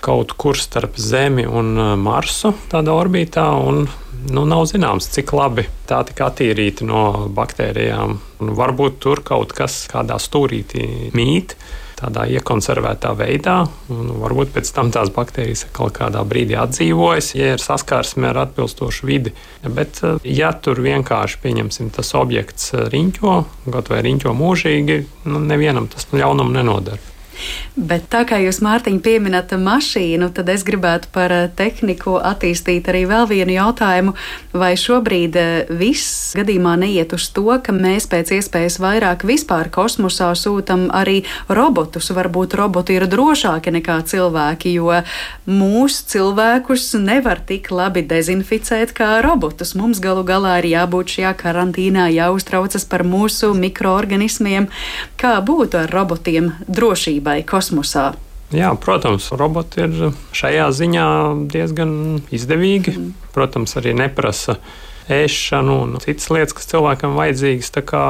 kaut 0.02 0.34
kur 0.36 0.58
starp 0.58 0.98
Zemi 0.98 1.44
un 1.46 1.76
uh, 1.78 1.92
Marsu, 1.98 2.52
tādā 2.72 2.94
orbītā. 2.98 3.44
Un, 3.62 3.84
nu, 4.32 4.44
nav 4.48 4.66
zināms, 4.70 5.08
cik 5.14 5.34
labi 5.36 5.66
tā 5.88 6.02
tika 6.08 6.30
attīrīta 6.30 6.86
no 6.88 7.04
baktērijām. 7.34 8.18
Un 8.42 8.52
varbūt 8.58 8.98
tur 9.02 9.22
kaut 9.26 9.54
kas 9.56 9.84
kādā 9.92 10.18
stūrītī 10.22 11.12
mīt. 11.16 11.56
Tādā 12.02 12.24
iekonservētā 12.34 13.12
veidā, 13.14 13.60
un 13.94 14.08
varbūt 14.18 14.50
pēc 14.56 14.72
tam 14.74 14.88
tās 14.90 15.12
baktērijas 15.14 15.68
kaut 15.76 15.92
kādā 16.00 16.24
brīdī 16.26 16.56
atdzīvojas, 16.58 17.28
ja 17.38 17.52
ir 17.54 17.62
saskarsme 17.62 18.26
ar 18.32 18.40
atbilstošu 18.42 19.06
vidi. 19.06 19.30
Bet, 19.62 20.02
uh, 20.02 20.18
ja 20.26 20.50
tur 20.58 20.82
vienkārši 20.82 21.38
pieņemsim 21.46 21.94
tas 21.94 22.10
objekts 22.18 22.74
riņķo, 22.74 23.38
kaut 23.70 23.94
vai 23.94 24.02
riņķo 24.08 24.34
mūžīgi, 24.34 25.00
nu, 25.30 25.46
nevienam 25.46 25.86
tas 25.94 26.10
ļaunumu 26.10 26.58
nenodara. 26.58 27.11
Bet 27.72 28.10
tā 28.12 28.26
kā 28.28 28.36
jūs, 28.36 28.58
Mārtiņ, 28.60 28.98
pieminat 29.00 29.54
mašīnu, 29.56 30.28
tad 30.36 30.50
es 30.52 30.60
gribētu 30.68 31.08
par 31.14 31.32
eh, 31.32 31.46
tehniku 31.56 32.18
attīstīt 32.20 32.90
arī 32.92 33.06
vēl 33.08 33.24
vienu 33.30 33.54
jautājumu. 33.54 34.12
Vai 34.52 34.74
šobrīd 34.76 35.38
eh, 35.40 35.70
viss 35.80 36.34
gadījumā 36.36 36.74
neiet 36.82 37.14
uz 37.16 37.30
to, 37.32 37.46
ka 37.64 37.72
mēs 37.72 38.04
pēc 38.12 38.34
iespējas 38.36 38.76
vairāk 38.82 39.24
vispār 39.24 39.70
kosmosā 39.72 40.28
sūtam 40.36 40.90
arī 40.92 41.22
robotus? 41.48 42.10
Varbūt 42.12 42.58
roboti 42.60 42.98
ir 42.98 43.08
drošāki 43.08 43.72
nekā 43.78 44.02
cilvēki, 44.12 44.74
jo 44.76 45.00
mūsu 45.48 46.04
cilvēkus 46.12 46.90
nevar 47.00 47.40
tik 47.48 47.72
labi 47.72 48.04
dezinficēt 48.04 48.92
kā 48.92 49.14
robotus. 49.24 49.72
Mums 49.80 50.02
galu 50.04 50.26
galā 50.28 50.58
ir 50.60 50.68
jābūt 50.74 51.16
šajā 51.16 51.32
karantīnā, 51.40 52.10
jāuztraucas 52.12 52.84
par 52.84 53.08
mūsu 53.08 53.54
mikroorganismiem. 53.56 54.68
Kā 55.16 55.38
būtu 55.40 55.86
ar 55.86 55.96
robotiem 55.96 56.52
drošībai? 56.68 57.21
Darbībai 57.22 57.44
kosmosā. 57.46 58.14
Jā, 58.52 58.74
protams, 58.76 59.30
roboti 59.32 59.80
ir 59.80 60.12
šajā 60.34 60.70
ziņā 60.72 61.48
diezgan 61.48 62.22
izdevīgi. 62.30 62.92
Mm. 62.92 63.12
Protams, 63.32 63.76
arī 63.76 63.94
neprasa 63.96 64.58
ēšanu 65.08 65.78
un 65.82 65.96
citas 66.02 66.28
lietas, 66.30 66.52
kas 66.52 66.68
cilvēkam 66.68 67.16
vajadzīgas. 67.16 67.72
Tā 67.72 67.82
kā 67.82 68.02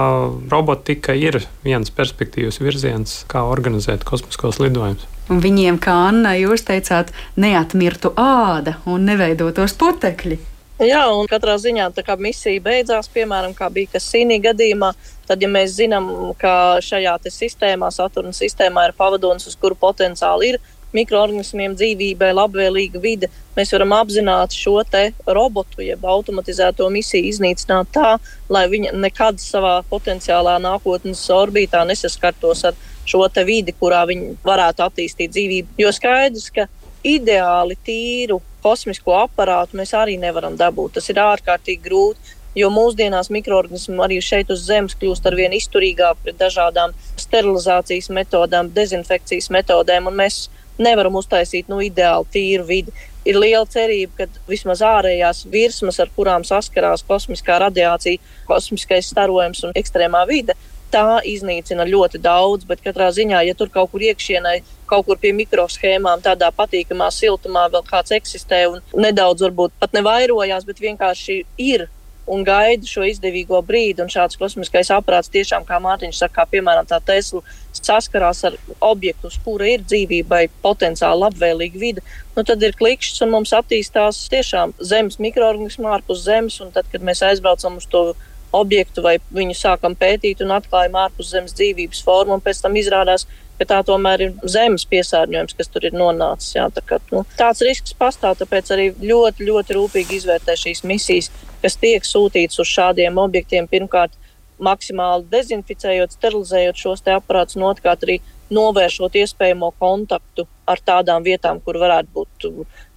robotika 0.51 1.15
ir 1.15 1.45
viens 1.65 1.91
perspektīvas 1.91 2.59
virziens, 2.61 3.25
kā 3.31 3.45
organizēt 3.47 4.05
kosmiskos 4.05 4.59
lidojumus. 4.59 5.07
Un 5.31 5.39
viņiem, 5.41 5.79
kā 5.79 5.95
Anna, 6.11 6.35
jūs 6.35 6.67
teicāt, 6.67 7.13
neatmirtu 7.39 8.13
āda 8.19 8.81
un 8.85 9.07
neveidotos 9.07 9.79
putekļi. 9.79 10.41
Jā, 10.83 11.03
un 11.15 11.29
katrā 11.31 11.55
ziņā 11.63 11.93
tā 11.95 12.03
kā 12.03 12.17
misija 12.19 12.59
beidzās, 12.63 13.07
piemēram, 13.15 13.53
kā 13.55 13.69
bija 13.71 13.93
Kasīnī 13.93 14.41
gadījumā, 14.43 14.89
tad, 15.29 15.43
ja 15.45 15.51
mēs 15.51 15.77
zinām, 15.77 16.09
ka 16.41 16.81
šajā 16.83 17.15
sistēmā, 17.31 17.91
Saturna 17.95 18.35
sistēmā 18.35 18.89
ir 18.89 18.97
pavadonis, 18.99 19.47
uz 19.47 19.55
kuru 19.61 19.79
potenciāli 19.79 20.53
ir 20.53 20.59
mikroorganismiem 20.93 21.77
dzīvībai 21.79 22.33
labvēlīga 22.35 23.01
vide, 23.01 23.31
mēs 23.57 23.71
varam 23.73 23.95
apzināti 23.97 24.59
šo 24.59 24.83
robotu, 25.27 25.85
jeb 25.87 26.03
automatizēto 26.05 26.89
misiju 26.91 27.31
iznīcināt 27.31 27.95
tā, 27.95 28.17
lai 28.53 28.67
viņa 28.69 28.93
nekad 28.99 29.41
savā 29.41 29.79
potenciālā 29.89 30.59
nākotnes 30.67 31.23
orbītā 31.31 31.87
nesaskartos 31.87 32.65
ar 32.65 32.75
šo 33.07 33.27
vidi, 33.47 33.73
kurā 33.73 34.05
viņi 34.07 34.37
varētu 34.45 34.83
attīstīt 34.83 35.31
dzīvību. 35.31 35.79
Jo 35.79 35.93
skaidrs, 35.95 36.51
ka 36.51 36.67
ideāli 37.05 37.77
tīru 37.87 38.41
kosmisko 38.63 39.17
aparātu 39.25 39.79
mēs 39.79 39.93
arī 39.99 40.17
nevaram 40.21 40.57
dabūt. 40.59 40.99
Tas 40.99 41.11
ir 41.11 41.21
ārkārtīgi 41.23 41.83
grūti. 41.89 42.39
Jo 42.53 42.69
mūsdienās 42.69 43.31
mikroorganismi 43.33 43.97
arī 44.05 44.19
šeit 44.21 44.51
uz 44.53 44.67
Zemes 44.67 44.93
kļūst 45.01 45.25
ar 45.25 45.37
vien 45.39 45.55
izturīgāk 45.57 46.19
pret 46.21 46.37
dažādām 46.37 46.93
sterilizācijas 47.17 48.11
metodēm, 48.13 48.69
dezinfekcijas 48.77 49.49
metodēm, 49.57 50.11
un 50.11 50.19
mēs 50.19 50.43
nevaram 50.83 51.17
uztaisīt 51.17 51.71
nu, 51.73 51.81
ideāli 51.81 52.29
tīru 52.35 52.67
vidi. 52.69 52.93
Ir 53.25 53.39
liela 53.41 53.65
cerība, 53.71 54.27
ka 54.27 54.45
vismaz 54.51 54.83
ārējās 54.85 55.47
virsmas, 55.49 56.01
ar 56.03 56.13
kurām 56.13 56.45
saskarās 56.45 57.05
kosmiskā 57.09 57.57
radiācija, 57.63 58.21
kosmiskais 58.49 59.09
starojums 59.15 59.63
un 59.65 59.73
ekstrēmā 59.79 60.27
vide, 60.29 60.59
tā 60.93 61.23
iznīcina 61.29 61.87
ļoti 61.89 62.21
daudz, 62.23 62.67
bet 62.69 62.85
katrā 62.85 63.09
ziņā, 63.15 63.41
ja 63.49 63.57
tur 63.59 63.73
kaut 63.73 63.91
kur 63.93 64.05
iekšienē, 64.05 64.59
kaut 64.91 65.09
kur 65.09 65.19
pie 65.21 65.33
mikroshēmām, 65.37 66.23
tādā 66.25 66.53
patīkamā 66.55 67.09
siltumā 67.15 67.69
vēl 67.73 67.87
kāds 67.89 68.15
eksistē 68.19 68.67
un 68.71 68.81
nedaudz 69.07 69.47
varbūt 69.49 69.75
pat 69.81 69.97
nevairojās, 69.97 70.69
bet 70.69 70.85
vienkārši 70.85 71.43
ir 71.73 71.89
un 72.27 72.45
gaida 72.47 72.87
šo 72.87 73.05
izdevīgo 73.07 73.59
brīdi. 73.67 74.03
Un 74.05 74.11
šāds 74.13 74.39
kosmiskais 74.39 74.91
aparāts 74.95 75.31
tiešām, 75.33 75.67
kā 75.67 75.79
Mārtiņš 75.83 76.23
saka, 76.23 76.43
kā 76.43 76.47
piemēram 76.55 76.87
tā 76.89 77.01
Tesla, 77.05 77.43
saskarās 77.75 78.45
ar 78.47 78.59
objektu, 78.81 79.31
uz 79.31 79.39
kura 79.45 79.71
ir 79.73 79.87
dzīvībai 79.87 80.45
potenciāli 80.63 81.25
labvēlīga 81.25 81.81
vide, 81.81 82.05
nu 82.37 82.45
tad 82.47 82.63
ir 82.63 82.77
klikšķis 82.79 83.25
un 83.27 83.33
mums 83.35 83.55
attīstās 83.57 84.27
tiešām 84.33 84.77
zemes 84.79 85.19
mikroorganismi 85.23 85.89
ārpus 85.91 86.23
zemes. 86.27 86.61
Tad, 86.75 86.87
kad 86.93 87.03
mēs 87.05 87.25
aizbraucam 87.27 87.81
uz 87.81 87.89
to 87.91 88.13
objektu 88.53 89.05
vai 89.05 89.17
viņu 89.33 89.57
sākam 89.57 89.97
pētīt 89.99 90.43
un 90.45 90.55
atklājam 90.57 90.99
ārpus 91.05 91.33
zemes 91.33 91.55
dzīvības 91.57 92.03
formu, 92.05 92.37
un 92.37 92.45
pēc 92.45 92.61
tam 92.65 92.77
izrādās, 92.77 93.27
ka 93.59 93.69
tā 93.69 93.79
tomēr 93.87 94.25
ir 94.27 94.33
zemes 94.49 94.85
piesārņojums, 94.91 95.57
kas 95.59 95.71
tur 95.73 95.87
ir 95.89 95.97
nonācis. 95.97 96.55
Jā, 96.57 96.67
tā 96.75 96.83
kā, 96.87 96.99
nu, 97.13 97.25
tāds 97.39 97.63
risks 97.65 97.95
pastāv, 97.99 98.37
tāpēc 98.41 98.73
arī 98.75 98.91
ļoti, 99.01 99.47
ļoti 99.49 99.79
rūpīgi 99.79 100.19
izvērtē 100.19 100.57
šīs 100.59 100.85
misijas, 100.89 101.31
kas 101.63 101.79
tiek 101.81 102.07
sūtītas 102.07 102.61
uz 102.63 102.71
šādiem 102.73 103.21
objektiem. 103.23 103.69
Pirmkārt, 103.71 104.17
maksimāli 104.63 105.27
dezinficējot, 105.33 106.17
sterilizējot 106.17 106.79
šos 106.85 107.05
aparātus, 107.15 107.59
un 107.59 107.69
otrkārt 107.71 108.07
arī 108.07 108.21
novēršot 108.53 109.17
iespējamo 109.23 109.73
kontaktu 109.81 110.47
ar 110.69 110.81
tādām 110.85 111.25
vietām, 111.25 111.61
kur 111.65 111.79
varētu 111.81 112.13
būt 112.17 112.49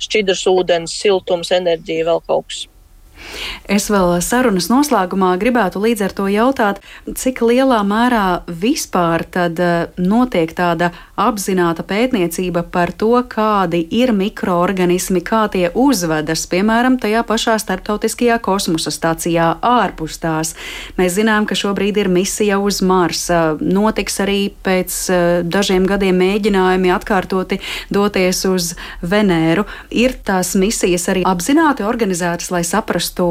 šķidrs 0.03 0.45
ūdens, 0.51 0.95
siltums, 1.01 1.51
enerģija, 1.55 2.09
vēl 2.11 2.23
kaut 2.27 2.49
kas. 2.51 2.65
Es 3.71 3.87
vēl 3.89 4.19
sarunas 4.21 4.69
noslēgumā 4.69 5.33
gribētu 5.41 5.81
līdz 5.81 6.05
ar 6.05 6.15
to 6.17 6.27
jautāt, 6.29 6.81
cik 7.17 7.41
lielā 7.45 7.81
mērā 7.87 8.25
vispār 8.47 9.25
eh, 9.65 9.87
notiek 9.97 10.53
tāda 10.55 10.91
apzināta 11.15 11.83
pētniecība 11.87 12.65
par 12.71 12.91
to, 12.91 13.13
kādi 13.29 13.81
ir 13.95 14.11
mikroorganismi, 14.15 15.21
kā 15.25 15.45
tie 15.51 15.69
uzvedas, 15.71 16.45
piemēram, 16.51 16.97
tajā 17.01 17.23
pašā 17.27 17.55
starptautiskajā 17.61 18.37
kosmosa 18.43 18.93
stācijā 18.93 19.47
ārpus 19.65 20.19
tās. 20.21 20.53
Mēs 20.99 21.15
zinām, 21.17 21.47
ka 21.47 21.57
šobrīd 21.57 21.99
ir 22.03 22.11
misija 22.11 22.59
uz 22.59 22.81
Marsa. 22.85 23.55
Notiks 23.59 24.19
arī 24.23 24.39
pēc 24.65 24.99
eh, 25.09 25.25
dažiem 25.43 25.87
gadiem 25.89 26.19
mēģinājumi 26.21 26.93
atkārtoti 26.95 27.61
doties 27.93 28.43
uz 28.49 28.73
Venēru. 29.01 29.65
Ir 29.95 30.17
tās 30.25 30.55
misijas 30.59 31.09
arī 31.11 31.25
apzināti 31.27 31.87
organizētas, 31.87 32.51
lai 32.51 32.63
saprastu, 32.67 33.27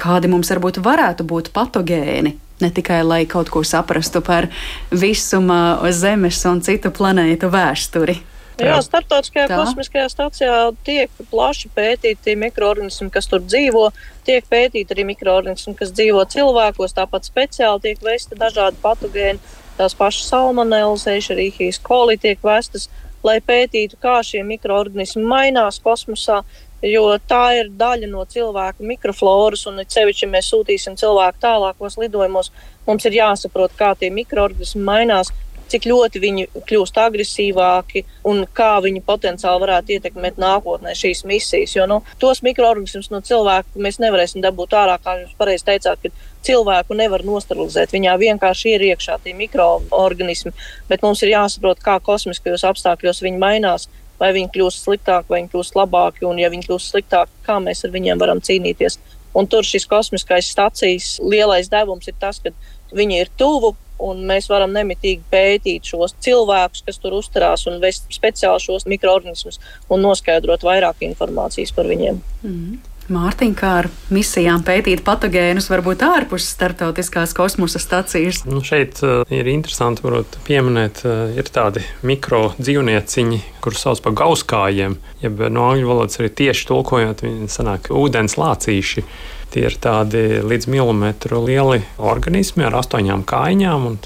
kādi 0.00 0.30
mums 0.32 0.52
varbūt 0.52 0.82
varētu 0.84 1.26
būt 1.28 1.52
patogēni. 1.56 2.36
Ne 2.62 2.70
tikai 2.70 3.02
lai 3.02 3.22
kaut 3.26 3.50
ko 3.50 3.64
saprastu 3.66 4.22
par 4.24 4.46
visuma 4.90 5.80
Zemes 5.90 6.44
un 6.46 6.62
citu 6.62 6.92
planētu 6.94 7.50
vēsturi. 7.50 8.20
Jā, 8.60 8.76
starptautiskajā 8.84 9.48
Tā. 9.48 9.56
kosmiskajā 9.58 10.08
stācijā 10.12 10.56
tiek 10.86 11.10
plaši 11.30 11.70
pētīti 11.74 12.34
mikroorganismi, 12.38 13.08
kas 13.10 13.26
tur 13.30 13.40
dzīvo. 13.42 13.88
Tiek 14.26 14.44
pētīti 14.50 14.94
arī 14.94 15.06
mikroorganismi, 15.08 15.74
kas 15.78 15.90
dzīvo 15.96 16.22
cilvēkos. 16.34 16.94
Tāpat 16.98 17.26
speciāli 17.26 17.82
tiek 17.88 18.04
vesti 18.04 18.38
dažādi 18.38 18.78
patogēni. 18.84 19.40
Tās 19.78 19.96
pašas 19.96 20.28
salmonellas, 20.28 21.08
ešerīhijas 21.08 21.80
koli 21.82 22.18
tiek 22.20 22.42
vestas, 22.44 22.90
lai 23.24 23.38
pētītu, 23.40 23.96
kā 24.02 24.20
šie 24.26 24.44
mikroorganismi 24.44 25.24
mainās 25.24 25.80
kosmosā, 25.82 26.42
jo 26.82 27.04
tā 27.28 27.44
ir 27.60 27.70
daļa 27.78 28.10
no 28.10 28.24
cilvēka 28.28 28.84
mikrofloras, 28.86 29.66
un 29.70 29.82
cevišķi, 29.86 30.26
ja 30.26 30.32
mēs 30.34 30.50
sūtīsim 30.52 30.98
cilvēku 31.00 31.42
tālākos 31.42 31.98
lidojumos, 32.00 32.52
mums 32.86 33.06
ir 33.06 33.18
jāsaprot, 33.20 33.74
kā 33.78 33.92
tie 33.98 34.10
mikroorganismi 34.14 34.82
mainās, 34.86 35.32
cik 35.72 35.86
ļoti 35.88 36.20
viņi 36.20 36.46
kļūst 36.68 36.98
agresīvāki 37.00 38.02
un 38.28 38.42
kā 38.56 38.74
viņi 38.84 39.00
potenciāli 39.06 39.62
varētu 39.62 39.94
ietekmēt 39.96 40.40
nākotnē 40.42 40.92
šīs 40.98 41.24
misijas. 41.28 41.76
Jo 41.78 41.86
nu, 41.88 42.02
tos 42.20 42.42
mikroorganismus 42.44 43.08
no 43.12 43.22
cilvēka 43.24 43.80
mēs 43.80 44.00
nevarēsim 44.02 44.44
dabūt 44.44 44.76
ārā, 44.76 44.98
kā 45.02 45.16
jūs 45.22 45.32
pareizi 45.38 45.68
teicāt, 45.70 46.10
cilvēku 46.44 46.98
nevar 46.98 47.24
nosterilizēt. 47.24 47.94
Viņā 47.94 48.18
vienkārši 48.20 48.76
ir 48.76 48.86
iekšā 48.90 49.18
tie 49.24 49.32
mikroorganismi, 49.38 50.52
bet 50.90 51.06
mums 51.06 51.22
ir 51.24 51.32
jāsaprot, 51.36 51.80
kā 51.84 51.98
kosmiskajos 52.04 52.66
apstākļos 52.72 53.22
viņi 53.24 53.40
mainās 53.40 53.88
vai 54.22 54.30
viņi 54.36 54.52
kļūst 54.54 54.86
sliktāki, 54.86 55.30
vai 55.30 55.42
viņi 55.42 55.52
kļūst 55.52 55.78
labāki, 55.78 56.26
un 56.28 56.38
ja 56.38 56.50
viņi 56.52 56.68
kļūst 56.68 56.94
sliktāki, 56.94 57.42
kā 57.46 57.58
mēs 57.62 57.82
ar 57.86 57.94
viņiem 57.94 58.22
varam 58.22 58.42
cīnīties. 58.44 58.98
Un 59.34 59.48
tur 59.48 59.64
šis 59.64 59.88
kosmiskais 59.88 60.50
stācijas 60.52 61.16
lielais 61.24 61.70
devums 61.72 62.08
ir 62.08 62.14
tas, 62.20 62.38
ka 62.42 62.52
viņi 62.92 63.22
ir 63.22 63.32
tuvu, 63.40 63.72
un 64.02 64.22
mēs 64.28 64.48
varam 64.50 64.72
nemitīgi 64.74 65.22
pētīt 65.32 65.88
šos 65.88 66.14
cilvēkus, 66.24 66.84
kas 66.86 67.00
tur 67.02 67.16
uzturās, 67.16 67.66
un 67.70 67.80
vest 67.82 68.08
speciāli 68.12 68.62
šos 68.62 68.86
mikroorganismus 68.90 69.60
un 69.92 70.02
noskaidrot 70.04 70.66
vairāk 70.66 71.04
informācijas 71.06 71.74
par 71.74 71.88
viņiem. 71.90 72.20
Mm 72.42 72.50
-hmm. 72.50 72.91
Mārtiņa, 73.10 73.54
kā 73.58 73.70
ar 73.80 73.88
misijām 74.14 74.62
pētīt 74.66 75.02
patogēnus, 75.06 75.66
varbūt 75.72 76.04
ārpus 76.06 76.46
starptautiskās 76.52 77.34
kosmosa 77.34 77.80
stacijas? 77.82 78.42
Nu, 78.46 78.62
šeit 78.62 79.00
uh, 79.02 79.24
ir 79.32 79.50
interesanti 79.50 80.04
varbūt, 80.06 80.38
pieminēt, 80.46 81.02
uh, 81.08 81.32
ir 81.34 81.50
tādi 81.50 81.82
mikro 82.06 82.52
dzīvnieciņi, 82.60 83.40
kurus 83.64 83.82
sauc 83.82 84.02
par 84.04 84.14
gauskājiem, 84.22 84.96
jeb 85.24 85.42
no 85.50 85.66
angļu 85.72 85.90
valodas 85.90 86.22
arī 86.22 86.30
tieši 86.42 86.68
tulkojot, 86.70 87.26
viņi 87.26 87.50
sanāk 87.50 87.90
ūdens 87.90 88.38
lācīši. 88.38 89.06
Tie 89.52 89.66
ir 89.68 89.74
tādi 89.84 90.40
līdz 90.48 90.66
milimetru 90.72 91.42
lieli 91.44 91.82
organismi 92.00 92.64
ar 92.64 92.78
astoņām 92.78 93.24
kājām 93.28 93.84
un 93.90 93.98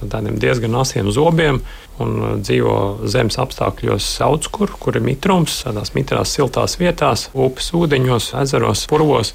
diezgan 0.43 0.75
asiem 0.81 1.13
zobiem. 1.15 1.61
Un 2.03 2.17
uh, 2.21 2.33
dzīvo 2.43 3.07
zemes 3.09 3.39
apstākļos 3.41 4.05
sauc, 4.19 4.51
kur, 4.53 4.75
kur 4.83 4.99
ir 4.99 5.05
mitrums, 5.07 5.63
tādās 5.65 5.95
mitrās, 5.95 6.35
siltās 6.35 6.77
vietās, 6.81 7.29
upes 7.33 7.71
ūdeņos, 7.79 8.35
ezeros, 8.43 8.83
purvos. 8.91 9.33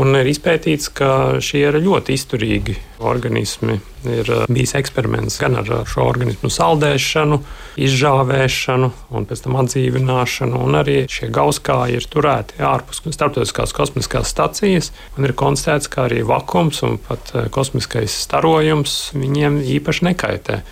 Un 0.00 0.14
ir 0.16 0.28
izpētīts, 0.30 0.88
ka 0.96 1.40
šie 1.44 1.64
ir 1.66 1.76
ļoti 1.82 2.14
izturīgi 2.16 2.76
organismi. 3.04 3.76
Ir 4.08 4.28
uh, 4.32 4.44
bijis 4.48 4.72
eksperiments 4.78 5.36
gan 5.42 5.58
ar 5.60 5.68
šo 5.88 6.06
organismu 6.08 6.48
saldēšanu, 6.52 7.40
izžāvēšanu, 7.84 8.90
un 9.12 9.26
pēc 9.28 9.42
tam 9.44 9.58
atdzīvināšanu. 9.60 10.62
Arī 10.80 10.96
šie 11.10 11.28
gauskāji 11.34 11.98
ir 11.98 12.06
turēti 12.12 12.62
ārpus 12.64 13.02
starptautiskās 13.04 13.76
kosmiskās 13.76 14.32
stacijas. 14.32 14.92
Un 15.18 15.28
ir 15.28 15.36
konstatēts, 15.36 15.90
ka 15.92 16.06
arī 16.08 16.22
vakums 16.24 16.80
un 16.86 16.96
pat 17.04 17.34
uh, 17.34 17.50
kosmiskais 17.52 18.14
starojums 18.24 19.00
viņiem 19.18 19.60
īpaši 19.78 20.08
nekaitē 20.08 20.62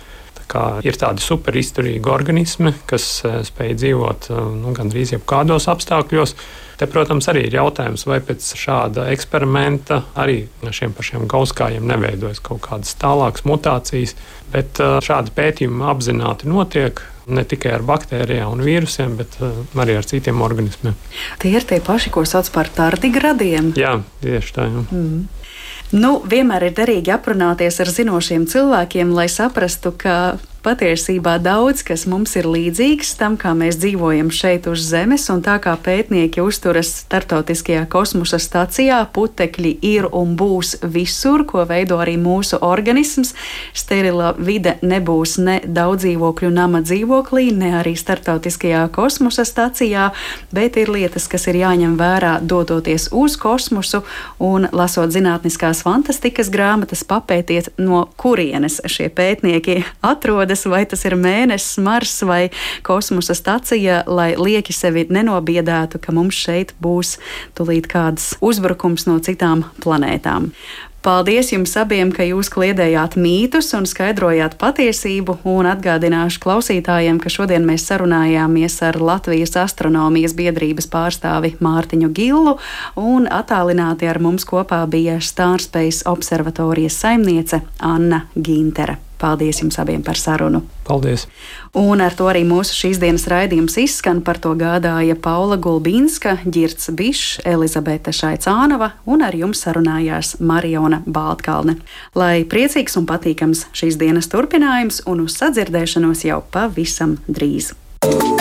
ir 0.81 0.97
tādi 0.97 1.21
superizturīgi 1.21 2.09
organismi, 2.09 2.71
kas 2.89 3.19
spēj 3.45 3.75
dzīvot 3.77 4.31
nu, 4.57 4.73
gandrīz 4.73 5.13
jebkādos 5.13 5.69
apstākļos. 5.69 6.33
Te, 6.79 6.87
protams, 6.87 7.27
arī 7.27 7.41
ir 7.49 7.57
jautājums, 7.57 8.05
vai 8.07 8.21
pēc 8.23 8.53
šāda 8.55 9.09
eksperimenta 9.11 9.97
arī 10.19 10.45
šiem 10.71 10.93
pašiem 10.95 11.25
gauskājiem 11.27 11.83
neveidojas 11.89 12.39
kaut 12.43 12.61
kādas 12.69 12.93
tālākas 13.01 13.43
mutācijas, 13.43 14.15
bet 14.53 14.79
uh, 14.79 15.01
šādi 15.03 15.33
pētījumi 15.35 15.83
apzināti 15.91 16.47
notiek 16.47 17.01
ne 17.29 17.43
tikai 17.43 17.73
ar 17.75 17.83
baktērijām 17.85 18.55
un 18.55 18.63
vīrusiem, 18.63 19.17
bet 19.19 19.35
uh, 19.43 19.59
arī 19.83 19.97
ar 19.99 20.07
citiem 20.07 20.39
organismiem. 20.45 20.95
Tie 21.43 21.51
ir 21.51 21.67
tie 21.67 21.81
paši, 21.83 22.13
ko 22.15 22.23
sauc 22.23 22.47
par 22.55 22.71
tardigradiem. 22.79 23.73
Jā, 23.79 23.97
tieši 24.23 24.55
tā. 24.55 24.69
Jā. 24.71 24.85
Mm. 24.87 25.27
Nu, 25.99 26.13
vienmēr 26.31 26.69
ir 26.69 26.77
derīgi 26.77 27.11
aprunāties 27.11 27.81
ar 27.81 27.91
zinošiem 27.91 28.45
cilvēkiem, 28.47 29.11
lai 29.17 29.27
saprastu, 29.27 29.91
ka 29.97 30.15
Patiesībā 30.59 31.37
daudz 31.39 31.85
kas 31.87 32.01
mums 32.11 32.33
ir 32.35 32.43
līdzīgs 32.43 33.13
tam, 33.15 33.37
kā 33.39 33.53
mēs 33.55 33.77
dzīvojam 33.79 34.27
šeit 34.27 34.65
uz 34.67 34.81
Zemes, 34.89 35.29
un 35.31 35.39
tā 35.39 35.53
kā 35.63 35.71
pētnieki 35.79 36.41
uzturas 36.43 36.89
starptautiskajā 37.05 37.85
kosmosa 37.87 38.35
stacijā, 38.43 38.97
putekļi 39.15 39.71
ir 39.87 40.09
un 40.11 40.33
būs 40.35 40.81
visur, 40.83 41.45
ko 41.47 41.63
veido 41.69 42.01
arī 42.03 42.17
mūsu 42.19 42.59
organisms. 42.59 43.31
Sterila 43.71 44.33
vide 44.35 44.73
nebūs 44.83 45.37
ne 45.39 45.55
daudzdzīvokļu 45.63 46.51
nama 46.51 46.83
dzīvoklī, 46.83 47.53
ne 47.55 47.71
arī 47.79 47.95
starptautiskajā 47.95 48.83
kosmosa 48.91 49.47
stacijā, 49.47 50.09
bet 50.51 50.75
ir 50.75 50.91
lietas, 50.91 51.29
kas 51.31 51.47
ir 51.47 51.61
jāņem 51.61 51.95
vērā 51.95 52.33
dodoties 52.43 53.07
uz 53.15 53.39
kosmosu 53.39 54.03
un 54.43 54.67
lasot 54.75 55.15
zinātniskās 55.15 55.85
fantastikas 55.87 56.51
grāmatas, 56.51 57.07
papētiet, 57.07 57.71
no 57.79 58.09
kurienes 58.19 58.81
šie 58.91 59.07
pētnieki 59.07 59.85
atrodas 60.03 60.48
atrodas, 60.49 60.65
vai 60.65 60.85
tas 60.85 61.05
ir 61.05 61.15
mēnesis, 61.15 61.77
Mars 61.81 62.21
vai 62.23 62.49
kosmosa 62.83 63.33
stacija, 63.33 64.03
lai 64.07 64.35
lieki 64.37 64.73
sevi 64.73 65.05
nenobiedētu, 65.09 65.99
ka 65.99 66.11
mums 66.11 66.35
šeit 66.35 66.73
būs 66.81 67.19
tulīt 67.55 67.87
kāds 67.87 68.37
uzbrukums 68.41 69.07
no 69.07 69.19
citām 69.19 69.65
planētām. 69.83 70.51
Paldies 71.01 71.53
jums 71.53 71.77
abiem, 71.79 72.11
ka 72.11 72.25
jūs 72.27 72.49
kliedējāt 72.51 73.15
mītus 73.15 73.71
un 73.77 73.85
skaidrojāt 73.87 74.57
patiesību, 74.59 75.37
un 75.47 75.69
atgādināšu 75.71 76.41
klausītājiem, 76.43 77.21
ka 77.23 77.31
šodien 77.31 77.63
mēs 77.63 77.87
sarunājāmies 77.87 78.81
ar 78.83 78.99
Latvijas 78.99 79.55
astronomijas 79.55 80.35
biedrības 80.35 80.91
pārstāvi 80.91 81.55
Mārtiņu 81.63 82.11
Gillu, 82.11 82.57
un 82.99 83.31
attālināti 83.31 84.11
ar 84.11 84.19
mums 84.19 84.43
kopā 84.43 84.83
bija 84.91 85.21
Stārspace 85.23 86.03
observatorijas 86.03 86.99
saimniece 86.99 87.63
Anna 87.79 88.25
Gintere. 88.35 88.99
Paldies 89.19 89.59
jums 89.61 89.77
abiem 89.81 90.03
par 90.05 90.17
sarunu. 90.19 90.61
Paldies! 90.87 91.27
Un 91.77 92.01
ar 92.01 92.15
to 92.17 92.29
arī 92.31 92.45
mūsu 92.47 92.73
šīs 92.77 93.01
dienas 93.01 93.27
raidījums 93.29 93.75
izskan. 93.81 94.23
Par 94.25 94.39
to 94.41 94.55
gādāja 94.57 95.17
Paula 95.19 95.59
Gulbīnska, 95.59 96.39
Girts 96.47 96.89
Bišs, 96.95 97.41
Elizabete 97.47 98.13
Šaicānova 98.15 98.93
un 99.05 99.25
ar 99.27 99.35
jums 99.35 99.65
sarunājās 99.65 100.37
Mariona 100.39 101.03
Baltkalne. 101.05 101.77
Lai 102.15 102.45
priecīgs 102.49 102.97
un 102.99 103.07
patīkams 103.09 103.67
šīs 103.75 103.99
dienas 103.99 104.31
turpinājums 104.31 105.03
un 105.05 105.27
uz 105.27 105.37
sadzirdēšanos 105.41 106.25
jau 106.29 106.41
pavisam 106.55 107.19
drīz! 107.27 107.73
thank 107.99 108.23
you 108.23 108.38